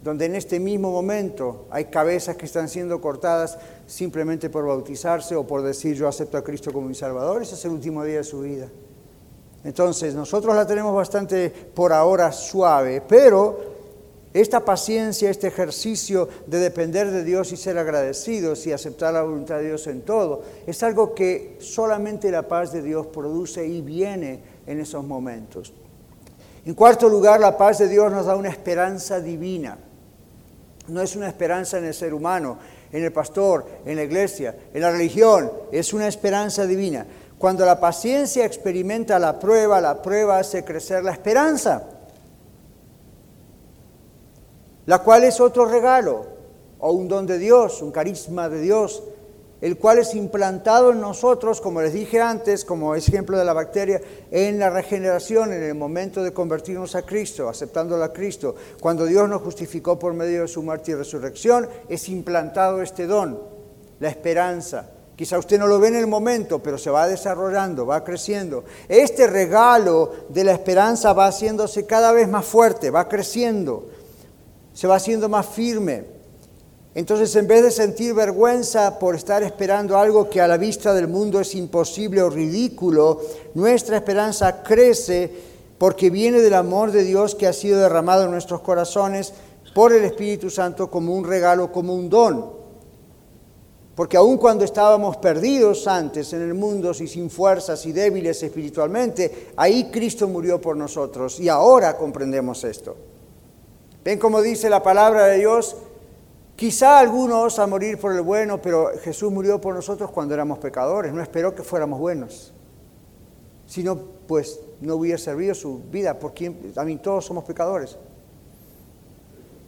donde 0.00 0.26
en 0.26 0.36
este 0.36 0.60
mismo 0.60 0.92
momento 0.92 1.66
hay 1.72 1.86
cabezas 1.86 2.36
que 2.36 2.46
están 2.46 2.68
siendo 2.68 3.00
cortadas 3.00 3.58
simplemente 3.88 4.48
por 4.48 4.64
bautizarse 4.64 5.34
o 5.34 5.44
por 5.44 5.62
decir 5.62 5.96
yo 5.96 6.06
acepto 6.06 6.38
a 6.38 6.44
Cristo 6.44 6.72
como 6.72 6.86
mi 6.86 6.94
Salvador. 6.94 7.42
Ese 7.42 7.56
es 7.56 7.64
el 7.64 7.72
último 7.72 8.04
día 8.04 8.18
de 8.18 8.24
su 8.24 8.42
vida. 8.42 8.68
Entonces, 9.64 10.14
nosotros 10.14 10.54
la 10.54 10.66
tenemos 10.66 10.94
bastante 10.94 11.50
por 11.50 11.92
ahora 11.92 12.30
suave, 12.32 13.02
pero 13.06 13.74
esta 14.34 14.64
paciencia, 14.64 15.30
este 15.30 15.46
ejercicio 15.46 16.28
de 16.46 16.58
depender 16.58 17.10
de 17.10 17.24
Dios 17.24 17.52
y 17.52 17.56
ser 17.56 17.78
agradecidos 17.78 18.66
y 18.66 18.72
aceptar 18.72 19.14
la 19.14 19.22
voluntad 19.22 19.58
de 19.58 19.68
Dios 19.68 19.86
en 19.86 20.02
todo, 20.02 20.42
es 20.66 20.82
algo 20.82 21.14
que 21.14 21.56
solamente 21.60 22.30
la 22.30 22.46
paz 22.46 22.72
de 22.72 22.82
Dios 22.82 23.06
produce 23.06 23.66
y 23.66 23.80
viene 23.80 24.42
en 24.66 24.80
esos 24.80 25.04
momentos. 25.04 25.72
En 26.66 26.74
cuarto 26.74 27.08
lugar, 27.08 27.40
la 27.40 27.56
paz 27.56 27.78
de 27.78 27.88
Dios 27.88 28.10
nos 28.10 28.26
da 28.26 28.36
una 28.36 28.48
esperanza 28.48 29.20
divina. 29.20 29.78
No 30.88 31.00
es 31.00 31.14
una 31.14 31.28
esperanza 31.28 31.78
en 31.78 31.84
el 31.84 31.94
ser 31.94 32.12
humano, 32.12 32.58
en 32.90 33.04
el 33.04 33.12
pastor, 33.12 33.66
en 33.84 33.96
la 33.96 34.02
iglesia, 34.02 34.54
en 34.72 34.80
la 34.80 34.90
religión, 34.90 35.50
es 35.72 35.92
una 35.92 36.06
esperanza 36.06 36.66
divina. 36.66 37.06
Cuando 37.44 37.66
la 37.66 37.78
paciencia 37.78 38.46
experimenta 38.46 39.18
la 39.18 39.38
prueba, 39.38 39.78
la 39.78 40.00
prueba 40.00 40.38
hace 40.38 40.64
crecer 40.64 41.04
la 41.04 41.12
esperanza, 41.12 41.82
la 44.86 45.00
cual 45.00 45.24
es 45.24 45.38
otro 45.40 45.66
regalo 45.66 46.24
o 46.78 46.92
un 46.92 47.06
don 47.06 47.26
de 47.26 47.36
Dios, 47.36 47.82
un 47.82 47.92
carisma 47.92 48.48
de 48.48 48.62
Dios 48.62 49.02
el 49.60 49.76
cual 49.76 49.98
es 49.98 50.14
implantado 50.14 50.92
en 50.92 51.02
nosotros, 51.02 51.60
como 51.60 51.82
les 51.82 51.92
dije 51.92 52.18
antes, 52.18 52.64
como 52.64 52.94
ejemplo 52.94 53.36
de 53.36 53.44
la 53.44 53.52
bacteria, 53.52 54.00
en 54.30 54.58
la 54.58 54.70
regeneración, 54.70 55.52
en 55.52 55.64
el 55.64 55.74
momento 55.74 56.22
de 56.22 56.32
convertirnos 56.32 56.94
a 56.94 57.02
Cristo, 57.02 57.50
aceptando 57.50 58.02
a 58.02 58.10
Cristo. 58.10 58.54
Cuando 58.80 59.04
Dios 59.04 59.28
nos 59.28 59.42
justificó 59.42 59.98
por 59.98 60.14
medio 60.14 60.40
de 60.40 60.48
su 60.48 60.62
muerte 60.62 60.92
y 60.92 60.94
resurrección, 60.94 61.68
es 61.90 62.08
implantado 62.08 62.80
este 62.80 63.06
don, 63.06 63.38
la 64.00 64.08
esperanza. 64.08 64.93
Quizá 65.16 65.38
usted 65.38 65.58
no 65.58 65.68
lo 65.68 65.78
ve 65.78 65.88
en 65.88 65.96
el 65.96 66.06
momento, 66.08 66.60
pero 66.60 66.76
se 66.76 66.90
va 66.90 67.06
desarrollando, 67.06 67.86
va 67.86 68.02
creciendo. 68.02 68.64
Este 68.88 69.28
regalo 69.28 70.12
de 70.28 70.42
la 70.42 70.52
esperanza 70.52 71.12
va 71.12 71.26
haciéndose 71.26 71.86
cada 71.86 72.10
vez 72.12 72.28
más 72.28 72.44
fuerte, 72.44 72.90
va 72.90 73.08
creciendo, 73.08 73.86
se 74.72 74.88
va 74.88 74.96
haciendo 74.96 75.28
más 75.28 75.46
firme. 75.46 76.04
Entonces, 76.96 77.34
en 77.36 77.46
vez 77.46 77.62
de 77.62 77.70
sentir 77.70 78.14
vergüenza 78.14 78.98
por 78.98 79.14
estar 79.14 79.42
esperando 79.42 79.98
algo 79.98 80.30
que 80.30 80.40
a 80.40 80.48
la 80.48 80.56
vista 80.56 80.94
del 80.94 81.08
mundo 81.08 81.40
es 81.40 81.54
imposible 81.54 82.22
o 82.22 82.30
ridículo, 82.30 83.20
nuestra 83.54 83.96
esperanza 83.96 84.62
crece 84.62 85.30
porque 85.78 86.10
viene 86.10 86.40
del 86.40 86.54
amor 86.54 86.92
de 86.92 87.02
Dios 87.04 87.34
que 87.34 87.46
ha 87.46 87.52
sido 87.52 87.80
derramado 87.80 88.24
en 88.24 88.30
nuestros 88.30 88.60
corazones 88.60 89.32
por 89.74 89.92
el 89.92 90.04
Espíritu 90.04 90.50
Santo 90.50 90.90
como 90.90 91.14
un 91.14 91.24
regalo, 91.24 91.70
como 91.70 91.94
un 91.94 92.08
don. 92.08 92.63
Porque 93.94 94.16
aun 94.16 94.38
cuando 94.38 94.64
estábamos 94.64 95.16
perdidos 95.18 95.86
antes 95.86 96.32
en 96.32 96.42
el 96.42 96.54
mundo 96.54 96.90
y 96.98 97.06
sin 97.06 97.30
fuerzas 97.30 97.86
y 97.86 97.92
débiles 97.92 98.42
espiritualmente, 98.42 99.52
ahí 99.56 99.90
Cristo 99.90 100.26
murió 100.26 100.60
por 100.60 100.76
nosotros 100.76 101.38
y 101.38 101.48
ahora 101.48 101.96
comprendemos 101.96 102.64
esto. 102.64 102.96
¿Ven 104.04 104.18
cómo 104.18 104.42
dice 104.42 104.68
la 104.68 104.82
palabra 104.82 105.26
de 105.26 105.38
Dios? 105.38 105.76
Quizá 106.56 106.98
algunos 106.98 107.58
a 107.58 107.66
morir 107.66 107.98
por 107.98 108.12
el 108.12 108.22
bueno, 108.22 108.60
pero 108.60 108.90
Jesús 109.02 109.32
murió 109.32 109.60
por 109.60 109.74
nosotros 109.74 110.10
cuando 110.10 110.34
éramos 110.34 110.58
pecadores, 110.58 111.12
no 111.12 111.22
esperó 111.22 111.54
que 111.54 111.62
fuéramos 111.62 111.98
buenos. 111.98 112.52
Si 113.66 113.82
no, 113.82 113.96
pues 114.26 114.60
no 114.80 114.96
hubiera 114.96 115.18
servido 115.18 115.54
su 115.54 115.78
vida, 115.90 116.18
porque 116.18 116.52
a 116.76 116.84
mí 116.84 116.96
todos 116.96 117.24
somos 117.24 117.44
pecadores. 117.44 117.96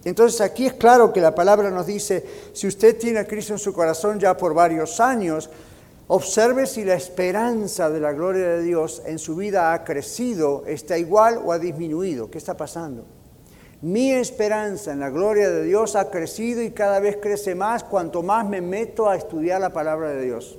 Entonces 0.07 0.41
aquí 0.41 0.67
es 0.67 0.75
claro 0.75 1.13
que 1.13 1.21
la 1.21 1.35
palabra 1.35 1.69
nos 1.69 1.85
dice, 1.85 2.25
si 2.53 2.69
usted 2.69 2.97
tiene 2.97 3.19
a 3.19 3.27
Cristo 3.27 3.55
en 3.55 3.59
su 3.59 3.73
corazón 3.73 4.21
ya 4.21 4.37
por 4.37 4.55
varios 4.55 5.01
años, 5.01 5.51
observe 6.07 6.67
si 6.67 6.85
la 6.85 6.95
esperanza 6.95 7.91
de 7.91 7.99
la 7.99 8.13
gloria 8.13 8.51
de 8.51 8.63
Dios 8.63 9.03
en 9.05 9.19
su 9.19 9.35
vida 9.35 9.73
ha 9.73 9.83
crecido, 9.83 10.63
está 10.65 10.97
igual 10.97 11.41
o 11.45 11.51
ha 11.51 11.59
disminuido. 11.59 12.31
¿Qué 12.31 12.39
está 12.39 12.57
pasando? 12.57 13.05
Mi 13.83 14.13
esperanza 14.13 14.93
en 14.93 15.01
la 15.01 15.11
gloria 15.11 15.51
de 15.51 15.65
Dios 15.65 15.97
ha 15.97 16.09
crecido 16.09 16.63
y 16.63 16.71
cada 16.71 17.01
vez 17.01 17.19
crece 17.21 17.57
más 17.57 17.83
cuanto 17.83 18.23
más 18.23 18.49
me 18.49 18.61
meto 18.61 19.09
a 19.09 19.17
estudiar 19.17 19.61
la 19.61 19.73
palabra 19.73 20.11
de 20.11 20.25
Dios. 20.25 20.57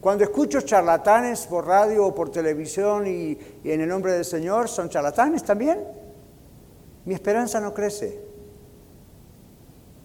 Cuando 0.00 0.24
escucho 0.24 0.62
charlatanes 0.62 1.46
por 1.46 1.66
radio 1.66 2.06
o 2.06 2.14
por 2.14 2.30
televisión 2.30 3.06
y, 3.06 3.36
en 3.62 3.82
el 3.82 3.88
nombre 3.90 4.12
del 4.12 4.24
Señor, 4.24 4.68
¿son 4.68 4.88
charlatanes 4.88 5.44
también? 5.44 6.05
Mi 7.06 7.14
esperanza 7.14 7.60
no 7.60 7.72
crece. 7.72 8.20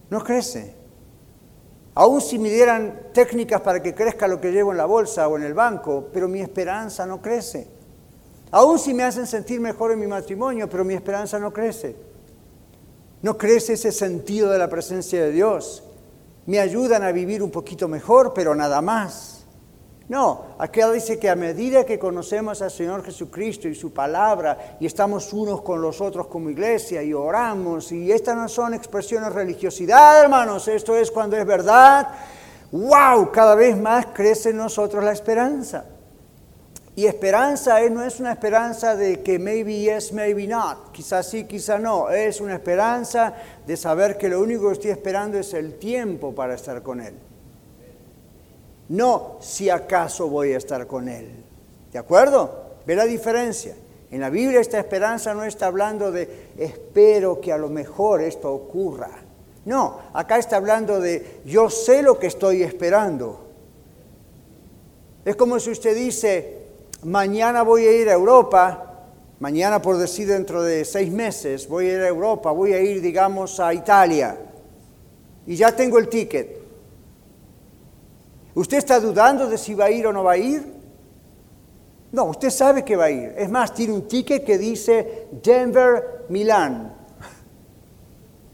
No 0.10 0.24
crece. 0.24 0.76
Aún 1.96 2.22
si 2.22 2.40
me 2.40 2.50
dieran 2.50 3.08
técnicas 3.14 3.60
para 3.62 3.82
que 3.82 3.94
crezca 3.94 4.28
lo 4.28 4.40
que 4.40 4.52
llevo 4.52 4.72
en 4.72 4.78
la 4.78 4.86
bolsa 4.86 5.28
o 5.28 5.36
en 5.36 5.44
el 5.44 5.54
banco, 5.54 6.08
pero 6.14 6.30
mi 6.30 6.40
esperanza 6.40 7.06
no 7.06 7.22
crece. 7.22 7.68
Aún 8.52 8.80
si 8.80 8.94
me 8.94 9.04
hacen 9.04 9.28
sentir 9.28 9.60
mejor 9.60 9.92
en 9.92 10.00
mi 10.00 10.08
matrimonio, 10.08 10.70
pero 10.70 10.86
mi 10.86 10.94
esperanza 10.94 11.40
no 11.40 11.52
crece. 11.52 11.96
No 13.22 13.38
crece 13.38 13.74
ese 13.74 13.92
sentido 13.92 14.50
de 14.52 14.58
la 14.58 14.70
presencia 14.70 15.22
de 15.22 15.32
Dios. 15.32 15.84
Me 16.46 16.60
ayudan 16.60 17.04
a 17.04 17.12
vivir 17.12 17.44
un 17.44 17.52
poquito 17.52 17.88
mejor, 17.88 18.34
pero 18.34 18.56
nada 18.56 18.82
más. 18.82 19.41
No, 20.12 20.48
aquí 20.58 20.82
dice 20.94 21.18
que 21.18 21.30
a 21.30 21.38
medida 21.38 21.86
que 21.86 21.98
conocemos 21.98 22.62
al 22.62 22.70
Señor 22.70 23.02
Jesucristo 23.02 23.70
y 23.70 23.76
su 23.76 23.94
palabra 23.94 24.76
y 24.78 24.86
estamos 24.86 25.32
unos 25.32 25.62
con 25.62 25.82
los 25.82 26.02
otros 26.02 26.28
como 26.28 26.50
iglesia 26.50 27.02
y 27.02 27.14
oramos, 27.14 27.94
y 27.94 28.12
estas 28.12 28.36
no 28.36 28.50
son 28.50 28.74
expresiones 28.74 29.32
religiosidad, 29.32 30.22
hermanos, 30.22 30.68
esto 30.68 30.98
es 30.98 31.10
cuando 31.10 31.38
es 31.38 31.46
verdad, 31.46 32.10
wow, 32.74 33.32
cada 33.32 33.56
vez 33.56 33.78
más 33.78 34.08
crece 34.08 34.50
en 34.50 34.58
nosotros 34.58 35.02
la 35.02 35.14
esperanza. 35.14 35.86
Y 36.94 37.06
esperanza 37.06 37.80
no 37.90 38.04
es 38.04 38.20
una 38.20 38.34
esperanza 38.34 38.98
de 38.98 39.24
que 39.24 39.40
maybe 39.40 39.80
yes, 39.80 40.12
maybe 40.12 40.46
not, 40.46 40.92
quizás 40.92 41.30
sí, 41.30 41.46
quizás 41.46 41.80
no, 41.80 42.10
es 42.10 42.42
una 42.42 42.56
esperanza 42.56 43.34
de 43.66 43.78
saber 43.78 44.18
que 44.18 44.28
lo 44.28 44.42
único 44.42 44.68
que 44.68 44.74
estoy 44.74 44.92
esperando 44.92 45.38
es 45.38 45.54
el 45.54 45.80
tiempo 45.80 46.36
para 46.36 46.56
estar 46.56 46.84
con 46.84 47.00
Él. 47.00 47.31
No 48.92 49.38
si 49.40 49.70
acaso 49.70 50.28
voy 50.28 50.52
a 50.52 50.58
estar 50.58 50.86
con 50.86 51.08
Él. 51.08 51.30
¿De 51.94 51.98
acuerdo? 51.98 52.72
¿Ve 52.86 52.94
la 52.94 53.06
diferencia? 53.06 53.74
En 54.12 54.20
la 54.20 54.30
Biblia 54.30 54.60
esta 54.60 54.80
esperanza 54.80 55.34
no 55.34 55.46
está 55.46 55.68
hablando 55.68 56.12
de 56.12 56.50
espero 56.58 57.40
que 57.40 57.54
a 57.54 57.58
lo 57.58 57.70
mejor 57.70 58.22
esto 58.22 58.52
ocurra. 58.52 59.12
No, 59.64 59.98
acá 60.12 60.38
está 60.38 60.58
hablando 60.58 61.00
de 61.00 61.40
yo 61.46 61.70
sé 61.70 62.04
lo 62.04 62.20
que 62.20 62.28
estoy 62.28 62.64
esperando. 62.64 63.40
Es 65.24 65.38
como 65.38 65.58
si 65.62 65.70
usted 65.70 65.96
dice, 65.96 66.58
mañana 67.04 67.62
voy 67.62 67.86
a 67.86 67.94
ir 67.94 68.10
a 68.10 68.14
Europa, 68.14 69.06
mañana 69.40 69.82
por 69.82 69.98
decir 70.00 70.28
dentro 70.28 70.64
de 70.64 70.84
seis 70.84 71.10
meses, 71.10 71.66
voy 71.70 71.86
a 71.86 71.94
ir 71.94 72.02
a 72.02 72.08
Europa, 72.10 72.52
voy 72.52 72.74
a 72.74 72.82
ir, 72.82 73.02
digamos, 73.02 73.58
a 73.62 73.74
Italia, 73.74 74.38
y 75.48 75.56
ya 75.56 75.74
tengo 75.74 75.98
el 75.98 76.10
ticket. 76.10 76.61
¿Usted 78.54 78.78
está 78.78 79.00
dudando 79.00 79.48
de 79.48 79.58
si 79.58 79.74
va 79.74 79.86
a 79.86 79.92
ir 79.92 80.06
o 80.06 80.14
no 80.14 80.24
va 80.24 80.34
a 80.34 80.38
ir? 80.38 80.82
No, 82.12 82.26
usted 82.26 82.50
sabe 82.50 82.84
que 82.84 82.96
va 82.96 83.06
a 83.06 83.10
ir. 83.10 83.34
Es 83.38 83.50
más, 83.50 83.74
tiene 83.74 83.94
un 83.94 84.08
ticket 84.08 84.44
que 84.44 84.58
dice 84.58 85.28
Denver-Milán 85.32 86.94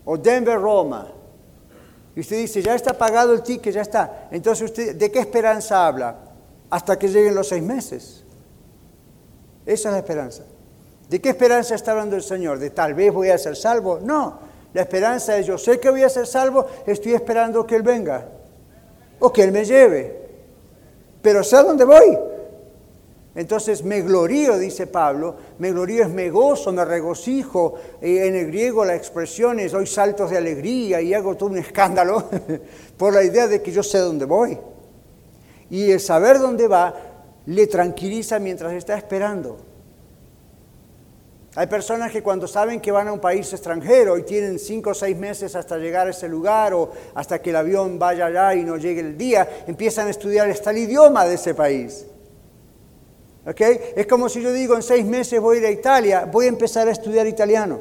o 0.06 0.18
Denver-Roma. 0.18 1.12
Y 2.16 2.20
usted 2.20 2.38
dice, 2.38 2.62
ya 2.62 2.76
está 2.76 2.94
pagado 2.94 3.34
el 3.34 3.42
ticket, 3.42 3.74
ya 3.74 3.82
está. 3.82 4.28
Entonces, 4.32 4.66
usted, 4.66 4.96
¿de 4.96 5.12
qué 5.12 5.20
esperanza 5.20 5.88
habla? 5.88 6.16
Hasta 6.70 6.98
que 7.00 7.08
lleguen 7.08 7.34
los 7.34 7.48
seis 7.48 7.64
meses. 7.64 8.24
Esa 9.66 9.90
es 9.90 9.94
la 9.94 10.00
esperanza. 10.00 10.44
¿De 11.10 11.20
qué 11.20 11.30
esperanza 11.30 11.74
está 11.74 11.92
hablando 11.92 12.16
el 12.16 12.24
Señor? 12.24 12.60
¿De 12.60 12.70
tal 12.70 12.94
vez 12.94 13.12
voy 13.12 13.30
a 13.30 13.38
ser 13.38 13.56
salvo? 13.56 14.00
No, 14.02 14.40
la 14.74 14.82
esperanza 14.82 15.38
es 15.38 15.48
yo 15.48 15.58
sé 15.58 15.80
que 15.80 15.90
voy 15.90 16.04
a 16.04 16.10
ser 16.10 16.28
salvo, 16.28 16.68
estoy 16.86 17.14
esperando 17.14 17.66
que 17.66 17.76
Él 17.76 17.82
venga 17.82 18.37
o 19.20 19.32
que 19.32 19.44
Él 19.44 19.52
me 19.52 19.66
lleve. 19.66 20.28
Pero 21.22 21.44
sé 21.44 21.56
a 21.56 21.64
dónde 21.64 21.86
voy. 21.86 22.18
Entonces 23.38 23.84
me 23.84 24.02
glorío, 24.02 24.58
dice 24.58 24.88
Pablo, 24.88 25.36
me 25.60 25.72
glorío 25.72 26.06
es 26.06 26.10
me 26.10 26.32
gozo, 26.32 26.72
me 26.72 26.84
regocijo. 26.84 27.76
En 28.02 28.36
el 28.36 28.48
griego 28.48 28.84
la 28.84 28.96
expresión 28.96 29.60
es 29.60 29.74
doy 29.74 29.86
saltos 29.86 30.32
de 30.32 30.38
alegría 30.38 31.02
y 31.02 31.14
hago 31.14 31.38
todo 31.38 31.50
un 31.50 31.60
escándalo 31.60 32.24
por 32.98 33.14
la 33.14 33.24
idea 33.24 33.48
de 33.48 33.62
que 33.62 33.72
yo 33.72 33.84
sé 33.84 34.00
dónde 34.00 34.26
voy. 34.26 34.58
Y 35.70 35.92
el 35.92 36.00
saber 36.00 36.40
dónde 36.40 36.68
va 36.68 36.96
le 37.46 37.68
tranquiliza 37.68 38.40
mientras 38.40 38.74
está 38.74 38.98
esperando. 38.98 39.67
Hay 41.58 41.66
personas 41.66 42.12
que 42.12 42.22
cuando 42.22 42.48
saben 42.48 42.80
que 42.80 42.92
van 42.92 43.08
a 43.08 43.12
un 43.12 43.20
país 43.20 43.52
extranjero 43.52 44.16
y 44.16 44.22
tienen 44.22 44.60
cinco 44.60 44.92
o 44.92 44.94
seis 44.94 45.18
meses 45.18 45.56
hasta 45.56 45.76
llegar 45.80 46.06
a 46.06 46.12
ese 46.12 46.30
lugar 46.30 46.76
o 46.76 46.92
hasta 47.16 47.42
que 47.42 47.50
el 47.50 47.56
avión 47.56 47.98
vaya 47.98 48.28
allá 48.28 48.54
y 48.54 48.64
no 48.64 48.78
llegue 48.78 49.00
el 49.00 49.18
día, 49.18 49.64
empiezan 49.66 50.06
a 50.06 50.12
estudiar 50.12 50.48
hasta 50.52 50.70
el 50.70 50.78
idioma 50.78 51.26
de 51.26 51.34
ese 51.34 51.56
país. 51.56 52.06
Es 53.96 54.06
como 54.06 54.30
si 54.30 54.40
yo 54.44 54.54
digo 54.54 54.76
en 54.76 54.84
seis 54.84 55.04
meses 55.04 55.42
voy 55.42 55.58
a 55.58 55.60
ir 55.62 55.66
a 55.66 55.72
Italia, 55.72 56.30
voy 56.32 56.46
a 56.46 56.50
empezar 56.50 56.88
a 56.90 56.92
estudiar 56.92 57.26
italiano. 57.26 57.80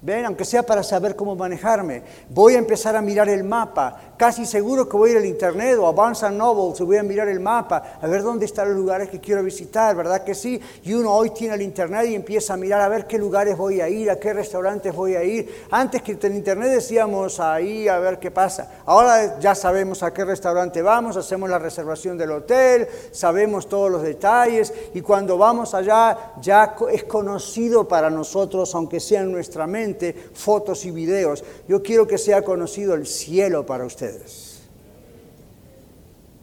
Ven, 0.00 0.24
aunque 0.24 0.46
sea 0.46 0.62
para 0.62 0.82
saber 0.82 1.14
cómo 1.14 1.36
manejarme. 1.36 2.02
Voy 2.30 2.54
a 2.54 2.58
empezar 2.58 2.96
a 2.96 3.02
mirar 3.02 3.28
el 3.28 3.44
mapa. 3.44 4.11
Casi 4.22 4.46
seguro 4.46 4.88
que 4.88 4.96
voy 4.96 5.08
a 5.08 5.12
ir 5.14 5.18
al 5.18 5.26
internet 5.26 5.76
o 5.80 5.86
a 5.88 5.90
Barnes 5.90 6.22
Noble, 6.30 6.72
y 6.78 6.82
voy 6.84 6.96
a 6.96 7.02
mirar 7.02 7.26
el 7.26 7.40
mapa, 7.40 7.98
a 8.00 8.06
ver 8.06 8.22
dónde 8.22 8.44
están 8.46 8.68
los 8.68 8.76
lugares 8.76 9.10
que 9.10 9.18
quiero 9.18 9.42
visitar, 9.42 9.96
¿verdad 9.96 10.22
que 10.22 10.32
sí? 10.32 10.60
Y 10.84 10.94
uno 10.94 11.12
hoy 11.12 11.30
tiene 11.30 11.56
el 11.56 11.62
internet 11.62 12.06
y 12.08 12.14
empieza 12.14 12.54
a 12.54 12.56
mirar 12.56 12.82
a 12.82 12.88
ver 12.88 13.08
qué 13.08 13.18
lugares 13.18 13.58
voy 13.58 13.80
a 13.80 13.88
ir, 13.88 14.12
a 14.12 14.20
qué 14.20 14.32
restaurantes 14.32 14.94
voy 14.94 15.16
a 15.16 15.24
ir. 15.24 15.64
Antes 15.72 16.02
que 16.02 16.16
en 16.22 16.36
internet 16.36 16.70
decíamos 16.70 17.40
ahí 17.40 17.88
a 17.88 17.98
ver 17.98 18.20
qué 18.20 18.30
pasa. 18.30 18.70
Ahora 18.86 19.40
ya 19.40 19.56
sabemos 19.56 20.04
a 20.04 20.14
qué 20.14 20.24
restaurante 20.24 20.82
vamos, 20.82 21.16
hacemos 21.16 21.50
la 21.50 21.58
reservación 21.58 22.16
del 22.16 22.30
hotel, 22.30 22.86
sabemos 23.10 23.68
todos 23.68 23.90
los 23.90 24.02
detalles 24.02 24.72
y 24.94 25.00
cuando 25.00 25.36
vamos 25.36 25.74
allá 25.74 26.34
ya 26.40 26.76
es 26.92 27.02
conocido 27.02 27.88
para 27.88 28.08
nosotros, 28.08 28.72
aunque 28.76 29.00
sea 29.00 29.22
en 29.22 29.32
nuestra 29.32 29.66
mente 29.66 30.14
fotos 30.32 30.84
y 30.84 30.92
videos. 30.92 31.42
Yo 31.66 31.82
quiero 31.82 32.06
que 32.06 32.18
sea 32.18 32.42
conocido 32.42 32.94
el 32.94 33.04
cielo 33.04 33.66
para 33.66 33.84
ustedes. 33.84 34.11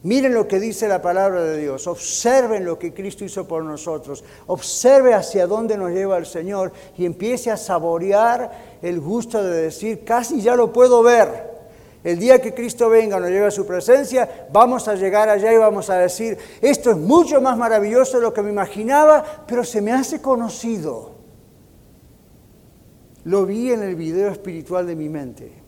Miren 0.02 0.32
lo 0.32 0.48
que 0.48 0.58
dice 0.58 0.88
la 0.88 1.02
palabra 1.02 1.44
de 1.44 1.58
Dios, 1.58 1.86
observen 1.86 2.64
lo 2.64 2.78
que 2.78 2.94
Cristo 2.94 3.22
hizo 3.22 3.46
por 3.46 3.62
nosotros, 3.62 4.24
observe 4.46 5.12
hacia 5.12 5.46
dónde 5.46 5.76
nos 5.76 5.90
lleva 5.90 6.16
el 6.16 6.24
Señor 6.24 6.72
y 6.96 7.04
empiece 7.04 7.50
a 7.50 7.58
saborear 7.58 8.78
el 8.80 8.98
gusto 8.98 9.44
de 9.44 9.62
decir, 9.62 10.02
casi 10.02 10.40
ya 10.40 10.56
lo 10.56 10.72
puedo 10.72 11.02
ver. 11.02 11.50
El 12.02 12.18
día 12.18 12.40
que 12.40 12.54
Cristo 12.54 12.88
venga, 12.88 13.20
nos 13.20 13.28
lleve 13.28 13.48
a 13.48 13.50
su 13.50 13.66
presencia, 13.66 14.46
vamos 14.50 14.88
a 14.88 14.94
llegar 14.94 15.28
allá 15.28 15.52
y 15.52 15.58
vamos 15.58 15.90
a 15.90 15.98
decir, 15.98 16.38
esto 16.62 16.92
es 16.92 16.96
mucho 16.96 17.42
más 17.42 17.58
maravilloso 17.58 18.16
de 18.16 18.22
lo 18.22 18.32
que 18.32 18.40
me 18.40 18.50
imaginaba, 18.50 19.44
pero 19.46 19.64
se 19.64 19.82
me 19.82 19.92
hace 19.92 20.22
conocido. 20.22 21.10
Lo 23.24 23.44
vi 23.44 23.70
en 23.70 23.82
el 23.82 23.96
video 23.96 24.30
espiritual 24.30 24.86
de 24.86 24.96
mi 24.96 25.10
mente. 25.10 25.59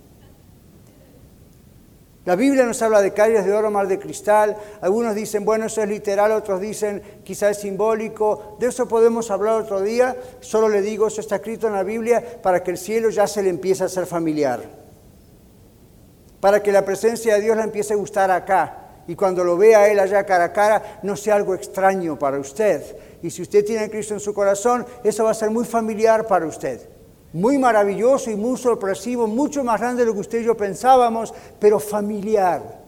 La 2.24 2.36
Biblia 2.36 2.64
nos 2.64 2.80
habla 2.82 3.02
de 3.02 3.12
calles 3.12 3.44
de 3.44 3.52
oro, 3.52 3.70
mar 3.70 3.88
de 3.88 3.98
cristal. 3.98 4.56
Algunos 4.80 5.14
dicen, 5.14 5.44
bueno, 5.44 5.66
eso 5.66 5.82
es 5.82 5.88
literal, 5.88 6.30
otros 6.30 6.60
dicen, 6.60 7.02
quizás 7.24 7.52
es 7.52 7.58
simbólico. 7.58 8.56
De 8.60 8.68
eso 8.68 8.86
podemos 8.86 9.28
hablar 9.32 9.60
otro 9.60 9.80
día. 9.80 10.16
Solo 10.38 10.68
le 10.68 10.82
digo, 10.82 11.08
eso 11.08 11.20
está 11.20 11.36
escrito 11.36 11.66
en 11.66 11.72
la 11.72 11.82
Biblia 11.82 12.22
para 12.40 12.62
que 12.62 12.70
el 12.70 12.78
cielo 12.78 13.10
ya 13.10 13.26
se 13.26 13.42
le 13.42 13.50
empiece 13.50 13.82
a 13.82 13.88
ser 13.88 14.06
familiar. 14.06 14.60
Para 16.38 16.62
que 16.62 16.70
la 16.70 16.84
presencia 16.84 17.34
de 17.34 17.40
Dios 17.40 17.56
le 17.56 17.64
empiece 17.64 17.94
a 17.94 17.96
gustar 17.96 18.30
acá. 18.30 18.78
Y 19.08 19.16
cuando 19.16 19.42
lo 19.42 19.56
vea 19.56 19.88
Él 19.88 19.98
allá 19.98 20.24
cara 20.24 20.44
a 20.44 20.52
cara, 20.52 21.00
no 21.02 21.16
sea 21.16 21.34
algo 21.34 21.56
extraño 21.56 22.16
para 22.16 22.38
usted. 22.38 22.82
Y 23.20 23.30
si 23.30 23.42
usted 23.42 23.64
tiene 23.64 23.86
a 23.86 23.90
Cristo 23.90 24.14
en 24.14 24.20
su 24.20 24.32
corazón, 24.32 24.86
eso 25.02 25.24
va 25.24 25.32
a 25.32 25.34
ser 25.34 25.50
muy 25.50 25.64
familiar 25.64 26.24
para 26.28 26.46
usted 26.46 27.01
muy 27.32 27.58
maravilloso 27.58 28.30
y 28.30 28.36
muy 28.36 28.58
sorpresivo, 28.58 29.26
mucho 29.26 29.64
más 29.64 29.80
grande 29.80 30.02
de 30.02 30.06
lo 30.06 30.14
que 30.14 30.20
usted 30.20 30.40
y 30.40 30.44
yo 30.44 30.56
pensábamos, 30.56 31.32
pero 31.58 31.80
familiar. 31.80 32.82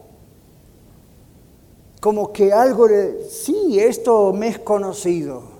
Como 1.99 2.31
que 2.31 2.53
algo 2.53 2.87
de, 2.87 3.27
sí, 3.29 3.79
esto 3.79 4.31
me 4.33 4.49
es 4.49 4.59
conocido. 4.59 5.55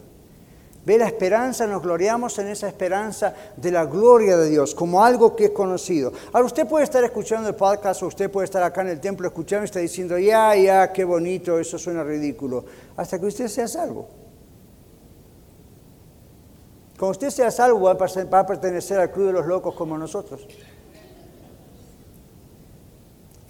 Ve 0.85 0.99
la 0.99 1.07
esperanza, 1.07 1.65
nos 1.65 1.81
gloriamos 1.81 2.37
en 2.37 2.47
esa 2.47 2.67
esperanza 2.67 3.33
de 3.57 3.71
la 3.71 3.85
gloria 3.85 4.37
de 4.37 4.49
Dios, 4.49 4.75
como 4.75 5.03
algo 5.03 5.35
que 5.35 5.45
es 5.45 5.49
conocido. 5.49 6.13
Ahora 6.31 6.45
usted 6.45 6.67
puede 6.67 6.83
estar 6.83 7.03
escuchando 7.03 7.49
el 7.49 7.55
podcast 7.55 8.03
o 8.03 8.07
usted 8.07 8.29
puede 8.29 8.45
estar 8.45 8.61
acá 8.61 8.81
en 8.81 8.89
el 8.89 8.99
templo 8.99 9.27
escuchando 9.27 9.63
y 9.63 9.65
está 9.65 9.79
diciendo, 9.79 10.19
ya, 10.19 10.55
ya, 10.55 10.93
qué 10.93 11.03
bonito, 11.03 11.57
eso 11.57 11.79
suena 11.79 12.03
ridículo, 12.03 12.65
hasta 12.95 13.17
que 13.17 13.25
usted 13.25 13.47
sea 13.47 13.67
salvo. 13.67 14.24
Cuando 16.97 17.11
usted 17.11 17.29
sea 17.29 17.51
salvo, 17.51 17.81
va 17.81 18.39
a 18.39 18.45
pertenecer 18.45 18.99
al 18.99 19.11
club 19.11 19.27
de 19.27 19.33
los 19.33 19.45
locos 19.45 19.75
como 19.75 19.97
nosotros. 19.97 20.47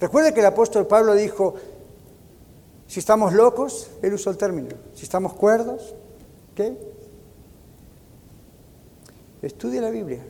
Recuerde 0.00 0.34
que 0.34 0.40
el 0.40 0.46
apóstol 0.46 0.86
Pablo 0.86 1.14
dijo, 1.14 1.54
si 2.86 3.00
estamos 3.00 3.32
locos, 3.32 3.90
él 4.02 4.14
usó 4.14 4.30
el 4.30 4.36
término, 4.36 4.68
si 4.94 5.04
estamos 5.04 5.32
cuerdos, 5.34 5.94
¿qué? 6.54 6.76
Estudie 9.42 9.80
la 9.80 9.90
Biblia. 9.90 10.24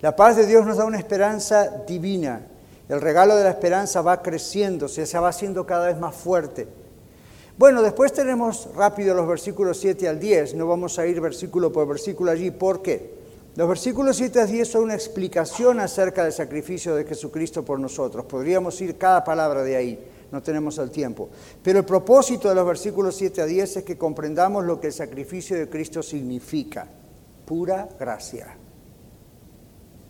La 0.00 0.14
paz 0.14 0.36
de 0.36 0.46
Dios 0.46 0.64
nos 0.64 0.76
da 0.76 0.84
una 0.84 0.98
esperanza 0.98 1.82
divina. 1.86 2.46
El 2.88 3.00
regalo 3.00 3.36
de 3.36 3.44
la 3.44 3.50
esperanza 3.50 4.00
va 4.00 4.22
creciendo, 4.22 4.88
se 4.88 5.18
va 5.18 5.28
haciendo 5.28 5.66
cada 5.66 5.88
vez 5.88 5.98
más 5.98 6.14
fuerte. 6.14 6.68
Bueno, 7.58 7.82
después 7.82 8.12
tenemos 8.12 8.68
rápido 8.76 9.16
los 9.16 9.26
versículos 9.26 9.80
7 9.80 10.06
al 10.06 10.20
10, 10.20 10.54
no 10.54 10.68
vamos 10.68 10.96
a 11.00 11.06
ir 11.08 11.20
versículo 11.20 11.72
por 11.72 11.88
versículo 11.88 12.30
allí, 12.30 12.52
¿por 12.52 12.82
qué? 12.82 13.18
Los 13.56 13.66
versículos 13.66 14.16
7 14.16 14.42
al 14.42 14.48
10 14.48 14.68
son 14.68 14.84
una 14.84 14.94
explicación 14.94 15.80
acerca 15.80 16.22
del 16.22 16.32
sacrificio 16.32 16.94
de 16.94 17.02
Jesucristo 17.02 17.64
por 17.64 17.80
nosotros. 17.80 18.26
Podríamos 18.26 18.80
ir 18.80 18.96
cada 18.96 19.24
palabra 19.24 19.64
de 19.64 19.74
ahí, 19.74 19.98
no 20.30 20.40
tenemos 20.40 20.78
el 20.78 20.92
tiempo. 20.92 21.30
Pero 21.60 21.80
el 21.80 21.84
propósito 21.84 22.48
de 22.48 22.54
los 22.54 22.64
versículos 22.64 23.16
7 23.16 23.42
a 23.42 23.46
10 23.46 23.78
es 23.78 23.82
que 23.82 23.98
comprendamos 23.98 24.64
lo 24.64 24.80
que 24.80 24.86
el 24.86 24.92
sacrificio 24.92 25.56
de 25.58 25.68
Cristo 25.68 26.00
significa. 26.00 26.86
Pura 27.44 27.88
gracia. 27.98 28.56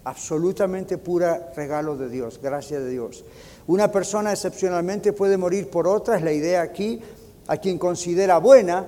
Absolutamente 0.04 0.98
pura 0.98 1.50
regalo 1.56 1.96
de 1.96 2.10
Dios, 2.10 2.38
gracia 2.42 2.78
de 2.78 2.90
Dios. 2.90 3.24
Una 3.66 3.90
persona 3.90 4.32
excepcionalmente 4.32 5.14
puede 5.14 5.38
morir 5.38 5.70
por 5.70 5.86
otra, 5.86 6.16
es 6.16 6.22
la 6.22 6.32
idea 6.32 6.60
aquí, 6.60 7.00
a 7.48 7.56
quien 7.56 7.78
considera 7.78 8.38
buena, 8.38 8.86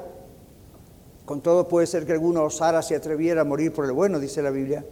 con 1.24 1.40
todo 1.40 1.66
puede 1.66 1.86
ser 1.86 2.06
que 2.06 2.12
alguno 2.12 2.44
osara 2.44 2.82
se 2.82 2.94
atreviera 2.94 3.40
a 3.40 3.44
morir 3.44 3.72
por 3.72 3.86
el 3.86 3.92
bueno, 3.92 4.20
dice 4.20 4.42
la 4.42 4.50
Biblia, 4.50 4.84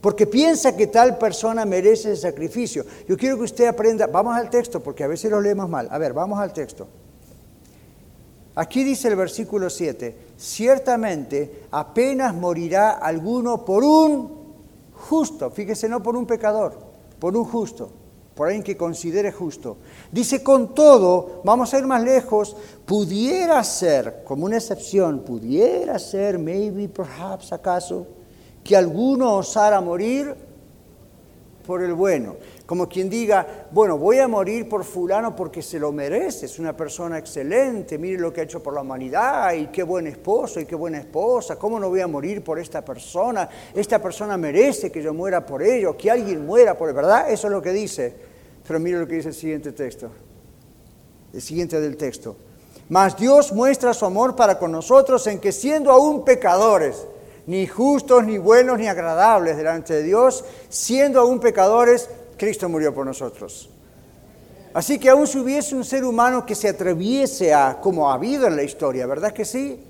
porque 0.00 0.26
piensa 0.26 0.76
que 0.76 0.86
tal 0.86 1.18
persona 1.18 1.64
merece 1.64 2.12
el 2.12 2.16
sacrificio. 2.16 2.84
Yo 3.08 3.16
quiero 3.16 3.36
que 3.36 3.44
usted 3.44 3.66
aprenda, 3.66 4.06
vamos 4.06 4.36
al 4.36 4.48
texto, 4.48 4.80
porque 4.80 5.02
a 5.02 5.08
veces 5.08 5.30
lo 5.30 5.40
leemos 5.40 5.68
mal. 5.68 5.88
A 5.90 5.98
ver, 5.98 6.12
vamos 6.12 6.38
al 6.38 6.52
texto. 6.52 6.86
Aquí 8.54 8.84
dice 8.84 9.08
el 9.08 9.16
versículo 9.16 9.68
7, 9.68 10.16
ciertamente 10.36 11.64
apenas 11.70 12.34
morirá 12.34 12.92
alguno 12.92 13.64
por 13.64 13.82
un 13.82 14.38
justo, 14.94 15.50
fíjese, 15.50 15.88
no 15.88 16.02
por 16.02 16.16
un 16.16 16.26
pecador, 16.26 16.78
por 17.18 17.36
un 17.36 17.44
justo 17.44 17.90
por 18.38 18.46
alguien 18.46 18.62
que 18.62 18.76
considere 18.76 19.32
justo. 19.32 19.78
Dice, 20.10 20.42
con 20.42 20.74
todo, 20.74 21.42
vamos 21.44 21.72
a 21.74 21.78
ir 21.78 21.86
más 21.86 22.02
lejos, 22.02 22.56
pudiera 22.86 23.62
ser, 23.62 24.22
como 24.24 24.46
una 24.46 24.56
excepción, 24.56 25.20
pudiera 25.20 25.98
ser, 25.98 26.38
maybe, 26.38 26.88
perhaps, 26.88 27.52
acaso, 27.52 28.06
que 28.64 28.76
alguno 28.76 29.36
osara 29.36 29.80
morir 29.80 30.34
por 31.66 31.82
el 31.82 31.92
bueno. 31.92 32.36
Como 32.64 32.88
quien 32.88 33.10
diga, 33.10 33.66
bueno, 33.70 33.98
voy 33.98 34.18
a 34.18 34.26
morir 34.26 34.66
por 34.66 34.84
fulano 34.84 35.36
porque 35.36 35.60
se 35.60 35.78
lo 35.78 35.92
merece, 35.92 36.46
es 36.46 36.58
una 36.58 36.74
persona 36.74 37.18
excelente, 37.18 37.98
mire 37.98 38.18
lo 38.18 38.32
que 38.32 38.40
ha 38.40 38.44
hecho 38.44 38.62
por 38.62 38.72
la 38.72 38.80
humanidad 38.80 39.52
y 39.52 39.66
qué 39.66 39.82
buen 39.82 40.06
esposo 40.06 40.60
y 40.60 40.64
qué 40.64 40.74
buena 40.74 40.98
esposa, 40.98 41.56
¿cómo 41.56 41.78
no 41.78 41.90
voy 41.90 42.00
a 42.00 42.06
morir 42.06 42.42
por 42.42 42.58
esta 42.58 42.82
persona? 42.82 43.46
Esta 43.74 44.00
persona 44.00 44.38
merece 44.38 44.90
que 44.90 45.02
yo 45.02 45.12
muera 45.12 45.44
por 45.44 45.62
ello, 45.62 45.94
que 45.94 46.10
alguien 46.10 46.46
muera 46.46 46.76
por 46.76 46.88
él, 46.88 46.94
¿verdad? 46.94 47.30
Eso 47.30 47.48
es 47.48 47.52
lo 47.52 47.60
que 47.60 47.72
dice. 47.72 48.27
Pero 48.68 48.78
mire 48.78 48.98
lo 48.98 49.08
que 49.08 49.14
dice 49.14 49.28
el 49.28 49.34
siguiente 49.34 49.72
texto, 49.72 50.10
el 51.32 51.40
siguiente 51.40 51.80
del 51.80 51.96
texto. 51.96 52.36
Mas 52.90 53.16
Dios 53.16 53.50
muestra 53.52 53.94
su 53.94 54.04
amor 54.04 54.36
para 54.36 54.58
con 54.58 54.70
nosotros 54.70 55.26
en 55.26 55.40
que 55.40 55.52
siendo 55.52 55.90
aún 55.90 56.22
pecadores, 56.22 57.06
ni 57.46 57.66
justos, 57.66 58.24
ni 58.24 58.36
buenos, 58.36 58.78
ni 58.78 58.86
agradables 58.86 59.56
delante 59.56 59.94
de 59.94 60.02
Dios, 60.02 60.44
siendo 60.68 61.20
aún 61.20 61.40
pecadores, 61.40 62.10
Cristo 62.36 62.68
murió 62.68 62.92
por 62.92 63.06
nosotros. 63.06 63.70
Así 64.74 64.98
que 64.98 65.08
aún 65.08 65.26
si 65.26 65.38
hubiese 65.38 65.74
un 65.74 65.84
ser 65.84 66.04
humano 66.04 66.44
que 66.44 66.54
se 66.54 66.68
atreviese 66.68 67.54
a, 67.54 67.78
como 67.80 68.10
ha 68.10 68.14
habido 68.14 68.46
en 68.46 68.56
la 68.56 68.64
historia, 68.64 69.06
¿verdad 69.06 69.32
que 69.32 69.46
sí? 69.46 69.82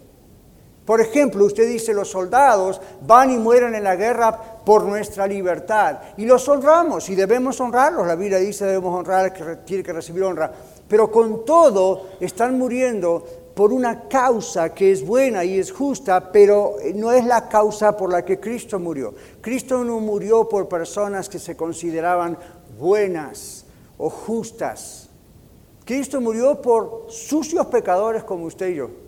Por 0.89 1.03
ejemplo, 1.03 1.45
usted 1.45 1.69
dice, 1.69 1.93
los 1.93 2.09
soldados 2.09 2.81
van 3.03 3.31
y 3.31 3.37
mueren 3.37 3.75
en 3.75 3.85
la 3.85 3.95
guerra 3.95 4.41
por 4.65 4.85
nuestra 4.85 5.27
libertad. 5.27 5.99
Y 6.17 6.25
los 6.25 6.49
honramos 6.49 7.11
y 7.11 7.15
debemos 7.15 7.61
honrarlos. 7.61 8.07
La 8.07 8.15
Biblia 8.15 8.39
dice 8.39 8.65
debemos 8.65 8.99
honrar 8.99 9.35
que 9.35 9.57
tiene 9.67 9.83
que 9.83 9.93
recibir 9.93 10.23
honra. 10.23 10.51
Pero 10.89 11.13
con 11.13 11.45
todo 11.45 12.07
están 12.21 12.57
muriendo 12.57 13.23
por 13.55 13.71
una 13.71 14.09
causa 14.09 14.73
que 14.73 14.91
es 14.91 15.07
buena 15.07 15.45
y 15.45 15.59
es 15.59 15.73
justa, 15.73 16.33
pero 16.33 16.77
no 16.95 17.13
es 17.13 17.27
la 17.27 17.51
causa 17.51 17.95
por 17.95 18.11
la 18.11 18.25
que 18.25 18.41
Cristo 18.41 18.79
murió. 18.79 19.13
Cristo 19.43 19.85
no 19.85 20.01
murió 20.01 20.49
por 20.49 20.71
personas 20.71 21.29
que 21.29 21.39
se 21.39 21.55
consideraban 21.55 22.39
buenas 22.79 23.67
o 23.99 24.09
justas. 24.09 25.11
Cristo 25.85 26.19
murió 26.19 26.63
por 26.63 27.09
sucios 27.11 27.67
pecadores 27.67 28.25
como 28.25 28.47
usted 28.47 28.69
y 28.69 28.77
yo. 28.77 29.08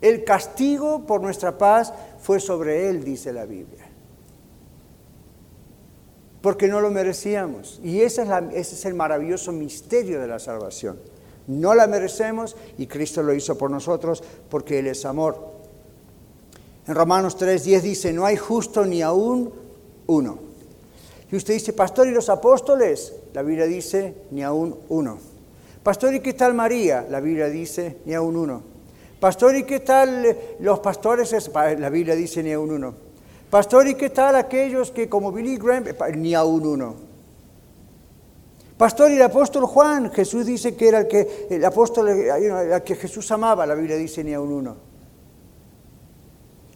El 0.00 0.24
castigo 0.24 1.06
por 1.06 1.20
nuestra 1.20 1.56
paz 1.56 1.92
fue 2.20 2.40
sobre 2.40 2.88
él, 2.88 3.04
dice 3.04 3.32
la 3.32 3.46
Biblia. 3.46 3.86
Porque 6.42 6.68
no 6.68 6.80
lo 6.80 6.90
merecíamos. 6.90 7.80
Y 7.82 8.00
ese 8.02 8.26
es, 8.52 8.84
el 8.84 8.94
maravilloso 8.94 9.52
misterio 9.52 10.20
de 10.20 10.28
la 10.28 10.38
salvación. 10.38 10.98
No 11.46 11.74
la 11.74 11.86
merecemos 11.86 12.56
y 12.76 12.86
Cristo 12.86 13.22
lo 13.22 13.32
hizo 13.32 13.56
por 13.56 13.70
nosotros 13.70 14.22
porque 14.50 14.78
Él 14.78 14.88
es 14.88 15.04
amor. 15.04 15.54
En 16.86 16.94
Romanos 16.94 17.38
3:10 17.38 17.80
dice, 17.80 18.12
no 18.12 18.26
hay 18.26 18.36
justo 18.36 18.84
ni 18.84 19.02
aún 19.02 19.52
uno. 20.06 20.38
Y 21.30 21.36
usted 21.36 21.54
dice, 21.54 21.72
pastor, 21.72 22.06
¿y 22.06 22.12
los 22.12 22.28
apóstoles? 22.28 23.12
La 23.32 23.42
Biblia 23.42 23.66
dice, 23.66 24.14
ni 24.30 24.42
aún 24.42 24.76
uno. 24.88 25.18
Pastor, 25.82 26.14
¿y 26.14 26.20
qué 26.20 26.34
tal 26.34 26.54
María? 26.54 27.04
La 27.08 27.20
Biblia 27.20 27.48
dice, 27.48 27.96
ni 28.04 28.14
aún 28.14 28.36
uno. 28.36 28.75
Pastor, 29.20 29.56
¿y 29.56 29.64
qué 29.64 29.80
tal 29.80 30.36
los 30.60 30.78
pastores? 30.80 31.34
La 31.78 31.88
Biblia 31.88 32.14
dice, 32.14 32.42
ni 32.42 32.52
aún 32.52 32.70
uno. 32.70 32.94
Pastor, 33.50 33.86
¿y 33.86 33.94
qué 33.94 34.10
tal 34.10 34.36
aquellos 34.36 34.90
que 34.90 35.08
como 35.08 35.32
Billy 35.32 35.56
Graham? 35.56 35.84
Ni 36.16 36.34
aún 36.34 36.66
uno. 36.66 36.94
Pastor, 38.76 39.10
y 39.10 39.14
el 39.14 39.22
apóstol 39.22 39.64
Juan, 39.64 40.12
Jesús 40.12 40.44
dice 40.44 40.76
que 40.76 40.88
era 40.88 40.98
el 41.00 41.08
que, 41.08 41.46
el 41.48 41.64
apóstol, 41.64 42.08
el 42.10 42.82
que 42.82 42.94
Jesús 42.96 43.30
amaba, 43.30 43.64
la 43.64 43.74
Biblia 43.74 43.96
dice 43.96 44.22
ni 44.22 44.34
a 44.34 44.40
un 44.40 44.52
uno. 44.52 44.76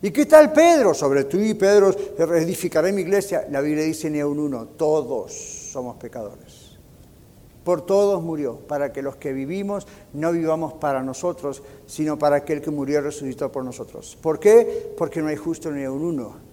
¿Y 0.00 0.10
qué 0.10 0.24
tal 0.24 0.50
Pedro? 0.50 0.94
Sobre 0.94 1.24
tú 1.24 1.38
y 1.38 1.52
Pedro 1.52 1.90
edificaré 2.34 2.90
mi 2.90 3.02
iglesia, 3.02 3.46
la 3.50 3.60
Biblia 3.60 3.84
dice 3.84 4.08
ni 4.08 4.18
a 4.20 4.26
un 4.26 4.38
uno. 4.38 4.68
Todos 4.68 5.34
somos 5.70 5.96
pecadores. 5.96 6.59
Por 7.64 7.82
todos 7.82 8.22
murió, 8.22 8.56
para 8.56 8.92
que 8.92 9.02
los 9.02 9.16
que 9.16 9.32
vivimos 9.32 9.86
no 10.12 10.32
vivamos 10.32 10.74
para 10.74 11.02
nosotros, 11.02 11.62
sino 11.86 12.18
para 12.18 12.36
aquel 12.36 12.62
que 12.62 12.70
murió 12.70 12.98
y 12.98 13.02
resucitó 13.02 13.52
por 13.52 13.64
nosotros. 13.64 14.16
¿Por 14.20 14.40
qué? 14.40 14.94
Porque 14.96 15.20
no 15.20 15.28
hay 15.28 15.36
justo 15.36 15.70
ni 15.70 15.84
un 15.86 16.02
uno. 16.02 16.50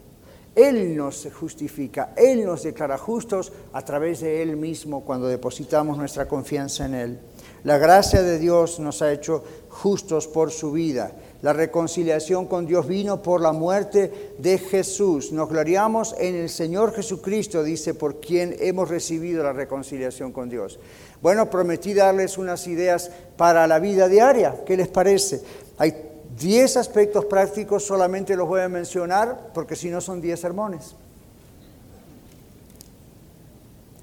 Él 0.58 0.98
nos 0.98 1.28
justifica, 1.40 2.14
Él 2.18 2.44
nos 2.44 2.64
declara 2.64 2.98
justos 2.98 3.54
a 3.74 3.86
través 3.86 4.22
de 4.22 4.42
Él 4.42 4.58
mismo 4.58 5.06
cuando 5.06 5.28
depositamos 5.28 6.00
nuestra 6.00 6.28
confianza 6.28 6.88
en 6.88 6.96
Él. 6.96 7.20
La 7.64 7.78
gracia 7.78 8.24
de 8.24 8.40
Dios 8.40 8.80
nos 8.80 9.04
ha 9.04 9.12
hecho 9.12 9.44
justos 9.70 10.28
por 10.28 10.50
su 10.52 10.72
vida. 10.72 11.12
La 11.42 11.54
reconciliación 11.54 12.48
con 12.48 12.66
Dios 12.66 12.88
vino 12.88 13.22
por 13.22 13.42
la 13.42 13.52
muerte 13.52 14.34
de 14.40 14.58
Jesús. 14.58 15.32
Nos 15.32 15.50
gloriamos 15.50 16.16
en 16.18 16.36
el 16.36 16.50
Señor 16.50 16.94
Jesucristo, 16.94 17.64
dice, 17.64 17.94
por 17.94 18.20
quien 18.20 18.56
hemos 18.60 18.90
recibido 18.90 19.44
la 19.44 19.54
reconciliación 19.54 20.32
con 20.32 20.50
Dios. 20.50 20.80
Bueno, 21.22 21.50
prometí 21.50 21.94
darles 21.94 22.40
unas 22.40 22.66
ideas 22.66 23.12
para 23.38 23.68
la 23.68 23.78
vida 23.78 24.08
diaria. 24.08 24.64
¿Qué 24.66 24.76
les 24.76 24.88
parece? 24.88 25.44
Hay 25.78 25.94
diez 26.40 26.76
aspectos 26.76 27.26
prácticos, 27.26 27.86
solamente 27.86 28.36
los 28.36 28.48
voy 28.48 28.62
a 28.62 28.70
mencionar 28.70 29.52
porque 29.54 29.76
si 29.76 29.92
no 29.92 30.02
son 30.02 30.22
diez 30.22 30.40
sermones. 30.40 30.96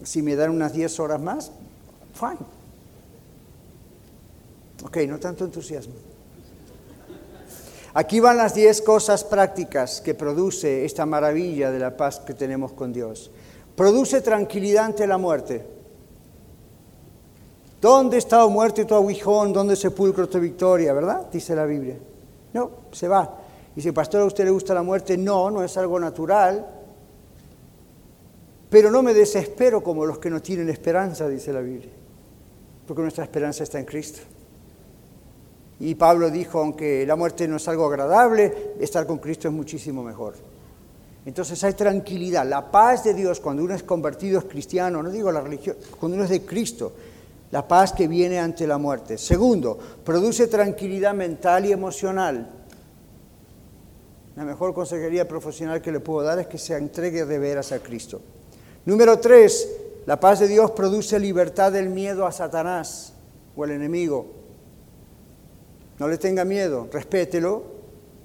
Si 0.04 0.22
me 0.22 0.36
dan 0.36 0.50
unas 0.50 0.72
diez 0.72 1.00
horas 1.00 1.20
más, 1.20 1.50
fine. 2.14 2.46
Ok, 4.84 4.98
no 5.08 5.18
tanto 5.18 5.44
entusiasmo. 5.44 6.13
Aquí 7.96 8.18
van 8.18 8.36
las 8.36 8.54
diez 8.54 8.82
cosas 8.82 9.22
prácticas 9.22 10.00
que 10.00 10.14
produce 10.14 10.84
esta 10.84 11.06
maravilla 11.06 11.70
de 11.70 11.78
la 11.78 11.96
paz 11.96 12.18
que 12.18 12.34
tenemos 12.34 12.72
con 12.72 12.92
Dios. 12.92 13.30
Produce 13.76 14.20
tranquilidad 14.20 14.86
ante 14.86 15.06
la 15.06 15.16
muerte. 15.16 15.64
¿Dónde 17.80 18.18
está, 18.18 18.44
o 18.44 18.50
muerte, 18.50 18.84
tu 18.84 18.96
aguijón? 18.96 19.52
¿Dónde 19.52 19.76
sepulcro 19.76 20.28
tu 20.28 20.40
victoria? 20.40 20.92
¿Verdad? 20.92 21.26
Dice 21.30 21.54
la 21.54 21.66
Biblia. 21.66 21.96
No, 22.52 22.70
se 22.90 23.06
va. 23.06 23.38
Dice, 23.76 23.92
pastor, 23.92 24.22
¿a 24.22 24.24
usted 24.24 24.44
le 24.44 24.50
gusta 24.50 24.74
la 24.74 24.82
muerte? 24.82 25.16
No, 25.16 25.50
no 25.50 25.62
es 25.62 25.76
algo 25.76 26.00
natural. 26.00 26.66
Pero 28.70 28.90
no 28.90 29.04
me 29.04 29.14
desespero 29.14 29.84
como 29.84 30.04
los 30.04 30.18
que 30.18 30.30
no 30.30 30.42
tienen 30.42 30.68
esperanza, 30.68 31.28
dice 31.28 31.52
la 31.52 31.60
Biblia. 31.60 31.92
Porque 32.88 33.02
nuestra 33.02 33.22
esperanza 33.22 33.62
está 33.62 33.78
en 33.78 33.84
Cristo. 33.84 34.20
Y 35.84 35.96
Pablo 35.96 36.30
dijo, 36.30 36.60
aunque 36.60 37.04
la 37.04 37.14
muerte 37.14 37.46
no 37.46 37.56
es 37.58 37.68
algo 37.68 37.84
agradable, 37.84 38.72
estar 38.80 39.06
con 39.06 39.18
Cristo 39.18 39.48
es 39.48 39.54
muchísimo 39.54 40.02
mejor. 40.02 40.34
Entonces 41.26 41.62
hay 41.62 41.74
tranquilidad, 41.74 42.48
la 42.48 42.70
paz 42.70 43.04
de 43.04 43.12
Dios 43.12 43.38
cuando 43.38 43.62
uno 43.62 43.74
es 43.74 43.82
convertido, 43.82 44.38
es 44.38 44.46
cristiano, 44.46 45.02
no 45.02 45.10
digo 45.10 45.30
la 45.30 45.42
religión, 45.42 45.76
cuando 46.00 46.16
uno 46.16 46.24
es 46.24 46.30
de 46.30 46.40
Cristo, 46.40 46.90
la 47.50 47.68
paz 47.68 47.92
que 47.92 48.08
viene 48.08 48.38
ante 48.38 48.66
la 48.66 48.78
muerte. 48.78 49.18
Segundo, 49.18 49.78
produce 50.02 50.46
tranquilidad 50.46 51.12
mental 51.12 51.66
y 51.66 51.72
emocional. 51.72 52.48
La 54.36 54.44
mejor 54.44 54.72
consejería 54.72 55.28
profesional 55.28 55.82
que 55.82 55.92
le 55.92 56.00
puedo 56.00 56.26
dar 56.26 56.38
es 56.38 56.46
que 56.46 56.56
se 56.56 56.74
entregue 56.78 57.26
de 57.26 57.38
veras 57.38 57.72
a 57.72 57.80
Cristo. 57.80 58.22
Número 58.86 59.18
tres, 59.18 59.68
la 60.06 60.18
paz 60.18 60.40
de 60.40 60.48
Dios 60.48 60.70
produce 60.70 61.20
libertad 61.20 61.72
del 61.72 61.90
miedo 61.90 62.26
a 62.26 62.32
Satanás 62.32 63.12
o 63.54 63.64
al 63.64 63.72
enemigo. 63.72 64.43
No 65.98 66.08
le 66.08 66.18
tenga 66.18 66.44
miedo, 66.44 66.88
respételo, 66.92 67.62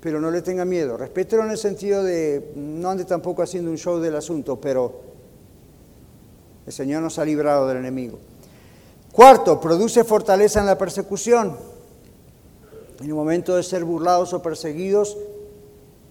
pero 0.02 0.20
no 0.20 0.32
le 0.32 0.42
tenga 0.42 0.66
miedo. 0.66 0.98
Respételo 0.98 1.44
en 1.44 1.52
el 1.52 1.58
sentido 1.58 2.04
de, 2.04 2.52
no 2.56 2.90
ande 2.90 3.06
tampoco 3.06 3.44
haciendo 3.44 3.70
un 3.70 3.78
show 3.78 4.00
del 4.00 4.16
asunto, 4.16 4.60
pero 4.60 5.02
el 6.66 6.74
Señor 6.74 7.02
nos 7.02 7.20
ha 7.20 7.26
librado 7.26 7.68
del 7.68 7.78
enemigo. 7.78 8.20
Cuarto, 9.12 9.60
produce 9.60 10.04
fortaleza 10.04 10.60
en 10.60 10.66
la 10.66 10.78
persecución. 10.78 11.58
En 13.00 13.06
el 13.06 13.14
momento 13.14 13.56
de 13.56 13.64
ser 13.64 13.84
burlados 13.84 14.34
o 14.34 14.42
perseguidos, 14.42 15.18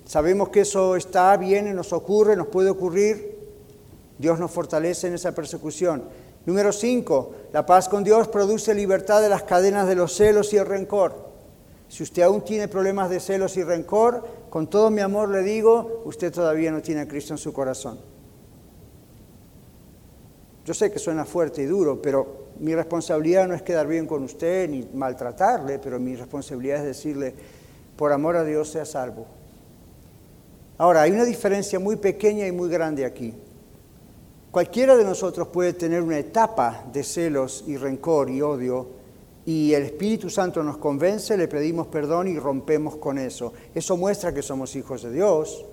sabemos 0.04 0.48
que 0.48 0.60
eso 0.60 0.96
está, 0.96 1.36
viene, 1.36 1.74
nos 1.74 1.92
ocurre, 1.92 2.34
nos 2.34 2.48
puede 2.48 2.70
ocurrir. 2.70 3.38
Dios 4.18 4.38
nos 4.38 4.50
fortalece 4.50 5.06
en 5.06 5.14
esa 5.14 5.32
persecución. 5.32 6.04
Número 6.44 6.72
cinco, 6.72 7.32
la 7.52 7.66
paz 7.66 7.88
con 7.88 8.02
Dios 8.02 8.28
produce 8.28 8.74
libertad 8.74 9.20
de 9.20 9.28
las 9.28 9.42
cadenas 9.42 9.86
de 9.86 9.94
los 9.94 10.14
celos 10.14 10.52
y 10.52 10.56
el 10.56 10.66
rencor. 10.66 11.27
Si 11.88 12.02
usted 12.02 12.22
aún 12.22 12.42
tiene 12.42 12.68
problemas 12.68 13.08
de 13.08 13.18
celos 13.18 13.56
y 13.56 13.64
rencor, 13.64 14.24
con 14.50 14.68
todo 14.68 14.90
mi 14.90 15.00
amor 15.00 15.30
le 15.30 15.42
digo, 15.42 16.02
usted 16.04 16.32
todavía 16.32 16.70
no 16.70 16.82
tiene 16.82 17.02
a 17.02 17.08
Cristo 17.08 17.34
en 17.34 17.38
su 17.38 17.52
corazón. 17.52 17.98
Yo 20.64 20.74
sé 20.74 20.92
que 20.92 20.98
suena 20.98 21.24
fuerte 21.24 21.62
y 21.62 21.66
duro, 21.66 22.00
pero 22.02 22.48
mi 22.60 22.74
responsabilidad 22.74 23.48
no 23.48 23.54
es 23.54 23.62
quedar 23.62 23.86
bien 23.86 24.06
con 24.06 24.22
usted 24.22 24.68
ni 24.68 24.86
maltratarle, 24.92 25.78
pero 25.78 25.98
mi 25.98 26.14
responsabilidad 26.14 26.80
es 26.80 26.84
decirle, 26.84 27.34
por 27.96 28.12
amor 28.12 28.36
a 28.36 28.44
Dios 28.44 28.68
sea 28.68 28.84
salvo. 28.84 29.26
Ahora, 30.76 31.02
hay 31.02 31.10
una 31.10 31.24
diferencia 31.24 31.78
muy 31.78 31.96
pequeña 31.96 32.46
y 32.46 32.52
muy 32.52 32.68
grande 32.68 33.04
aquí. 33.04 33.34
Cualquiera 34.50 34.96
de 34.96 35.04
nosotros 35.04 35.48
puede 35.48 35.72
tener 35.72 36.02
una 36.02 36.18
etapa 36.18 36.84
de 36.92 37.02
celos 37.02 37.64
y 37.66 37.76
rencor 37.76 38.30
y 38.30 38.42
odio 38.42 38.97
y 39.48 39.72
el 39.72 39.84
Espíritu 39.84 40.28
Santo 40.28 40.62
nos 40.62 40.76
convence, 40.76 41.34
le 41.34 41.48
pedimos 41.48 41.86
perdón 41.86 42.28
y 42.28 42.38
rompemos 42.38 42.96
con 42.96 43.16
eso. 43.16 43.54
Eso 43.74 43.96
muestra 43.96 44.34
que 44.34 44.42
somos 44.42 44.76
hijos 44.76 45.04
de 45.04 45.10
Dios. 45.10 45.64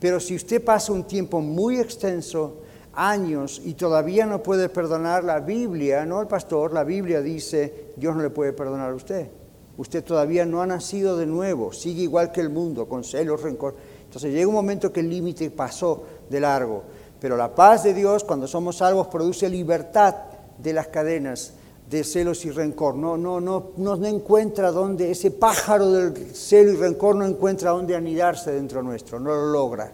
Pero 0.00 0.18
si 0.18 0.34
usted 0.34 0.64
pasa 0.64 0.92
un 0.92 1.04
tiempo 1.04 1.40
muy 1.40 1.78
extenso, 1.78 2.56
años, 2.92 3.62
y 3.64 3.74
todavía 3.74 4.26
no 4.26 4.42
puede 4.42 4.68
perdonar 4.68 5.22
la 5.22 5.38
Biblia, 5.38 6.04
no 6.06 6.20
el 6.20 6.26
pastor, 6.26 6.72
la 6.72 6.82
Biblia 6.82 7.20
dice, 7.20 7.92
Dios 7.94 8.16
no 8.16 8.22
le 8.22 8.30
puede 8.30 8.52
perdonar 8.52 8.90
a 8.90 8.96
usted. 8.96 9.28
Usted 9.76 10.02
todavía 10.02 10.44
no 10.44 10.60
ha 10.60 10.66
nacido 10.66 11.16
de 11.16 11.26
nuevo, 11.26 11.72
sigue 11.72 12.02
igual 12.02 12.32
que 12.32 12.40
el 12.40 12.50
mundo, 12.50 12.88
con 12.88 13.04
celos, 13.04 13.42
rencor. 13.42 13.76
Entonces 14.06 14.32
llega 14.32 14.48
un 14.48 14.54
momento 14.54 14.92
que 14.92 14.98
el 14.98 15.08
límite 15.08 15.52
pasó 15.52 16.02
de 16.28 16.40
largo. 16.40 16.82
Pero 17.20 17.36
la 17.36 17.54
paz 17.54 17.84
de 17.84 17.94
Dios, 17.94 18.24
cuando 18.24 18.48
somos 18.48 18.78
salvos, 18.78 19.06
produce 19.06 19.48
libertad 19.48 20.16
de 20.58 20.72
las 20.72 20.88
cadenas 20.88 21.54
de 21.88 22.04
celos 22.04 22.44
y 22.44 22.50
rencor. 22.50 22.94
No, 22.94 23.16
no, 23.16 23.40
no, 23.40 23.72
no, 23.76 24.06
encuentra 24.06 24.70
dónde, 24.70 25.10
ese 25.10 25.30
pájaro 25.30 25.90
del 25.90 26.34
celo 26.34 26.72
y 26.72 26.76
rencor 26.76 27.16
no 27.16 27.26
encuentra 27.26 27.70
dónde 27.70 27.96
anidarse 27.96 28.52
dentro 28.52 28.82
nuestro, 28.82 29.18
no 29.18 29.30
lo 29.34 29.46
logra. 29.46 29.90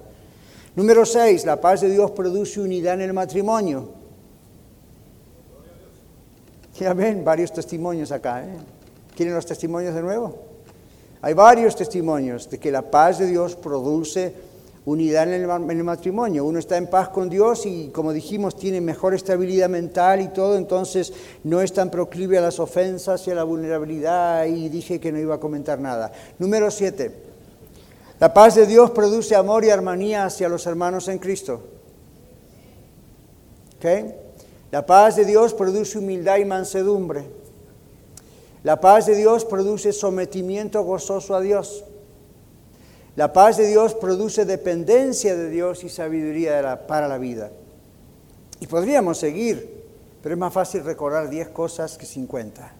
Número 0.76 1.06
seis, 1.06 1.44
la 1.44 1.60
paz 1.60 1.82
de 1.82 1.90
Dios 1.90 2.10
produce 2.10 2.60
unidad 2.60 2.94
en 2.94 3.02
el 3.02 3.12
matrimonio. 3.12 3.90
Ya 6.78 6.92
ven, 6.92 7.24
varios 7.24 7.52
testimonios 7.52 8.10
acá. 8.10 8.44
¿eh? 8.44 8.56
¿Quieren 9.14 9.34
los 9.34 9.46
testimonios 9.46 9.94
de 9.94 10.02
nuevo? 10.02 10.36
Hay 11.22 11.32
varios 11.32 11.76
testimonios 11.76 12.50
de 12.50 12.58
que 12.58 12.72
la 12.72 12.82
paz 12.82 13.20
de 13.20 13.26
Dios 13.26 13.54
produce 13.54 14.34
unidad 14.86 15.32
en 15.32 15.42
el, 15.70 15.84
matrimonio. 15.84 16.44
Uno 16.44 16.58
está 16.58 16.76
en 16.76 16.88
paz 16.88 17.08
con 17.08 17.30
Dios 17.30 17.64
y, 17.66 17.88
como 17.88 18.12
dijimos, 18.12 18.56
tiene 18.56 18.80
mejor 18.80 19.14
estabilidad 19.14 19.68
mental 19.68 20.20
y 20.20 20.28
todo, 20.28 20.56
entonces 20.56 21.12
no 21.42 21.60
es 21.60 21.72
tan 21.72 21.90
proclive 21.90 22.38
a 22.38 22.42
las 22.42 22.60
ofensas 22.60 23.26
y 23.26 23.30
a 23.30 23.34
la 23.34 23.44
vulnerabilidad 23.44 24.44
y 24.46 24.68
dije 24.68 25.00
que 25.00 25.12
no 25.12 25.18
iba 25.18 25.36
a 25.36 25.40
comentar 25.40 25.80
nada. 25.80 26.12
Número 26.38 26.70
siete, 26.70 27.12
la 28.20 28.32
paz 28.32 28.54
de 28.54 28.66
Dios 28.66 28.90
produce 28.90 29.34
amor 29.34 29.64
y 29.64 29.70
armonía 29.70 30.26
hacia 30.26 30.48
los 30.48 30.66
hermanos 30.66 31.08
en 31.08 31.18
Cristo. 31.18 31.62
¿Okay? 33.78 34.14
La 34.70 34.84
paz 34.84 35.16
de 35.16 35.24
Dios 35.24 35.54
produce 35.54 35.98
humildad 35.98 36.38
y 36.38 36.44
mansedumbre. 36.44 37.24
La 38.62 38.80
paz 38.80 39.06
de 39.06 39.14
Dios 39.14 39.44
produce 39.44 39.92
sometimiento 39.92 40.82
gozoso 40.82 41.34
a 41.34 41.40
Dios. 41.40 41.84
La 43.16 43.32
paz 43.32 43.56
de 43.56 43.68
Dios 43.68 43.94
produce 43.94 44.44
dependencia 44.44 45.36
de 45.36 45.48
Dios 45.48 45.84
y 45.84 45.88
sabiduría 45.88 46.86
para 46.86 47.06
la 47.06 47.18
vida. 47.18 47.52
Y 48.58 48.66
podríamos 48.66 49.18
seguir, 49.18 49.84
pero 50.20 50.34
es 50.34 50.38
más 50.38 50.52
fácil 50.52 50.82
recordar 50.82 51.30
10 51.30 51.50
cosas 51.50 51.96
que 51.96 52.06
50. 52.06 52.74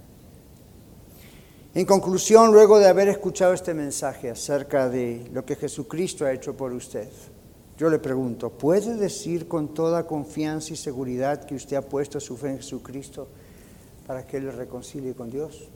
En 1.75 1.87
conclusión, 1.87 2.53
luego 2.53 2.79
de 2.79 2.89
haber 2.89 3.09
escuchado 3.09 3.53
este 3.53 3.75
mensaje 3.75 4.31
acerca 4.31 4.89
de 4.89 5.29
lo 5.33 5.45
que 5.45 5.57
Jesucristo 5.57 6.25
ha 6.25 6.33
hecho 6.33 6.57
por 6.57 6.73
usted, 6.73 7.09
yo 7.77 7.91
le 7.91 7.99
pregunto, 7.99 8.51
¿puede 8.51 8.95
decir 8.95 9.49
con 9.49 9.75
toda 9.75 10.07
confianza 10.07 10.73
y 10.73 10.77
seguridad 10.77 11.45
que 11.45 11.57
usted 11.57 11.77
ha 11.77 11.83
puesto 11.83 12.21
su 12.21 12.37
fe 12.37 12.51
en 12.51 12.57
Jesucristo 12.59 13.29
para 14.07 14.27
que 14.27 14.37
Él 14.37 14.47
le 14.47 14.53
reconcilie 14.53 15.15
con 15.15 15.31
Dios? 15.31 15.69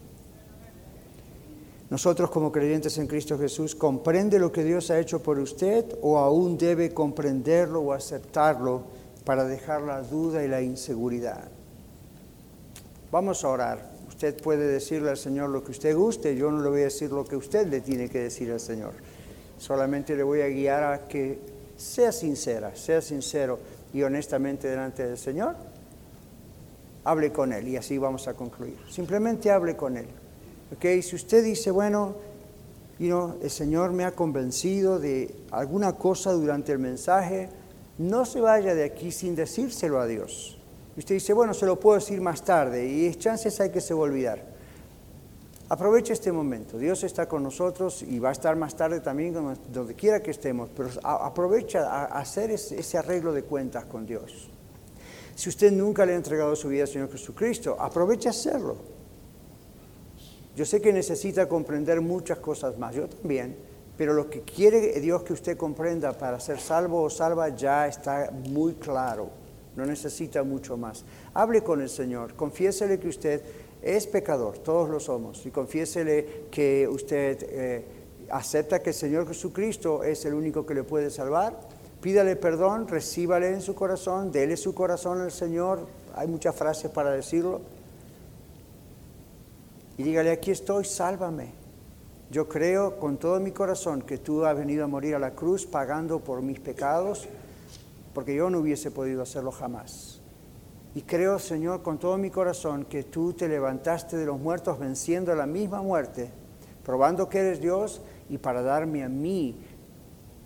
Nosotros 1.90 2.30
como 2.30 2.52
creyentes 2.52 2.98
en 2.98 3.06
Cristo 3.06 3.38
Jesús, 3.38 3.74
¿comprende 3.74 4.38
lo 4.38 4.52
que 4.52 4.62
Dios 4.62 4.90
ha 4.90 4.98
hecho 4.98 5.22
por 5.22 5.38
usted 5.38 5.84
o 6.02 6.18
aún 6.18 6.58
debe 6.58 6.92
comprenderlo 6.92 7.80
o 7.80 7.92
aceptarlo 7.92 8.82
para 9.24 9.44
dejar 9.44 9.82
la 9.82 10.02
duda 10.02 10.44
y 10.44 10.48
la 10.48 10.60
inseguridad? 10.60 11.48
Vamos 13.10 13.42
a 13.42 13.48
orar. 13.48 13.90
Usted 14.08 14.40
puede 14.42 14.66
decirle 14.66 15.10
al 15.10 15.16
Señor 15.16 15.48
lo 15.48 15.64
que 15.64 15.70
usted 15.70 15.96
guste, 15.96 16.36
yo 16.36 16.50
no 16.50 16.62
le 16.62 16.68
voy 16.68 16.80
a 16.80 16.84
decir 16.84 17.10
lo 17.10 17.24
que 17.24 17.36
usted 17.36 17.66
le 17.68 17.80
tiene 17.80 18.08
que 18.10 18.18
decir 18.20 18.50
al 18.50 18.60
Señor. 18.60 18.92
Solamente 19.58 20.14
le 20.14 20.22
voy 20.22 20.42
a 20.42 20.48
guiar 20.48 20.82
a 20.82 21.08
que 21.08 21.38
sea 21.76 22.12
sincera, 22.12 22.76
sea 22.76 23.00
sincero 23.00 23.60
y 23.94 24.02
honestamente 24.02 24.68
delante 24.68 25.06
del 25.06 25.16
Señor 25.16 25.54
hable 27.04 27.32
con 27.32 27.52
Él 27.52 27.68
y 27.68 27.76
así 27.76 27.96
vamos 27.96 28.28
a 28.28 28.34
concluir. 28.34 28.76
Simplemente 28.90 29.50
hable 29.50 29.76
con 29.76 29.96
Él. 29.96 30.06
Si 30.80 31.16
usted 31.16 31.44
dice, 31.44 31.70
bueno, 31.70 32.14
el 32.98 33.50
Señor 33.50 33.92
me 33.92 34.04
ha 34.04 34.12
convencido 34.12 34.98
de 34.98 35.34
alguna 35.50 35.92
cosa 35.94 36.32
durante 36.32 36.72
el 36.72 36.78
mensaje, 36.78 37.48
no 37.98 38.24
se 38.24 38.40
vaya 38.40 38.74
de 38.74 38.84
aquí 38.84 39.10
sin 39.10 39.34
decírselo 39.34 40.00
a 40.00 40.06
Dios. 40.06 40.58
usted 40.96 41.14
dice, 41.14 41.32
bueno, 41.32 41.54
se 41.54 41.66
lo 41.66 41.80
puedo 41.80 41.98
decir 41.98 42.20
más 42.20 42.44
tarde 42.44 42.86
y 42.86 43.14
chances 43.14 43.60
hay 43.60 43.70
que 43.70 43.80
se 43.80 43.94
va 43.94 44.00
a 44.00 44.02
olvidar. 44.04 44.58
Aproveche 45.70 46.12
este 46.12 46.32
momento. 46.32 46.78
Dios 46.78 47.04
está 47.04 47.28
con 47.28 47.42
nosotros 47.42 48.02
y 48.02 48.18
va 48.18 48.30
a 48.30 48.32
estar 48.32 48.56
más 48.56 48.74
tarde 48.74 49.00
también 49.00 49.34
donde 49.70 49.94
quiera 49.94 50.22
que 50.22 50.30
estemos, 50.30 50.70
pero 50.74 50.88
aprovecha 51.02 51.88
a 51.90 52.04
hacer 52.18 52.50
ese 52.50 52.98
arreglo 52.98 53.32
de 53.32 53.42
cuentas 53.42 53.84
con 53.84 54.06
Dios. 54.06 54.48
Si 55.34 55.48
usted 55.48 55.70
nunca 55.70 56.06
le 56.06 56.14
ha 56.14 56.16
entregado 56.16 56.56
su 56.56 56.68
vida 56.68 56.82
al 56.82 56.88
Señor 56.88 57.12
Jesucristo, 57.12 57.76
aproveche 57.78 58.28
a 58.28 58.30
hacerlo. 58.30 58.97
Yo 60.58 60.64
sé 60.64 60.80
que 60.80 60.92
necesita 60.92 61.48
comprender 61.48 62.00
muchas 62.00 62.38
cosas 62.38 62.76
más, 62.78 62.92
yo 62.92 63.08
también, 63.08 63.54
pero 63.96 64.12
lo 64.12 64.28
que 64.28 64.40
quiere 64.40 64.98
Dios 64.98 65.22
que 65.22 65.32
usted 65.32 65.56
comprenda 65.56 66.12
para 66.18 66.40
ser 66.40 66.58
salvo 66.58 67.00
o 67.00 67.08
salva 67.08 67.50
ya 67.50 67.86
está 67.86 68.32
muy 68.32 68.72
claro, 68.72 69.30
no 69.76 69.86
necesita 69.86 70.42
mucho 70.42 70.76
más. 70.76 71.04
Hable 71.32 71.62
con 71.62 71.80
el 71.80 71.88
Señor, 71.88 72.34
confiésele 72.34 72.98
que 72.98 73.06
usted 73.06 73.40
es 73.80 74.08
pecador, 74.08 74.58
todos 74.58 74.90
lo 74.90 74.98
somos, 74.98 75.46
y 75.46 75.52
confiésele 75.52 76.46
que 76.50 76.88
usted 76.88 77.38
eh, 77.48 77.84
acepta 78.28 78.82
que 78.82 78.90
el 78.90 78.96
Señor 78.96 79.28
Jesucristo 79.28 80.02
es 80.02 80.24
el 80.24 80.34
único 80.34 80.66
que 80.66 80.74
le 80.74 80.82
puede 80.82 81.10
salvar 81.10 81.56
Pídale 82.00 82.36
perdón, 82.36 82.86
recíbale 82.86 83.48
en 83.48 83.60
su 83.60 83.74
corazón, 83.74 84.30
dele 84.30 84.56
su 84.56 84.72
corazón 84.72 85.20
al 85.20 85.32
Señor. 85.32 85.80
Hay 86.14 86.28
muchas 86.28 86.54
frases 86.54 86.92
para 86.92 87.10
decirlo. 87.10 87.60
Y 89.98 90.04
dígale, 90.04 90.30
aquí 90.30 90.52
estoy, 90.52 90.84
sálvame. 90.84 91.52
Yo 92.30 92.48
creo 92.48 93.00
con 93.00 93.16
todo 93.16 93.40
mi 93.40 93.50
corazón 93.50 94.02
que 94.02 94.18
tú 94.18 94.44
has 94.44 94.56
venido 94.56 94.84
a 94.84 94.86
morir 94.86 95.16
a 95.16 95.18
la 95.18 95.32
cruz 95.32 95.66
pagando 95.66 96.20
por 96.20 96.40
mis 96.40 96.60
pecados, 96.60 97.26
porque 98.14 98.34
yo 98.34 98.48
no 98.48 98.60
hubiese 98.60 98.92
podido 98.92 99.22
hacerlo 99.22 99.50
jamás. 99.50 100.20
Y 100.94 101.02
creo, 101.02 101.40
Señor, 101.40 101.82
con 101.82 101.98
todo 101.98 102.16
mi 102.16 102.30
corazón 102.30 102.84
que 102.84 103.02
tú 103.02 103.32
te 103.32 103.48
levantaste 103.48 104.16
de 104.16 104.26
los 104.26 104.38
muertos 104.38 104.78
venciendo 104.78 105.34
la 105.34 105.46
misma 105.46 105.82
muerte, 105.82 106.30
probando 106.84 107.28
que 107.28 107.40
eres 107.40 107.60
Dios 107.60 108.00
y 108.30 108.38
para 108.38 108.62
darme 108.62 109.02
a 109.02 109.08
mí 109.08 109.56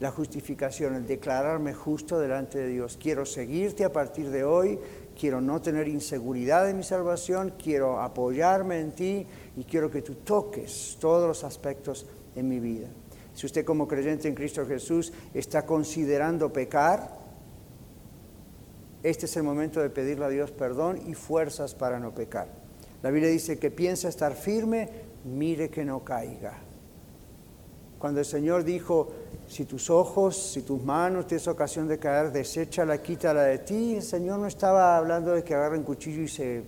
la 0.00 0.10
justificación, 0.10 0.94
el 0.94 1.06
declararme 1.06 1.74
justo 1.74 2.18
delante 2.18 2.58
de 2.58 2.68
Dios. 2.68 2.98
Quiero 3.00 3.26
seguirte 3.26 3.84
a 3.84 3.92
partir 3.92 4.30
de 4.30 4.44
hoy, 4.44 4.78
quiero 5.18 5.40
no 5.40 5.60
tener 5.60 5.88
inseguridad 5.88 6.68
en 6.68 6.78
mi 6.78 6.82
salvación, 6.82 7.54
quiero 7.62 8.00
apoyarme 8.00 8.80
en 8.80 8.92
ti 8.92 9.26
y 9.56 9.64
quiero 9.64 9.90
que 9.90 10.02
tú 10.02 10.16
toques 10.16 10.96
todos 11.00 11.26
los 11.26 11.44
aspectos 11.44 12.06
en 12.34 12.48
mi 12.48 12.60
vida. 12.60 12.88
Si 13.34 13.46
usted 13.46 13.64
como 13.64 13.88
creyente 13.88 14.28
en 14.28 14.34
Cristo 14.34 14.66
Jesús 14.66 15.12
está 15.32 15.64
considerando 15.64 16.52
pecar, 16.52 17.18
este 19.02 19.26
es 19.26 19.36
el 19.36 19.42
momento 19.42 19.80
de 19.80 19.90
pedirle 19.90 20.24
a 20.26 20.28
Dios 20.28 20.50
perdón 20.52 21.00
y 21.06 21.14
fuerzas 21.14 21.74
para 21.74 21.98
no 21.98 22.14
pecar. 22.14 22.48
La 23.02 23.10
Biblia 23.10 23.30
dice 23.30 23.58
que 23.58 23.70
piensa 23.70 24.08
estar 24.08 24.34
firme, 24.34 24.88
mire 25.24 25.70
que 25.70 25.84
no 25.84 26.04
caiga. 26.04 26.58
Cuando 28.02 28.18
el 28.18 28.26
Señor 28.26 28.64
dijo, 28.64 29.10
si 29.46 29.64
tus 29.64 29.88
ojos, 29.88 30.36
si 30.36 30.62
tus 30.62 30.82
manos 30.82 31.28
tienes 31.28 31.46
ocasión 31.46 31.86
de 31.86 32.00
caer, 32.00 32.32
deséchala, 32.32 33.00
quítala 33.00 33.44
de 33.44 33.58
ti, 33.58 33.94
el 33.94 34.02
Señor 34.02 34.40
no 34.40 34.48
estaba 34.48 34.96
hablando 34.96 35.30
de 35.30 35.44
que 35.44 35.54
agarre 35.54 35.78
un 35.78 35.84
cuchillo 35.84 36.22
y 36.22 36.26
se 36.26 36.64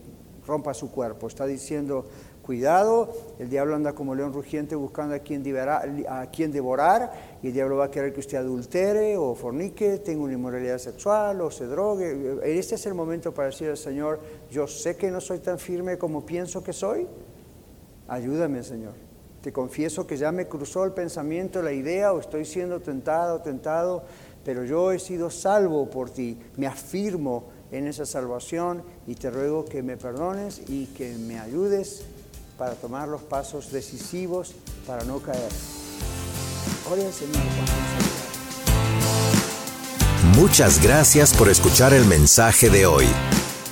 rompa 0.46 0.72
su 0.74 0.92
cuerpo. 0.92 1.26
Está 1.26 1.44
diciendo, 1.44 2.06
cuidado, 2.40 3.12
el 3.40 3.50
diablo 3.50 3.74
anda 3.74 3.94
como 3.94 4.14
león 4.14 4.32
rugiente 4.32 4.76
buscando 4.76 5.16
a 5.16 5.18
quien, 5.18 5.42
devorar, 5.42 5.90
a 6.08 6.30
quien 6.30 6.52
devorar 6.52 7.10
y 7.42 7.48
el 7.48 7.52
diablo 7.52 7.78
va 7.78 7.86
a 7.86 7.90
querer 7.90 8.12
que 8.12 8.20
usted 8.20 8.38
adultere 8.38 9.16
o 9.16 9.34
fornique, 9.34 9.98
tenga 9.98 10.22
una 10.22 10.34
inmoralidad 10.34 10.78
sexual 10.78 11.40
o 11.40 11.50
se 11.50 11.66
drogue. 11.66 12.38
Este 12.44 12.76
es 12.76 12.86
el 12.86 12.94
momento 12.94 13.34
para 13.34 13.48
decir 13.48 13.70
al 13.70 13.76
Señor, 13.76 14.20
yo 14.52 14.68
sé 14.68 14.96
que 14.96 15.10
no 15.10 15.20
soy 15.20 15.40
tan 15.40 15.58
firme 15.58 15.98
como 15.98 16.24
pienso 16.24 16.62
que 16.62 16.72
soy, 16.72 17.08
ayúdame 18.06 18.62
Señor. 18.62 19.13
Te 19.44 19.52
confieso 19.52 20.06
que 20.06 20.16
ya 20.16 20.32
me 20.32 20.48
cruzó 20.48 20.84
el 20.84 20.92
pensamiento, 20.92 21.60
la 21.60 21.74
idea, 21.74 22.14
o 22.14 22.18
estoy 22.18 22.46
siendo 22.46 22.80
tentado, 22.80 23.42
tentado, 23.42 24.02
pero 24.42 24.64
yo 24.64 24.90
he 24.90 24.98
sido 24.98 25.28
salvo 25.28 25.90
por 25.90 26.08
ti. 26.08 26.38
Me 26.56 26.66
afirmo 26.66 27.50
en 27.70 27.86
esa 27.86 28.06
salvación 28.06 28.82
y 29.06 29.16
te 29.16 29.30
ruego 29.30 29.66
que 29.66 29.82
me 29.82 29.98
perdones 29.98 30.62
y 30.66 30.86
que 30.86 31.18
me 31.18 31.38
ayudes 31.38 32.06
para 32.56 32.74
tomar 32.74 33.06
los 33.06 33.20
pasos 33.20 33.70
decisivos 33.70 34.54
para 34.86 35.04
no 35.04 35.18
caer. 35.18 35.52
Muchas 40.38 40.82
gracias 40.82 41.34
por 41.34 41.50
escuchar 41.50 41.92
el 41.92 42.06
mensaje 42.06 42.70
de 42.70 42.86
hoy. 42.86 43.04